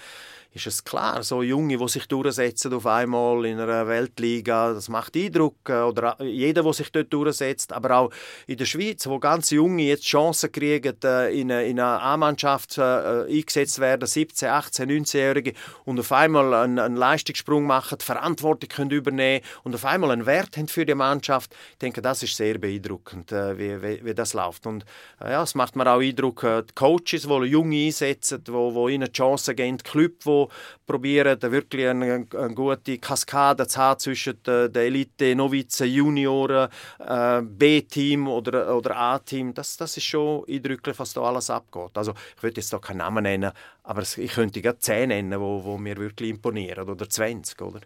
ist 0.54 0.68
es 0.68 0.84
klar, 0.84 1.24
so 1.24 1.44
Junge, 1.44 1.78
die 1.78 1.88
sich 1.88 2.08
durchsetzen 2.08 2.74
auf 2.74 2.86
einmal 2.86 3.46
in 3.46 3.58
einer 3.58 3.88
Weltliga, 3.88 4.74
das 4.74 4.90
macht 4.90 5.16
Eindruck. 5.16 5.56
Äh, 5.70 5.82
oder 5.84 6.22
jeder, 6.22 6.64
der 6.64 6.74
sich 6.74 6.92
dort 6.92 7.14
durchsetzt. 7.14 7.72
Aber 7.72 7.96
auch 7.96 8.12
in 8.48 8.58
der 8.58 8.66
Schweiz, 8.66 9.08
wo 9.08 9.18
ganz 9.18 9.52
Junge 9.52 9.84
jetzt 9.84 10.04
Chancen 10.04 10.52
kriegen, 10.52 10.98
äh, 11.06 11.40
in 11.40 11.52
eine 11.52 11.84
A-Mannschaft 11.86 12.78
äh, 12.78 12.82
eingesetzt 12.82 13.80
werden, 13.80 14.06
17, 14.06 14.50
18, 14.50 14.90
19-Jährige, 14.90 15.54
und 15.86 16.00
auf 16.00 16.12
einmal 16.12 16.54
einen, 16.54 16.80
einen 16.80 16.98
Leistungssprung 16.98 17.66
machen, 17.66 17.98
die 18.00 18.06
Verantwortung 18.06 18.68
können 18.68 18.92
übernehmen 18.92 19.46
und 19.64 19.74
auf 19.74 19.86
einmal 19.86 20.12
einen 20.12 20.26
Wert 20.26 20.58
haben 20.58 20.68
für 20.68 20.86
die 20.86 20.96
Mannschaft. 20.96 21.56
Ich 21.72 21.78
denke, 21.78 22.02
das 22.02 22.24
ist 22.24 22.36
sehr 22.36 22.58
beeindruckend, 22.58 23.32
wie, 23.32 23.82
wie, 23.82 24.04
wie 24.04 24.14
das 24.14 24.34
läuft. 24.34 24.68
Und 24.68 24.84
ja, 25.22 25.44
es 25.44 25.56
macht 25.56 25.78
mir 25.78 25.88
auch 25.88 26.02
Eindruck, 26.02 26.42
die 26.42 26.74
Coaches, 26.76 27.22
die 27.22 27.46
Junge 27.46 27.86
einsetzen, 27.86 28.44
wo, 28.48 28.74
wo 28.74 28.90
ihnen 28.90 29.12
Chancen 29.12 29.56
geben, 29.56 29.78
die 29.78 29.84
Clubs, 29.84 30.26
die 30.26 30.41
probieren, 30.86 31.42
wirklich 31.42 31.88
eine, 31.88 32.28
eine, 32.36 32.54
gute 32.54 32.98
Kaskade 32.98 33.68
zu 33.68 33.80
haben 33.80 34.00
zwischen 34.00 34.42
den 34.44 34.76
Elite, 34.76 35.36
Novizen, 35.36 35.88
Junioren, 35.88 36.70
äh, 37.00 37.42
B-Team 37.42 38.28
oder, 38.28 38.76
oder 38.76 38.98
A-Team. 38.98 39.54
Das, 39.54 39.78
das 39.78 39.98
ist 39.98 40.04
schon 40.04 40.46
eindrücklich, 40.48 40.98
was 41.00 41.14
da 41.14 41.22
alles 41.22 41.50
abgeht. 41.50 41.92
Also, 41.96 42.14
ich 42.36 42.44
würde 42.44 42.62
jetzt 42.62 42.72
da 42.72 42.80
keinen 42.80 42.98
Namen 42.98 43.24
nennen, 43.24 43.52
aber 43.84 44.02
ich 44.02 44.32
könnte 44.34 44.62
gerade 44.62 44.80
10 44.80 45.10
nennen, 45.10 45.40
wo, 45.40 45.64
wo 45.64 45.78
mir 45.78 45.98
wirklich 45.98 46.30
imponieren, 46.30 46.88
oder 46.90 47.10
20, 47.10 47.62
oder? 47.62 47.82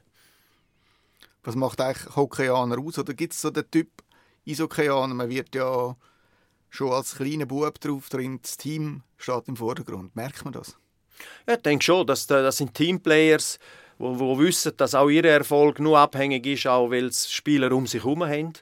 Was 1.43 1.55
macht 1.55 1.79
eigentlich 1.79 2.15
Hockeyaner 2.15 2.79
aus? 2.79 2.97
Oder 2.97 3.13
gibt 3.13 3.33
es 3.33 3.41
so 3.41 3.51
den 3.51 3.69
Typ 3.69 3.89
Eishockeyaner? 4.47 5.13
Man 5.13 5.29
wird 5.29 5.53
ja 5.53 5.95
schon 6.75 6.91
als 6.91 7.15
kleiner 7.15 7.45
Bub 7.45 7.79
drauf 7.79 8.09
drin, 8.09 8.39
das 8.41 8.57
Team 8.57 9.03
steht 9.17 9.47
im 9.47 9.55
Vordergrund. 9.55 10.15
Merkt 10.15 10.43
man 10.43 10.53
das? 10.53 10.77
Ja, 11.47 11.55
ich 11.55 11.61
denke 11.61 11.83
schon, 11.83 12.07
dass 12.07 12.27
das 12.27 12.57
sind 12.57 12.73
Teamplayers, 12.73 13.59
wo, 13.97 14.19
wo 14.19 14.37
wissen, 14.39 14.73
dass 14.77 14.95
auch 14.95 15.09
ihr 15.09 15.25
Erfolg 15.25 15.79
nur 15.79 15.99
abhängig 15.99 16.45
ist, 16.45 16.67
auch 16.67 16.89
weil 16.91 17.05
es 17.05 17.31
Spieler 17.31 17.71
um 17.71 17.87
sich 17.87 18.03
herum 18.03 18.23
haben. 18.23 18.53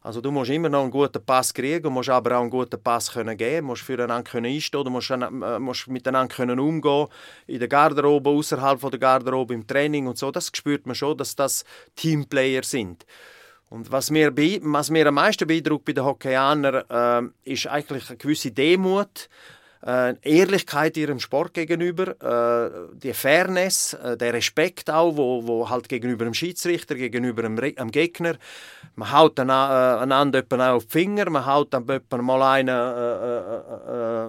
Also 0.00 0.20
du 0.20 0.30
musst 0.30 0.50
immer 0.50 0.68
noch 0.68 0.82
einen 0.82 0.90
guten 0.90 1.22
Pass 1.24 1.52
kriegen, 1.52 1.92
musst 1.92 2.08
aber 2.08 2.36
auch 2.36 2.40
einen 2.40 2.50
guten 2.50 2.80
Pass 2.82 3.12
können 3.12 3.36
geben, 3.36 3.66
musst 3.66 3.82
füreinander 3.82 4.22
können 4.22 4.46
einstehen, 4.46 4.84
du 4.84 4.90
musst, 4.90 5.10
äh, 5.10 5.58
musst 5.58 5.88
miteinander 5.88 6.34
können 6.34 6.60
umgehen, 6.60 7.08
in 7.46 7.58
der 7.58 7.68
Garderobe, 7.68 8.30
außerhalb 8.30 8.80
der 8.90 8.98
Garderobe, 8.98 9.54
im 9.54 9.66
Training 9.66 10.06
und 10.06 10.16
so. 10.16 10.30
Das 10.30 10.50
spürt 10.54 10.86
man 10.86 10.94
schon, 10.94 11.16
dass 11.18 11.34
das 11.34 11.64
Teamplayer 11.96 12.62
sind. 12.62 13.04
Und 13.70 13.92
was 13.92 14.10
mir, 14.10 14.34
was 14.34 14.88
mir 14.88 15.06
am 15.08 15.14
meisten 15.14 15.46
beeindruckt 15.46 15.84
bei 15.84 15.92
den 15.92 16.04
Hockeyanern, 16.04 16.84
äh, 17.44 17.52
ist 17.52 17.66
eigentlich 17.66 18.08
eine 18.08 18.16
gewisse 18.16 18.50
Demut 18.50 19.28
äh, 19.86 20.14
Ehrlichkeit 20.22 20.96
ihrem 20.96 21.20
Sport 21.20 21.54
gegenüber, 21.54 22.08
äh, 22.20 22.96
die 22.96 23.12
Fairness, 23.12 23.94
äh, 23.94 24.16
der 24.16 24.34
Respekt 24.34 24.90
auch, 24.90 25.16
wo, 25.16 25.46
wo 25.46 25.68
halt 25.68 25.88
gegenüber 25.88 26.24
dem 26.24 26.34
Schiedsrichter, 26.34 26.94
gegenüber 26.94 27.42
dem, 27.42 27.56
dem 27.56 27.90
Gegner. 27.90 28.36
Man 28.96 29.12
haut 29.12 29.38
dann, 29.38 29.48
äh, 29.48 29.52
einander 29.52 30.42
auf 30.74 30.86
die 30.86 30.90
Finger, 30.90 31.30
man 31.30 31.46
haut 31.46 31.72
dann 31.72 31.84
mal 32.10 32.42
einen, 32.42 32.68
äh, 32.68 34.26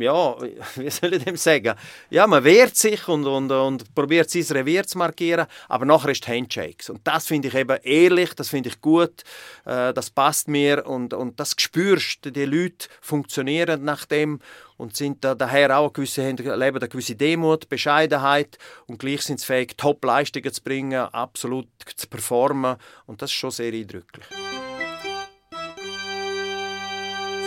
äh, 0.00 0.04
ja, 0.04 0.36
wie 0.76 0.90
soll 0.90 1.14
ich 1.14 1.24
dem 1.24 1.36
sagen? 1.36 1.74
Ja, 2.10 2.26
man 2.26 2.44
wehrt 2.44 2.76
sich 2.76 3.08
und, 3.08 3.26
und, 3.26 3.50
und 3.50 3.94
probiert 3.94 4.30
sein 4.30 4.44
Revier 4.56 4.86
zu 4.86 4.98
markieren, 4.98 5.46
aber 5.68 5.84
nachher 5.84 6.10
ist 6.10 6.28
Handshakes. 6.28 6.90
Und 6.90 7.00
das 7.04 7.26
finde 7.26 7.48
ich 7.48 7.54
eben 7.54 7.78
ehrlich, 7.82 8.34
das 8.34 8.48
finde 8.48 8.68
ich 8.68 8.80
gut, 8.80 9.24
das 9.64 10.10
passt 10.10 10.48
mir 10.48 10.86
und, 10.86 11.14
und 11.14 11.38
das 11.40 11.54
spürst, 11.58 12.34
die 12.36 12.44
Leute 12.44 12.88
funktionieren 13.00 13.84
nach 13.84 14.04
dem 14.04 14.40
und 14.76 14.96
sind 14.96 15.24
da 15.24 15.34
daher 15.34 15.78
auch 15.78 15.92
gewisse, 15.92 16.28
leben 16.28 16.56
eine 16.56 16.88
gewisse 16.88 17.14
Demut, 17.14 17.68
Bescheidenheit 17.68 18.58
und 18.86 18.98
gleich 18.98 19.22
sind 19.22 19.40
sie 19.40 19.46
fähig, 19.46 19.76
Top-Leistungen 19.76 20.52
zu 20.52 20.62
bringen, 20.62 21.00
absolut 21.00 21.68
zu 21.96 22.06
performen 22.08 22.76
und 23.06 23.22
das 23.22 23.30
ist 23.30 23.36
schon 23.36 23.50
sehr 23.50 23.72
eindrücklich. 23.72 24.26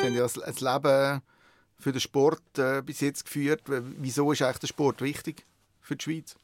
Sie 0.02 0.12
haben 0.12 0.15
ja 0.15 0.26
ein 0.26 0.56
Leben 0.60 1.22
für 1.80 1.91
den 1.91 2.02
Sport 2.02 2.58
äh, 2.58 2.82
bis 2.82 3.02
jetzt 3.02 3.26
geführt. 3.26 3.62
Wieso 3.68 4.32
ist 4.32 4.41
eigentlich 4.41 4.60
der 4.60 4.68
Sport 4.68 5.02
wichtig 5.02 5.46
für 5.82 5.96
die 5.96 6.04
Schweiz? 6.04 6.36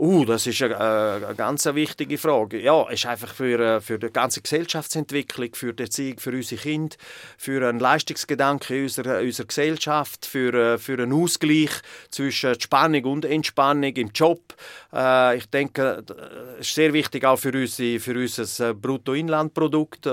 Uh, 0.00 0.24
das 0.24 0.46
ist 0.46 0.62
eine, 0.62 0.74
äh, 0.74 1.26
eine 1.26 1.34
ganz 1.34 1.66
wichtige 1.66 2.18
Frage. 2.18 2.60
Ja, 2.60 2.88
ist 2.88 3.04
einfach 3.04 3.34
für, 3.34 3.58
äh, 3.58 3.80
für 3.80 3.98
die 3.98 4.10
ganze 4.10 4.40
Gesellschaftsentwicklung, 4.40 5.52
für 5.56 5.72
die 5.72 5.82
Erziehung 5.82 6.20
für 6.20 6.30
unsere 6.30 6.60
Kinder, 6.60 6.96
für 7.36 7.68
einen 7.68 7.80
Leistungsgedanken 7.80 8.84
unserer, 8.84 9.18
unserer 9.18 9.46
Gesellschaft, 9.48 10.24
für, 10.24 10.54
äh, 10.54 10.78
für 10.78 11.02
einen 11.02 11.12
Ausgleich 11.12 11.72
zwischen 12.12 12.60
Spannung 12.60 13.06
und 13.06 13.24
Entspannung 13.24 13.92
im 13.92 14.10
Job. 14.14 14.54
Äh, 14.92 15.36
ich 15.36 15.46
denke, 15.46 16.02
es 16.58 16.68
ist 16.68 16.74
sehr 16.74 16.92
wichtig 16.92 17.24
auch 17.24 17.38
für, 17.38 17.52
unsere, 17.52 18.00
für 18.00 18.14
unser 18.14 18.74
Bruttoinlandprodukt. 18.74 20.06
Äh, 20.06 20.10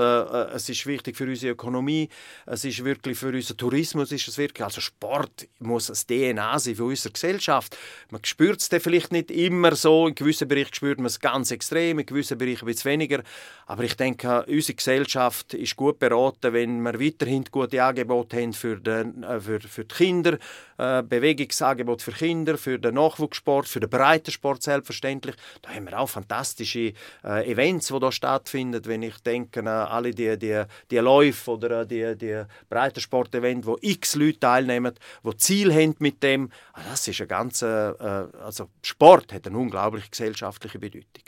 es 0.53 0.67
ist 0.69 0.85
wichtig 0.85 1.15
für 1.15 1.25
unsere 1.25 1.53
Ökonomie. 1.53 2.09
Es 2.45 2.65
ist 2.65 2.83
wirklich 2.83 3.17
für 3.17 3.29
unseren 3.29 3.57
Tourismus 3.57 4.11
ist 4.11 4.27
es 4.27 4.37
wirklich. 4.37 4.63
Also 4.63 4.81
Sport 4.81 5.47
muss 5.59 5.87
das 5.87 6.05
DNA 6.05 6.59
sein 6.59 6.75
für 6.75 6.85
unsere 6.85 7.13
Gesellschaft. 7.13 7.77
Man 8.09 8.23
spürt 8.25 8.59
es 8.59 8.67
vielleicht 8.83 9.11
nicht 9.11 9.31
immer 9.31 9.75
so. 9.75 10.07
In 10.07 10.15
gewissen 10.15 10.47
Bereichen 10.47 10.73
spürt 10.73 10.97
man 10.97 11.07
es 11.07 11.19
ganz 11.19 11.51
extrem, 11.51 11.99
in 11.99 12.05
gewissen 12.05 12.37
Bereichen 12.37 12.65
ein 12.65 12.67
bisschen 12.67 12.91
weniger. 12.91 13.23
Aber 13.67 13.83
ich 13.83 13.95
denke, 13.95 14.45
unsere 14.45 14.75
Gesellschaft 14.75 15.53
ist 15.53 15.75
gut 15.75 15.99
beraten, 15.99 16.53
wenn 16.53 16.81
wir 16.81 16.99
weiterhin 16.99 17.45
gute 17.49 17.81
Angebote 17.81 18.41
haben 18.41 18.53
für 18.53 18.75
die, 18.79 18.89
äh, 18.89 19.39
für, 19.39 19.61
für 19.61 19.85
die 19.85 19.95
Kinder, 19.95 20.37
äh, 20.77 21.01
Bewegungsangebot 21.01 22.01
für 22.01 22.11
Kinder, 22.11 22.57
für 22.57 22.77
den 22.77 22.95
Nachwuchssport, 22.95 23.67
für 23.67 23.79
den 23.79 23.89
Breitensport 23.89 24.64
selbstverständlich. 24.65 25.35
Da 25.61 25.69
haben 25.71 25.85
wir 25.85 25.99
auch 25.99 26.09
fantastische 26.09 26.93
äh, 27.23 27.51
Events, 27.51 27.87
die 27.87 27.99
da 27.99 28.11
stattfinden. 28.11 28.85
Wenn 28.85 29.03
ich 29.03 29.17
denke 29.19 29.61
an 29.61 29.67
alle 29.67 30.11
die, 30.11 30.37
die, 30.37 30.63
die 30.91 30.97
Läufe 30.97 31.51
oder 31.51 31.85
die, 31.85 32.15
die 32.17 32.43
Breitensport-Events, 32.69 33.67
wo 33.67 33.77
x 33.81 34.15
Leute 34.15 34.39
teilnehmen, 34.39 34.93
die 35.23 35.37
Ziel 35.37 35.73
haben 35.73 35.95
mit 35.99 36.21
dem. 36.23 36.51
Ah, 36.73 36.81
das 36.89 37.07
ist 37.07 37.21
ein 37.21 37.27
ganz, 37.27 37.61
äh, 37.61 37.65
also 37.65 38.69
Sport 38.81 39.33
hat 39.33 39.47
eine 39.47 39.57
unglaubliche 39.57 40.09
gesellschaftliche 40.09 40.79
Bedeutung. 40.79 41.23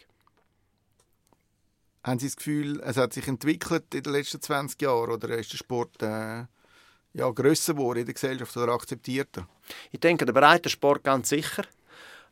Haben 2.04 2.20
Sie 2.20 2.28
das 2.28 2.38
Gefühl, 2.38 2.82
es 2.86 2.96
hat 2.96 3.12
sich 3.12 3.28
entwickelt 3.28 3.94
in 3.94 4.04
den 4.04 4.14
letzten 4.14 4.42
20 4.42 4.82
Jahren 4.82 5.12
oder 5.12 5.30
ist 5.38 5.52
der 5.52 5.58
Sport 5.58 6.02
äh, 6.02 6.46
ja, 7.14 7.30
grösser 7.32 7.74
geworden 7.74 8.00
in 8.00 8.06
der 8.06 8.14
Gesellschaft 8.14 8.56
oder 8.56 8.72
akzeptierter? 8.72 9.48
Ich 9.92 10.00
denke, 10.00 10.26
der 10.26 10.32
Breitensport 10.32 11.04
ganz 11.04 11.28
sicher. 11.30 11.64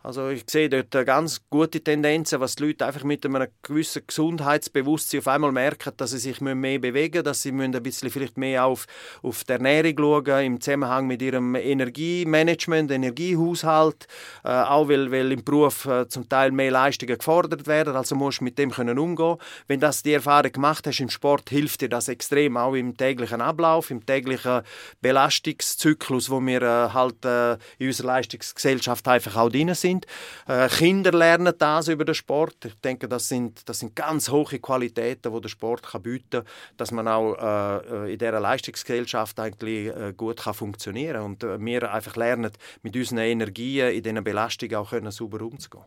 Also 0.05 0.29
ich 0.29 0.43
sehe 0.47 0.69
dort 0.69 0.91
ganz 1.07 1.41
gute 1.49 1.81
Tendenzen, 1.81 2.39
was 2.39 2.55
die 2.55 2.65
Leute 2.65 2.85
einfach 2.85 3.03
mit 3.03 3.25
einem 3.25 3.47
gewissen 3.63 4.03
Gesundheitsbewusstsein 4.05 5.21
auf 5.21 5.27
einmal 5.27 5.51
merken, 5.51 5.93
dass 5.97 6.11
sie 6.11 6.19
sich 6.19 6.41
mehr 6.41 6.77
bewegen 6.77 7.13
müssen, 7.13 7.23
dass 7.23 7.41
sie 7.41 7.49
ein 7.49 7.71
bisschen 7.81 8.11
vielleicht 8.11 8.37
mehr 8.37 8.65
auf, 8.65 8.85
auf 9.23 9.43
die 9.43 9.53
Ernährung 9.53 9.95
schauen, 9.97 10.45
im 10.45 10.61
Zusammenhang 10.61 11.07
mit 11.07 11.23
ihrem 11.23 11.55
Energiemanagement, 11.55 12.91
Energiehaushalt, 12.91 14.05
äh, 14.43 14.49
auch 14.49 14.89
weil, 14.89 15.11
weil 15.11 15.31
im 15.31 15.43
Beruf 15.43 15.87
äh, 15.87 16.07
zum 16.07 16.29
Teil 16.29 16.51
mehr 16.51 16.69
Leistungen 16.69 17.17
gefordert 17.17 17.65
werden, 17.65 17.95
also 17.95 18.13
musst 18.13 18.41
du 18.41 18.43
mit 18.43 18.59
dem 18.59 18.69
können 18.69 18.99
umgehen. 18.99 19.37
Wenn 19.67 19.79
das 19.79 20.03
die 20.03 20.13
Erfahrung 20.13 20.51
gemacht 20.51 20.85
hast 20.85 20.99
im 20.99 21.09
Sport, 21.09 21.49
hilft 21.49 21.81
dir 21.81 21.89
das 21.89 22.09
extrem, 22.09 22.57
auch 22.57 22.75
im 22.75 22.95
täglichen 22.95 23.41
Ablauf, 23.41 23.89
im 23.89 24.05
täglichen 24.05 24.61
Belastungszyklus, 25.01 26.29
wo 26.29 26.39
wir 26.41 26.61
äh, 26.61 26.89
halt 26.93 27.25
äh, 27.25 27.53
in 27.79 27.87
unserer 27.87 28.07
Leistungsgesellschaft 28.07 29.07
einfach 29.07 29.35
auch 29.35 29.49
drin 29.49 29.73
sind 29.73 29.94
sind. 29.95 30.05
Äh, 30.47 30.67
Kinder 30.69 31.11
lernen 31.11 31.53
das 31.57 31.87
über 31.87 32.05
den 32.05 32.15
Sport. 32.15 32.65
Ich 32.65 32.75
denke, 32.75 33.07
das 33.07 33.27
sind, 33.27 33.67
das 33.67 33.79
sind 33.79 33.95
ganz 33.95 34.29
hohe 34.29 34.59
Qualitäten, 34.59 35.33
die 35.33 35.41
der 35.41 35.49
Sport 35.49 35.83
kann 35.83 36.01
bieten 36.01 36.43
kann, 36.43 36.45
dass 36.77 36.91
man 36.91 37.07
auch 37.07 37.35
äh, 37.35 38.13
in 38.13 38.19
dieser 38.19 38.39
Leistungsgesellschaft 38.39 39.39
eigentlich 39.39 39.87
äh, 39.95 40.13
gut 40.15 40.43
kann 40.43 40.53
funktionieren 40.53 41.15
kann. 41.15 41.25
Und 41.25 41.43
äh, 41.43 41.59
wir 41.59 41.91
einfach 41.91 42.15
lernen, 42.15 42.51
mit 42.81 42.95
unseren 42.95 43.19
Energien 43.19 43.91
in 43.91 44.03
diesen 44.03 44.23
Belastungen 44.23 44.75
auch 44.75 44.89
können, 44.89 45.11
sauber 45.11 45.41
umzugehen. 45.41 45.85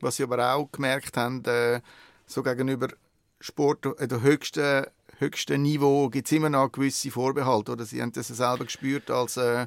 Was 0.00 0.16
Sie 0.16 0.24
aber 0.24 0.54
auch 0.54 0.70
gemerkt 0.70 1.16
haben, 1.16 1.44
äh, 1.44 1.80
so 2.26 2.42
gegenüber 2.42 2.88
Sport 3.40 3.86
an 3.86 4.08
der 4.08 4.22
höchsten, 4.22 4.86
höchsten 5.18 5.62
Niveau 5.62 6.08
gibt 6.08 6.26
es 6.26 6.32
immer 6.32 6.50
noch 6.50 6.70
gewisse 6.70 7.10
Vorbehalte. 7.10 7.72
Oder 7.72 7.84
Sie 7.84 8.00
haben 8.00 8.12
das 8.12 8.28
selber 8.28 8.64
gespürt 8.64 9.10
als 9.10 9.36
äh, 9.36 9.66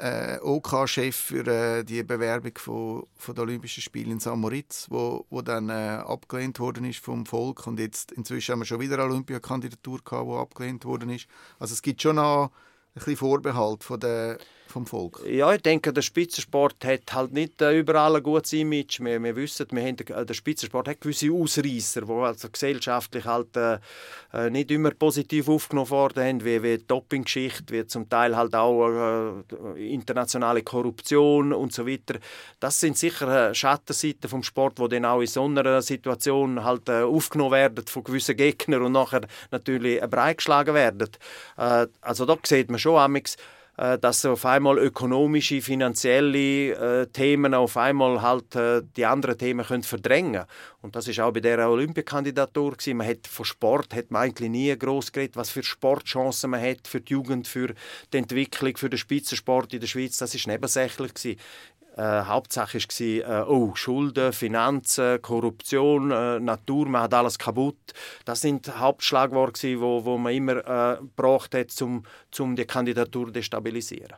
äh, 0.00 0.38
OK-Chef 0.40 1.14
für 1.14 1.46
äh, 1.46 1.84
die 1.84 2.02
Bewerbung 2.02 2.52
von, 2.56 3.06
von 3.16 3.34
der 3.34 3.44
Olympischen 3.44 3.82
Spiele 3.82 4.10
in 4.10 4.20
St. 4.20 4.34
Moritz, 4.34 4.86
wo, 4.88 5.26
wo 5.30 5.42
dann 5.42 5.68
äh, 5.68 5.72
abgelehnt 5.72 6.58
worden 6.58 6.84
ist 6.84 7.00
vom 7.00 7.26
Volk 7.26 7.66
und 7.66 7.78
jetzt 7.78 8.12
inzwischen 8.12 8.52
haben 8.52 8.60
wir 8.60 8.66
schon 8.66 8.80
wieder 8.80 8.94
eine 8.94 9.04
Olympiakandidatur 9.04 10.00
gehabt, 10.02 10.28
die 10.28 10.34
abgelehnt 10.34 10.84
worden 10.84 11.10
ist. 11.10 11.26
Also 11.58 11.74
es 11.74 11.82
gibt 11.82 12.00
schon 12.00 12.16
noch 12.16 12.46
ein 12.46 12.94
bisschen 12.94 13.16
Vorbehalt 13.16 13.84
von 13.84 14.00
der 14.00 14.38
vom 14.70 14.86
Volk? 14.86 15.20
Ja, 15.26 15.52
ich 15.52 15.62
denke, 15.62 15.92
der 15.92 16.02
Spitzensport 16.02 16.84
hat 16.84 17.12
halt 17.12 17.32
nicht 17.32 17.60
äh, 17.60 17.78
überall 17.78 18.16
ein 18.16 18.22
gutes 18.22 18.52
Image. 18.52 19.00
Wir, 19.00 19.22
wir 19.22 19.36
wissen, 19.36 19.66
wir 19.70 19.82
haben, 19.82 19.96
äh, 19.98 20.26
der 20.26 20.34
Spitzensport 20.34 20.88
hat 20.88 21.00
gewisse 21.00 21.32
Ausreißer, 21.32 22.02
die 22.02 22.12
also 22.12 22.48
gesellschaftlich 22.50 23.24
halt 23.24 23.56
äh, 23.56 23.78
äh, 24.32 24.50
nicht 24.50 24.70
immer 24.70 24.90
positiv 24.90 25.48
aufgenommen 25.48 25.90
worden 25.90 26.44
wie, 26.44 26.62
wie 26.62 26.78
die 26.78 26.86
Doping-Geschichte, 26.86 27.72
wie 27.72 27.86
zum 27.86 28.08
Teil 28.08 28.36
halt 28.36 28.54
auch 28.54 29.42
äh, 29.74 29.92
internationale 29.92 30.62
Korruption 30.62 31.52
und 31.52 31.72
so 31.72 31.86
weiter. 31.86 32.18
Das 32.60 32.80
sind 32.80 32.96
sicher 32.96 33.54
Schattenseiten 33.54 34.28
vom 34.28 34.42
Sport, 34.42 34.78
die 34.78 34.88
dann 34.88 35.04
auch 35.04 35.20
in 35.20 35.26
so 35.26 35.44
einer 35.44 35.82
Situation 35.82 36.64
halt 36.64 36.88
äh, 36.88 37.02
aufgenommen 37.02 37.52
werden 37.52 37.86
von 37.86 38.04
gewissen 38.04 38.36
Gegnern 38.36 38.82
und 38.82 38.92
nachher 38.92 39.22
natürlich 39.50 40.00
breit 40.00 40.38
geschlagen 40.38 40.74
werden. 40.74 41.08
also 41.56 42.26
da 42.26 42.36
sieht 42.44 42.70
man 42.70 42.78
schon 42.78 43.16
äh, 43.16 43.20
dass 43.98 44.24
auf 44.26 44.44
einmal 44.44 44.78
ökonomische, 44.78 45.62
finanzielle 45.62 47.02
äh, 47.02 47.06
Themen 47.06 47.54
auf 47.54 47.76
einmal 47.76 48.20
halt 48.20 48.54
äh, 48.54 48.82
die 48.96 49.06
anderen 49.06 49.38
Themen 49.38 49.64
können 49.64 49.82
verdrängen 49.82 50.44
und 50.82 50.96
das 50.96 51.08
ist 51.08 51.20
auch 51.20 51.32
bei 51.32 51.40
der 51.40 51.68
Olympiakandidatur 51.68 52.72
gewesen. 52.72 52.96
Man 52.96 53.08
hat 53.08 53.26
von 53.26 53.44
Sport 53.44 53.94
hat 53.94 54.10
man 54.10 54.22
eigentlich 54.22 54.50
nie 54.50 54.76
groß 54.76 55.12
geredet, 55.12 55.36
was 55.36 55.50
für 55.50 55.62
Sportchancen 55.62 56.50
man 56.50 56.60
hat 56.60 56.88
für 56.88 57.00
die 57.00 57.12
Jugend, 57.12 57.48
für 57.48 57.74
die 58.12 58.18
Entwicklung, 58.18 58.76
für 58.76 58.90
den 58.90 58.98
Spitzensport 58.98 59.72
in 59.74 59.80
der 59.80 59.86
Schweiz. 59.86 60.16
Das 60.18 60.34
ist 60.34 60.46
nebensächlich 60.46 61.14
gewesen. 61.14 61.40
Äh, 61.96 62.22
Hauptsache 62.22 62.78
war, 62.78 63.42
äh, 63.42 63.44
oh, 63.48 63.74
Schulden, 63.74 64.32
Finanzen, 64.32 65.20
Korruption, 65.20 66.10
äh, 66.10 66.38
Natur, 66.38 66.88
man 66.88 67.02
hat 67.02 67.14
alles 67.14 67.38
kaputt. 67.38 67.92
Das 68.24 68.40
sind 68.40 68.78
Hauptschlagworte, 68.78 69.66
die 69.66 69.80
wo, 69.80 70.04
wo 70.04 70.16
man 70.16 70.32
immer 70.32 70.56
äh, 70.56 70.96
gebraucht 70.98 71.54
um, 71.82 72.04
um 72.38 72.56
die 72.56 72.64
Kandidatur 72.64 73.26
zu 73.26 73.32
destabilisieren. 73.32 74.16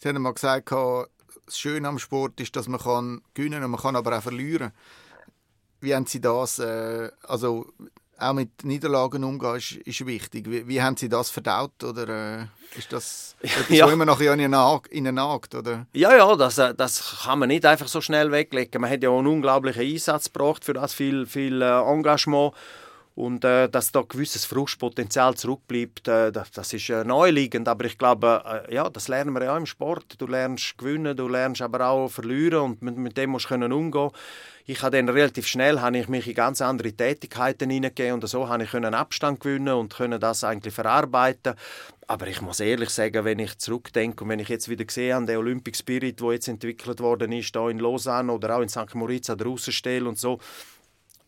Sie 0.00 0.08
haben 0.08 0.22
mal 0.22 0.32
gesagt, 0.32 0.70
das 0.70 1.58
Schöne 1.58 1.88
am 1.88 1.98
Sport 1.98 2.40
ist, 2.40 2.54
dass 2.54 2.68
man 2.68 2.80
kann 2.80 3.20
gewinnen 3.34 3.60
kann, 3.60 3.70
man 3.70 3.80
kann 3.80 3.96
aber 3.96 4.16
auch 4.16 4.22
verlieren. 4.22 4.72
Wie 5.80 5.94
haben 5.94 6.06
Sie 6.06 6.20
das, 6.20 6.58
äh, 6.60 7.10
also 7.22 7.66
auch 8.18 8.32
mit 8.32 8.64
Niederlagen 8.64 9.24
umgehen 9.24 9.56
ist, 9.56 9.72
ist 9.72 10.06
wichtig. 10.06 10.50
Wie, 10.50 10.66
wie, 10.66 10.82
haben 10.82 10.96
Sie 10.96 11.08
das 11.08 11.30
verdaut 11.30 11.82
oder 11.84 12.40
äh, 12.40 12.78
ist 12.78 12.92
das 12.92 13.36
etwas, 13.40 13.68
ja. 13.70 13.88
immer 13.88 14.04
noch 14.04 14.20
in 14.20 14.38
Ihnen 14.38 15.14
nagt? 15.14 15.54
Oder? 15.54 15.86
Ja, 15.92 16.16
ja, 16.16 16.36
das, 16.36 16.58
äh, 16.58 16.74
das 16.74 17.22
kann 17.24 17.38
man 17.38 17.48
nicht 17.48 17.64
einfach 17.64 17.88
so 17.88 18.00
schnell 18.00 18.30
weglegen. 18.32 18.80
Man 18.80 18.90
hat 18.90 19.02
ja 19.02 19.10
auch 19.10 19.18
einen 19.18 19.28
unglaublichen 19.28 19.82
Einsatz 19.82 20.32
gebraucht 20.32 20.64
für 20.64 20.74
das, 20.74 20.94
viel, 20.94 21.26
viel 21.26 21.62
äh, 21.62 21.80
Engagement 21.80 22.54
und 23.18 23.44
äh, 23.44 23.68
dass 23.68 23.90
da 23.90 24.02
gewisses 24.02 24.44
Frustpotenzial 24.44 25.34
zurückbleibt, 25.34 26.06
äh, 26.06 26.30
das, 26.30 26.52
das, 26.52 26.72
ist 26.72 26.88
äh, 26.88 27.02
neuliegend. 27.02 27.66
Aber 27.66 27.84
ich 27.84 27.98
glaube, 27.98 28.44
äh, 28.68 28.72
ja, 28.72 28.88
das 28.88 29.08
lernen 29.08 29.32
wir 29.32 29.42
ja 29.42 29.54
auch 29.54 29.58
im 29.58 29.66
Sport. 29.66 30.14
Du 30.18 30.28
lernst 30.28 30.78
gewinnen, 30.78 31.16
du 31.16 31.26
lernst 31.26 31.60
aber 31.60 31.88
auch 31.88 32.08
verlieren 32.08 32.60
und 32.60 32.80
mit, 32.80 32.96
mit 32.96 33.16
dem 33.16 33.30
musst 33.30 33.46
du 33.46 33.48
können 33.48 33.72
umgehen. 33.72 34.12
Ich 34.66 34.82
habe 34.82 34.96
dann 34.96 35.08
relativ 35.08 35.48
schnell 35.48 35.80
habe 35.80 35.98
ich 35.98 36.06
mich 36.08 36.28
in 36.28 36.34
ganz 36.34 36.62
andere 36.62 36.92
Tätigkeiten 36.92 37.70
hineingegeben 37.70 38.14
und 38.14 38.28
so 38.28 38.48
habe 38.48 38.62
ich 38.62 38.70
können 38.70 38.94
Abstand 38.94 39.40
gewinnen 39.40 39.74
und 39.74 39.96
können 39.96 40.20
das 40.20 40.44
eigentlich 40.44 40.74
verarbeiten. 40.74 41.54
Aber 42.06 42.28
ich 42.28 42.40
muss 42.40 42.60
ehrlich 42.60 42.90
sagen, 42.90 43.24
wenn 43.24 43.40
ich 43.40 43.58
zurückdenke 43.58 44.22
und 44.22 44.30
wenn 44.30 44.38
ich 44.38 44.48
jetzt 44.48 44.68
wieder 44.68 44.84
sehe 44.88 45.16
an 45.16 45.26
den 45.26 45.38
Olympic 45.38 45.76
Spirit, 45.76 46.20
wo 46.20 46.30
jetzt 46.30 46.46
entwickelt 46.46 47.00
worden 47.00 47.32
ist, 47.32 47.56
da 47.56 47.68
in 47.68 47.80
Lausanne 47.80 48.32
oder 48.32 48.56
auch 48.56 48.62
in 48.62 48.68
St. 48.68 48.94
Moritz 48.94 49.28
an 49.28 49.38
der 49.38 49.48
Russenstelle 49.48 50.08
und 50.08 50.18
so, 50.18 50.38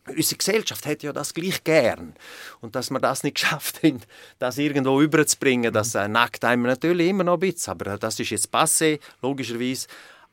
unsere 0.07 0.37
Gesellschaft 0.37 0.85
hat 0.85 1.03
ja 1.03 1.13
das 1.13 1.33
gleich 1.33 1.63
gern. 1.63 2.15
Und 2.59 2.75
dass 2.75 2.89
wir 2.89 2.99
das 2.99 3.23
nicht 3.23 3.35
geschafft 3.41 3.83
haben, 3.83 4.01
das 4.39 4.57
irgendwo 4.57 5.01
überzubringen, 5.01 5.73
das 5.73 5.95
äh, 5.95 6.07
nackt 6.07 6.43
einem 6.43 6.63
natürlich 6.63 7.09
immer 7.09 7.23
noch 7.23 7.35
ein 7.35 7.39
bisschen. 7.39 7.71
Aber 7.71 7.93
äh, 7.93 7.99
das 7.99 8.19
ist 8.19 8.29
jetzt 8.29 8.53
passé, 8.53 8.99
logischerweise. 9.21 9.87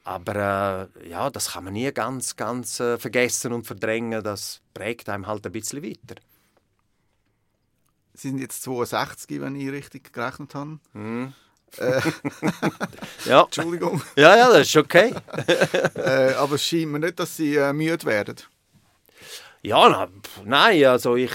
Aber 0.05 0.89
äh, 1.05 1.11
ja, 1.11 1.29
das 1.29 1.53
kann 1.53 1.65
man 1.65 1.75
nie 1.75 1.93
ganz, 1.93 2.37
ganz 2.37 2.81
äh, 2.81 2.99
vergessen 2.99 3.53
und 3.53 3.67
verdrängen. 3.67 4.23
Das 4.23 4.61
prägt 4.73 5.09
einem 5.09 5.27
halt 5.27 5.45
ein 5.45 5.53
bisschen 5.53 5.83
weiter. 5.83 6.21
Sie 8.15 8.29
sind 8.29 8.39
jetzt 8.39 8.63
62, 8.63 9.41
wenn 9.41 9.55
ich 9.55 9.71
richtig 9.71 10.13
gerechnet 10.13 10.55
habe. 10.55 10.79
Mm. 10.93 11.35
Äh, 11.77 12.01
ja. 13.27 13.43
Entschuldigung. 13.45 14.03
Ja, 14.17 14.37
ja, 14.37 14.49
das 14.49 14.69
ist 14.69 14.77
okay. 14.77 15.15
äh, 15.95 16.33
aber 16.33 16.55
es 16.55 16.65
scheint 16.65 16.89
mir 16.89 16.99
nicht, 17.01 17.21
dass 17.21 17.37
Sie 17.37 17.57
äh, 17.57 17.73
müde 17.73 18.05
werden. 18.07 18.37
Ja, 19.69 19.87
na, 19.87 20.09
nein, 20.47 20.83
also 20.87 21.17
ich 21.17 21.31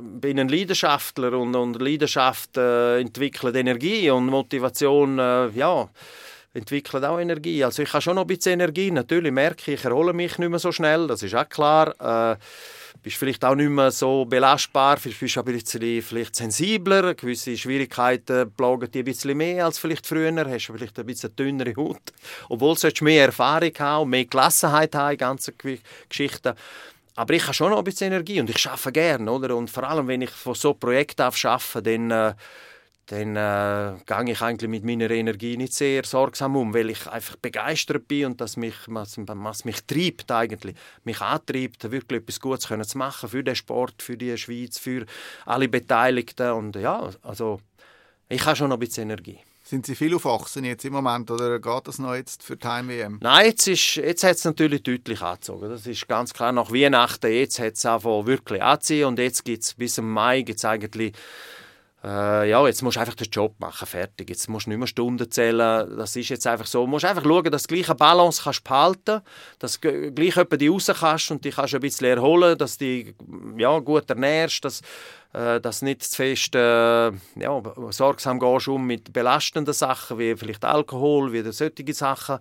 bin 0.00 0.40
ein 0.40 0.48
Leidenschaftler 0.48 1.38
und, 1.38 1.54
und 1.54 1.78
Leidenschaft 1.82 2.56
äh, 2.56 2.98
entwickelt 2.98 3.54
Energie 3.56 4.08
und 4.08 4.24
Motivation, 4.24 5.18
äh, 5.18 5.48
ja, 5.48 5.90
entwickelt 6.54 7.04
auch 7.04 7.20
Energie. 7.20 7.62
Also 7.62 7.82
ich 7.82 7.92
habe 7.92 8.00
schon 8.00 8.14
noch 8.14 8.22
ein 8.22 8.28
bisschen 8.28 8.52
Energie, 8.52 8.90
natürlich 8.90 9.32
merke 9.32 9.70
ich, 9.70 9.80
ich 9.80 9.84
erhole 9.84 10.14
mich 10.14 10.38
nicht 10.38 10.48
mehr 10.48 10.58
so 10.58 10.72
schnell, 10.72 11.06
das 11.06 11.22
ist 11.22 11.34
auch 11.34 11.46
klar. 11.46 12.32
Äh, 12.32 12.36
bist 13.02 13.18
vielleicht 13.18 13.44
auch 13.44 13.54
nicht 13.54 13.68
mehr 13.68 13.90
so 13.90 14.24
belastbar, 14.24 14.96
bist 14.96 15.36
ein 15.36 15.44
bisschen 15.44 16.00
vielleicht 16.00 16.36
sensibler, 16.36 17.12
gewisse 17.14 17.54
Schwierigkeiten 17.54 18.50
plagen 18.52 18.90
dich 18.90 19.02
ein 19.02 19.04
bisschen 19.04 19.36
mehr 19.36 19.66
als 19.66 19.78
vielleicht 19.78 20.06
früher, 20.06 20.34
hast 20.34 20.66
vielleicht 20.68 20.98
ein 20.98 21.04
bisschen 21.04 21.36
dünnere 21.36 21.76
Haut, 21.76 22.14
obwohl 22.48 22.76
du 22.76 23.04
mehr 23.04 23.26
Erfahrung 23.26 23.72
haben, 23.78 24.08
mehr 24.08 24.24
Gelassenheit 24.24 24.94
haben 24.94 25.12
in 25.12 25.18
ganzen 25.18 25.52
Geschichten. 26.08 26.54
Aber 27.16 27.34
ich 27.34 27.44
habe 27.44 27.54
schon 27.54 27.70
noch 27.70 27.78
ein 27.78 27.84
bisschen 27.84 28.12
Energie 28.12 28.40
und 28.40 28.50
ich 28.50 28.66
arbeite 28.68 28.92
gerne, 28.92 29.30
oder? 29.30 29.56
Und 29.56 29.70
vor 29.70 29.84
allem, 29.84 30.08
wenn 30.08 30.22
ich 30.22 30.30
von 30.30 30.54
so 30.54 30.74
Projekten 30.74 31.22
arbeite, 31.22 31.82
dann, 31.82 32.10
äh, 32.10 32.34
dann 33.06 33.36
äh, 33.36 34.00
gehe 34.04 34.32
ich 34.32 34.42
eigentlich 34.42 34.68
mit 34.68 34.84
meiner 34.84 35.10
Energie 35.10 35.56
nicht 35.56 35.74
sehr 35.74 36.04
sorgsam 36.04 36.56
um, 36.56 36.74
weil 36.74 36.90
ich 36.90 37.06
einfach 37.06 37.36
begeistert 37.36 38.08
bin 38.08 38.26
und 38.26 38.40
das 38.40 38.56
mich, 38.56 38.74
was, 38.86 39.16
was 39.18 39.64
mich 39.64 39.84
treibt 39.84 40.30
eigentlich, 40.32 40.74
mich 41.04 41.20
antreibt, 41.20 41.88
wirklich 41.90 42.22
etwas 42.22 42.40
Gutes 42.40 42.66
können 42.66 42.84
zu 42.84 42.98
machen 42.98 43.28
für 43.28 43.44
den 43.44 43.54
Sport, 43.54 44.02
für 44.02 44.16
die 44.16 44.36
Schweiz, 44.36 44.78
für 44.78 45.06
alle 45.44 45.68
Beteiligten 45.68 46.50
und 46.50 46.74
ja, 46.76 47.10
also 47.22 47.60
ich 48.28 48.44
habe 48.44 48.56
schon 48.56 48.70
noch 48.70 48.76
ein 48.76 48.80
bisschen 48.80 49.04
Energie. 49.04 49.38
Sind 49.74 49.86
Sie 49.86 49.96
viel 49.96 50.14
auf 50.14 50.24
Achsen 50.24 50.62
jetzt 50.62 50.84
im 50.84 50.92
Moment 50.92 51.28
oder 51.32 51.58
geht 51.58 51.88
das 51.88 51.98
noch 51.98 52.14
jetzt 52.14 52.44
für 52.44 52.56
die 52.56 52.64
Heim-WM? 52.64 53.18
Nein, 53.20 53.46
jetzt, 53.46 53.66
ist, 53.66 53.96
jetzt 53.96 54.22
hat 54.22 54.36
es 54.36 54.44
natürlich 54.44 54.84
deutlich 54.84 55.20
angezogen. 55.20 55.68
Das 55.68 55.84
ist 55.84 56.06
ganz 56.06 56.32
klar. 56.32 56.52
Nach 56.52 56.70
Weihnachten 56.70 57.32
jetzt 57.32 57.58
hat 57.58 57.72
es 57.72 57.82
wirklich 57.82 58.62
angezogen 58.62 59.04
und 59.06 59.18
jetzt 59.18 59.44
gibt 59.44 59.64
es 59.64 59.74
bis 59.74 59.98
im 59.98 60.12
Mai 60.12 60.42
gibt's 60.42 60.64
eigentlich 60.64 61.14
äh, 62.04 62.50
ja, 62.50 62.66
jetzt 62.66 62.82
musst 62.82 62.96
du 62.96 63.00
einfach 63.00 63.14
den 63.14 63.30
Job 63.30 63.58
machen, 63.58 63.86
fertig. 63.86 64.28
Jetzt 64.28 64.48
musst 64.48 64.66
du 64.66 64.70
nicht 64.70 64.78
mehr 64.78 64.86
Stunden 64.86 65.30
zählen. 65.30 65.96
Das 65.96 66.14
ist 66.16 66.28
jetzt 66.28 66.46
einfach 66.46 66.66
so. 66.66 66.82
Du 66.82 66.86
musst 66.86 67.06
einfach 67.06 67.24
schauen, 67.24 67.50
dass 67.50 67.62
du 67.62 67.74
gleiche 67.74 67.94
Balance 67.94 68.42
kannst 68.44 68.62
behalten 68.62 69.22
dass 69.58 69.80
du 69.80 70.12
gleich 70.12 70.34
die 70.58 70.68
raus 70.68 70.90
kannst 71.00 71.30
und 71.30 71.44
dich 71.44 71.56
kannst 71.56 71.74
ein 71.74 71.80
bisschen 71.80 72.16
erholen, 72.18 72.58
dass 72.58 72.76
du 72.76 72.84
dich 72.84 73.14
ja, 73.56 73.78
gut 73.78 74.10
ernährst, 74.10 74.64
dass, 74.66 74.82
äh, 75.32 75.60
nicht 75.80 76.02
zu 76.02 76.16
fest 76.16 76.54
äh, 76.54 77.06
ja, 77.08 77.62
sorgsam 77.90 78.38
gehst 78.38 78.68
um 78.68 78.86
mit 78.86 79.12
belastenden 79.12 79.72
Sachen, 79.72 80.18
wie 80.18 80.36
vielleicht 80.36 80.64
Alkohol, 80.64 81.32
wie 81.32 81.50
solche 81.52 81.94
Sachen. 81.94 82.38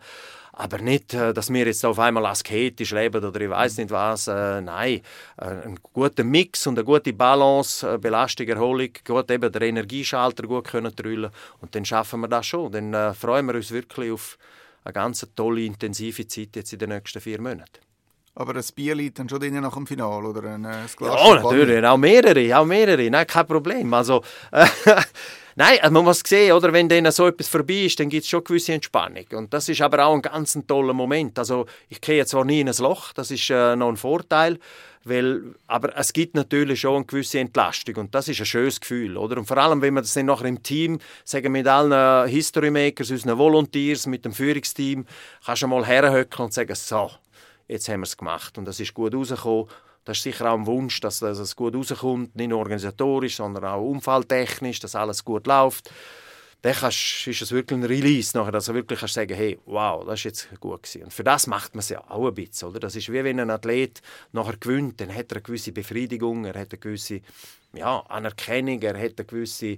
Aber 0.56 0.78
nicht, 0.78 1.16
äh, 1.16 1.34
dass 1.34 1.52
wir 1.52 1.66
jetzt 1.66 1.84
auf 1.84 1.98
einmal 1.98 2.28
asketisch 2.28 2.92
leben 2.92 3.26
oder 3.26 3.42
ich 3.42 3.50
weiß 3.50 3.78
nicht 3.78 3.90
was. 3.90 4.28
Äh, 4.28 4.62
nein, 4.62 5.02
äh, 5.38 5.46
ein 5.46 5.80
guter 5.92 6.24
Mix 6.24 6.68
und 6.68 6.78
eine 6.78 6.86
gute 6.86 7.12
Balance, 7.12 7.98
Belastung, 7.98 8.48
Erholung, 8.48 8.90
gut 9.06 9.32
eben 9.32 9.52
den 9.52 9.62
Energieschalter 9.62 10.44
gut 10.44 10.66
können 10.66 10.96
drüllen 10.96 11.32
und 11.60 11.74
dann 11.74 11.86
schaffen 11.86 12.22
wir 12.22 12.28
das 12.28 12.46
schon. 12.46 12.72
Dann 12.72 13.16
freuen 13.16 13.48
wir 13.48 13.56
uns 13.56 13.72
wirklich 13.72 14.12
auf 14.12 14.38
eine 14.84 14.94
ganz 14.94 15.28
tolle, 15.36 15.64
intensive 15.64 16.28
Zeit 16.28 16.56
jetzt 16.56 16.72
in 16.72 16.80
den 16.80 16.90
nächsten 16.90 17.20
vier 17.20 17.42
Monaten. 17.42 17.80
Aber 18.36 18.56
ein 18.56 18.64
Bier 18.76 18.96
liegt 18.96 19.20
dann 19.20 19.30
schon 19.30 19.40
drinnen 19.40 19.62
nach 19.62 19.74
dem 19.74 19.88
Finale 19.88 20.28
oder 20.28 20.44
ein, 20.44 20.66
ein 20.66 20.88
Glas 20.98 21.20
Ja, 21.20 21.36
natürlich, 21.36 21.84
auch 21.86 21.98
mehrere, 21.98 22.58
auch 22.60 22.66
mehrere, 22.66 23.10
nein, 23.10 23.28
kein 23.28 23.48
Problem. 23.48 23.94
Also, 23.94 24.24
Nein, 25.56 25.78
also 25.82 25.94
man 25.94 26.06
muss 26.06 26.22
sehen, 26.26 26.54
oder, 26.54 26.74
wenn 26.74 26.90
dann 26.90 27.12
so 27.12 27.28
etwas 27.28 27.48
vorbei 27.48 27.86
ist, 27.86 28.00
dann 28.00 28.10
gibt 28.10 28.24
es 28.24 28.30
schon 28.30 28.44
gewisse 28.44 28.74
Entspannung. 28.74 29.26
Und 29.34 29.54
das 29.54 29.70
ist 29.70 29.82
aber 29.82 30.06
auch 30.06 30.14
ein 30.16 30.22
ganz 30.22 30.58
toller 30.68 30.94
Moment. 30.94 31.38
Also 31.38 31.66
ich 31.90 32.02
gehe 32.02 32.26
zwar 32.26 32.44
nie 32.44 32.62
in 32.62 32.70
ein 32.70 32.76
Loch, 32.78 33.14
das 33.14 33.30
ist 33.30 33.50
äh, 33.50 33.76
noch 33.76 33.90
ein 33.90 33.98
Vorteil, 33.98 34.58
weil, 35.04 35.56
aber 35.68 35.96
es 35.98 36.14
gibt 36.14 36.36
natürlich 36.36 36.80
schon 36.80 36.96
eine 36.96 37.06
gewisse 37.06 37.40
Entlastung 37.40 37.96
und 37.98 38.16
das 38.16 38.28
ist 38.30 38.40
ein 38.40 38.46
schönes 38.46 38.80
Gefühl, 38.80 39.18
oder? 39.18 39.38
Und 39.38 39.46
vor 39.46 39.58
allem, 39.58 39.82
wenn 39.82 39.94
man 39.94 40.04
das 40.04 40.14
dann 40.14 40.26
nachher 40.26 40.46
im 40.46 40.64
Team, 40.64 41.00
sagen 41.26 41.52
mit 41.52 41.68
allen 41.68 42.28
History 42.30 42.72
Makers, 42.72 43.12
unseren 43.12 43.38
Volunteers, 43.38 44.08
mit 44.08 44.26
dem 44.26 44.34
Führungsteam, 44.34 45.06
kannst 45.46 45.62
du 45.62 45.68
mal 45.68 45.86
herhöckeln 45.86 46.46
und 46.46 46.54
sagen, 46.54 46.74
so, 46.74 47.12
jetzt 47.68 47.90
haben 47.90 48.00
wir 48.00 48.06
es 48.06 48.18
gemacht 48.18 48.58
und 48.58 48.66
das 48.66 48.80
ist 48.80 48.94
gut 48.94 49.14
rausgekommen 49.14 49.68
das 50.06 50.18
ist 50.18 50.24
sicher 50.24 50.52
auch 50.52 50.58
ein 50.58 50.66
Wunsch, 50.66 51.00
dass, 51.00 51.22
es 51.22 51.56
gut 51.56 51.76
rauskommt, 51.76 52.36
nicht 52.36 52.50
nur 52.50 52.60
organisatorisch, 52.60 53.38
sondern 53.38 53.66
auch 53.66 53.82
unfalltechnisch, 53.82 54.80
dass 54.80 54.96
alles 54.96 55.24
gut 55.24 55.48
läuft. 55.48 55.90
Dann 56.62 56.74
kannst, 56.74 57.28
ist 57.28 57.42
es 57.42 57.52
wirklich 57.52 57.78
ein 57.78 57.84
Release, 57.84 58.38
nachher, 58.38 58.54
dass 58.54 58.66
du 58.66 58.74
wirklich 58.74 59.00
kannst 59.00 59.16
sagen 59.16 59.36
hey, 59.36 59.60
wow, 59.66 60.06
das 60.06 60.20
ist 60.20 60.24
jetzt 60.24 60.60
gut 60.62 60.84
gewesen. 60.84 61.04
Und 61.04 61.14
für 61.14 61.24
das 61.24 61.46
macht 61.46 61.76
man 61.76 61.80
es 61.80 61.90
ja 61.90 62.02
auch 62.10 62.26
ein 62.26 62.34
bisschen. 62.34 62.70
Oder? 62.70 62.80
Das 62.80 62.96
ist 62.96 63.12
wie 63.12 63.22
wenn 63.24 63.40
ein 63.40 63.50
Athlet 63.50 64.02
nachher 64.32 64.56
gewinnt, 64.56 65.02
dann 65.02 65.14
hat 65.14 65.32
er 65.32 65.38
eine 65.38 65.42
gewisse 65.42 65.74
Befriedigung, 65.74 66.46
er 66.46 66.58
hat 66.60 66.72
eine 66.72 66.80
gewisse 66.80 67.20
ja, 67.74 68.00
Anerkennung, 68.08 68.82
er 68.82 68.98
hat 68.98 69.18
eine 69.18 69.26
gewisse 69.26 69.78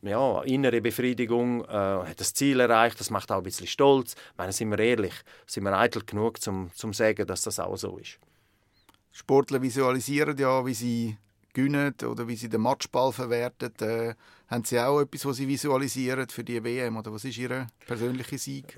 ja, 0.00 0.42
innere 0.42 0.80
Befriedigung, 0.80 1.64
äh, 1.64 1.68
hat 1.68 2.18
das 2.18 2.32
Ziel 2.32 2.60
erreicht, 2.60 2.98
das 2.98 3.10
macht 3.10 3.30
auch 3.30 3.38
ein 3.38 3.42
bisschen 3.42 3.66
stolz. 3.66 4.14
Ich 4.14 4.38
meine, 4.38 4.52
sind 4.52 4.70
wir 4.70 4.78
ehrlich, 4.78 5.14
sind 5.46 5.64
wir 5.64 5.78
eitel 5.78 6.02
genug, 6.04 6.38
um 6.46 6.70
zu 6.74 6.92
sagen, 6.92 7.26
dass 7.26 7.42
das 7.42 7.60
auch 7.60 7.76
so 7.76 7.98
ist. 7.98 8.18
Sportler 9.12 9.60
visualisieren 9.60 10.36
ja, 10.38 10.64
wie 10.64 10.74
sie 10.74 11.16
gewinnen 11.52 11.94
oder 12.06 12.26
wie 12.26 12.36
sie 12.36 12.48
den 12.48 12.62
Matchball 12.62 13.12
verwerten. 13.12 13.72
Äh, 13.80 14.14
haben 14.48 14.64
Sie 14.64 14.78
auch 14.78 15.00
etwas, 15.00 15.24
was 15.24 15.36
Sie 15.38 15.48
visualisieren 15.48 16.28
für 16.28 16.44
die 16.44 16.62
WM? 16.62 16.98
Oder 16.98 17.10
was 17.10 17.24
ist 17.24 17.38
Ihr 17.38 17.68
persönlicher 17.86 18.36
Sieg? 18.36 18.76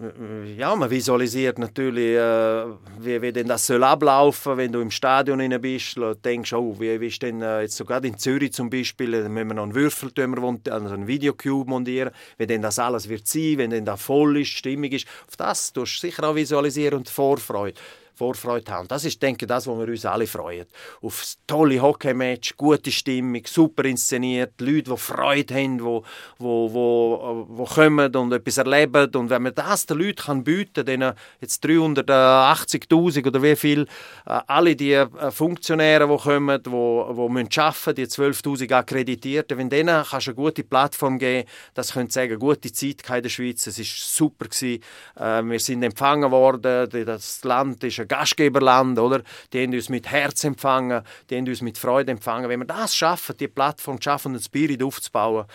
Ja, 0.57 0.77
man 0.77 0.89
visualisiert 0.89 1.59
natürlich, 1.59 2.17
äh, 2.17 2.67
wie, 3.01 3.21
wie 3.21 3.33
denn 3.33 3.49
das 3.49 3.67
soll 3.67 3.83
ablaufen 3.83 4.57
wenn 4.57 4.71
du 4.71 4.81
im 4.81 4.93
Stadion 4.93 5.41
rein 5.41 5.61
bist. 5.61 5.99
denkst, 6.25 6.53
oh, 6.53 6.77
wie, 6.79 6.95
ist 7.05 7.23
denn 7.23 7.43
äh, 7.43 7.63
jetzt 7.63 7.77
sogar 7.77 8.05
in 8.05 8.17
Zürich 8.17 8.53
zum 8.53 8.71
Beispiel, 8.71 9.11
dann 9.11 9.33
müssen 9.33 9.49
wir 9.49 9.55
noch 9.55 9.65
einen 9.65 9.75
Würfeltürmer, 9.75 10.59
also 10.71 10.95
einen 10.95 11.09
Videocube 11.09 11.69
montieren, 11.69 12.13
wie 12.39 12.47
denn 12.47 12.63
das 12.63 12.79
alles 12.79 13.09
wird 13.09 13.27
sein, 13.27 13.59
wenn 13.59 13.71
denn 13.71 13.85
da 13.85 13.97
voll 13.97 14.41
ist, 14.41 14.51
stimmig 14.51 14.93
ist. 14.93 15.09
Auf 15.27 15.37
das 15.37 15.73
tust 15.73 16.03
du 16.03 16.07
sicher 16.07 16.23
auch 16.29 16.37
visualisieren 16.37 16.99
und 16.99 17.09
Vorfreude. 17.09 17.81
Vorfreude 18.15 18.71
haben. 18.71 18.89
Das 18.89 19.05
ist, 19.05 19.21
denke 19.21 19.45
ich, 19.45 19.49
das, 19.49 19.67
was 19.67 19.77
wir 19.77 19.89
uns 19.89 20.07
alle 20.07 20.27
freuen. 20.27 20.67
Auf 21.03 21.21
das 21.21 21.39
tolle 21.47 21.83
Hockeymatch, 21.83 22.57
gute 22.57 22.93
Stimmung, 22.93 23.43
super 23.45 23.85
inszeniert, 23.85 24.61
Leute, 24.61 24.91
die 24.91 24.97
Freude 24.97 25.55
haben, 25.55 25.79
die, 25.79 26.01
die, 26.39 26.69
die, 26.69 27.57
die 27.59 27.75
kommen 27.75 28.17
und 28.17 28.33
etwas 28.33 28.59
erleben. 28.59 29.15
Und 29.17 29.31
wenn 29.31 29.43
man 29.43 29.55
das 29.55 29.87
den 29.87 29.99
Leuten 29.99 30.45
bieten 30.45 30.87
kann, 30.87 31.15
jetzt 31.41 31.65
380'000 31.65 33.27
oder 33.27 33.43
wie 33.43 33.57
viel, 33.57 33.83
äh, 34.27 34.41
alle 34.47 34.77
die 34.77 34.93
äh, 34.93 35.31
Funktionäre, 35.31 36.07
die 36.07 36.17
kommen, 36.17 36.63
die, 36.63 36.71
die 36.71 37.29
müssen 37.29 37.61
arbeiten, 37.61 37.95
die 37.97 38.07
12'000 38.07 38.73
Akkreditierten, 38.73 39.59
wenn 39.59 39.71
denen 39.71 40.05
kannst 40.05 40.29
du 40.29 40.31
eine 40.31 40.37
gute 40.37 40.63
Plattform 40.63 41.19
geben, 41.19 41.49
das 41.75 41.93
können 41.93 42.11
sagen, 42.11 42.39
gute 42.39 42.71
Zeit 42.73 43.03
in 43.09 43.23
der 43.23 43.29
Schweiz, 43.29 43.67
es 43.67 43.79
war 43.79 43.85
super 43.85 44.45
gewesen, 44.47 44.83
äh, 45.19 45.43
wir 45.43 45.59
sind 45.59 45.83
empfangen 45.83 46.31
worden, 46.31 46.89
das 47.07 47.43
Land 47.45 47.83
ist 47.83 48.04
ein 48.05 48.09
Gastgeberland, 48.09 48.99
oder? 48.99 49.23
Die 49.53 49.63
haben 49.63 49.73
uns 49.73 49.89
mit 49.89 50.11
Herz 50.11 50.45
empfangen, 50.45 51.03
die 51.29 51.37
haben 51.37 51.49
uns 51.49 51.63
mit 51.63 51.79
Freude 51.79 52.13
empfangen. 52.13 52.49
Wenn 52.49 52.61
wir 52.61 52.67
das 52.67 52.95
schaffen, 52.95 53.37
die 53.37 53.49
Plattform 53.49 54.01
schaffen, 54.01 54.33
den 54.33 54.43
Spirit 54.43 54.83
aufzubauen, 54.83 55.47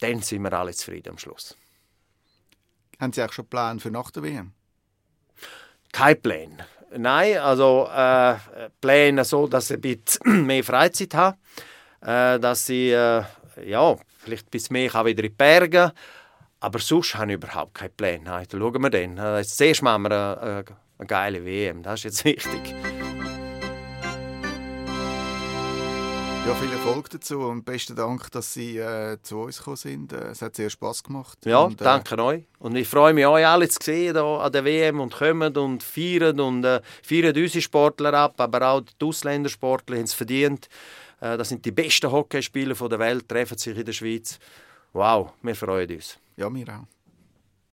dann 0.00 0.22
sind 0.22 0.42
wir 0.42 0.52
alle 0.52 0.72
zufrieden 0.72 1.10
am 1.10 1.18
Schluss. 1.18 1.56
Haben 3.00 3.12
Sie 3.12 3.22
auch 3.22 3.32
schon 3.32 3.46
Pläne 3.46 3.80
für 3.80 3.90
nach 3.90 4.10
der 4.10 4.22
WM? 4.22 4.52
Kein 5.92 6.20
Plan. 6.20 6.62
Nein, 6.96 7.38
also 7.38 7.88
äh, 7.92 8.36
Pläne 8.80 9.24
so, 9.24 9.46
dass 9.46 9.70
ich 9.70 9.76
ein 9.76 9.80
bisschen 9.80 10.46
mehr 10.46 10.62
Freizeit 10.62 11.14
habe, 11.14 11.36
äh, 12.00 12.38
dass 12.38 12.68
ich 12.68 12.92
äh, 12.92 13.24
ja, 13.64 13.96
vielleicht 14.18 14.50
bis 14.50 14.70
mehr 14.70 14.92
wieder 14.92 15.24
in 15.24 15.28
die 15.28 15.28
Berge 15.28 15.92
aber 16.64 16.78
sonst 16.78 17.14
habe 17.14 17.32
ich 17.32 17.34
überhaupt 17.34 17.74
keinen 17.74 17.94
Plan. 17.94 18.22
Nein, 18.22 18.46
da 18.48 18.58
schauen 18.58 18.82
wir 18.82 18.88
dann. 18.88 19.18
Äh, 19.18 19.44
zuerst 19.44 19.82
machen 19.82 20.04
wir 20.04 20.38
eine, 20.40 20.60
äh, 20.60 20.64
eine 20.98 21.06
geile 21.06 21.44
WM. 21.44 21.82
Das 21.82 22.04
ist 22.04 22.24
jetzt 22.24 22.24
wichtig. 22.46 22.74
Ja, 26.46 26.54
viel 26.56 26.70
Erfolg 26.72 27.08
dazu 27.08 27.40
und 27.40 27.64
besten 27.64 27.96
Dank, 27.96 28.30
dass 28.30 28.52
Sie 28.52 28.76
äh, 28.76 29.16
zu 29.22 29.38
uns 29.38 29.56
gekommen 29.56 29.76
sind. 29.78 30.12
Äh, 30.12 30.26
es 30.26 30.42
hat 30.42 30.54
sehr 30.54 30.68
Spass 30.68 31.02
gemacht. 31.02 31.38
Ja, 31.46 31.60
und, 31.60 31.80
äh, 31.80 31.84
danke 31.84 32.22
euch. 32.22 32.44
Und 32.58 32.76
ich 32.76 32.86
freue 32.86 33.14
mich, 33.14 33.24
euch 33.24 33.46
alle 33.46 33.66
zu 33.66 33.78
sehen 33.82 34.14
hier 34.14 34.22
an 34.22 34.52
der 34.52 34.62
WM 34.62 35.00
und 35.00 35.14
kommen 35.14 35.56
und 35.56 35.82
feiern 35.82 36.38
und 36.40 36.64
äh, 36.64 36.82
feiern 37.02 37.34
unsere 37.34 37.62
Sportler 37.62 38.12
ab, 38.12 38.38
aber 38.38 38.68
auch 38.68 38.82
die 38.82 39.04
Ausländersportler 39.06 39.96
haben 39.96 40.04
es 40.04 40.12
verdient. 40.12 40.68
Äh, 41.22 41.38
das 41.38 41.48
sind 41.48 41.64
die 41.64 41.72
besten 41.72 42.12
Hockeyspieler 42.12 42.74
der 42.74 42.98
Welt, 42.98 43.26
treffen 43.26 43.56
sich 43.56 43.78
in 43.78 43.86
der 43.86 43.92
Schweiz. 43.94 44.38
Wow, 44.92 45.32
wir 45.40 45.56
freuen 45.56 45.96
uns. 45.96 46.18
Ja, 46.36 46.50
mir 46.50 46.68
auch. 46.68 46.93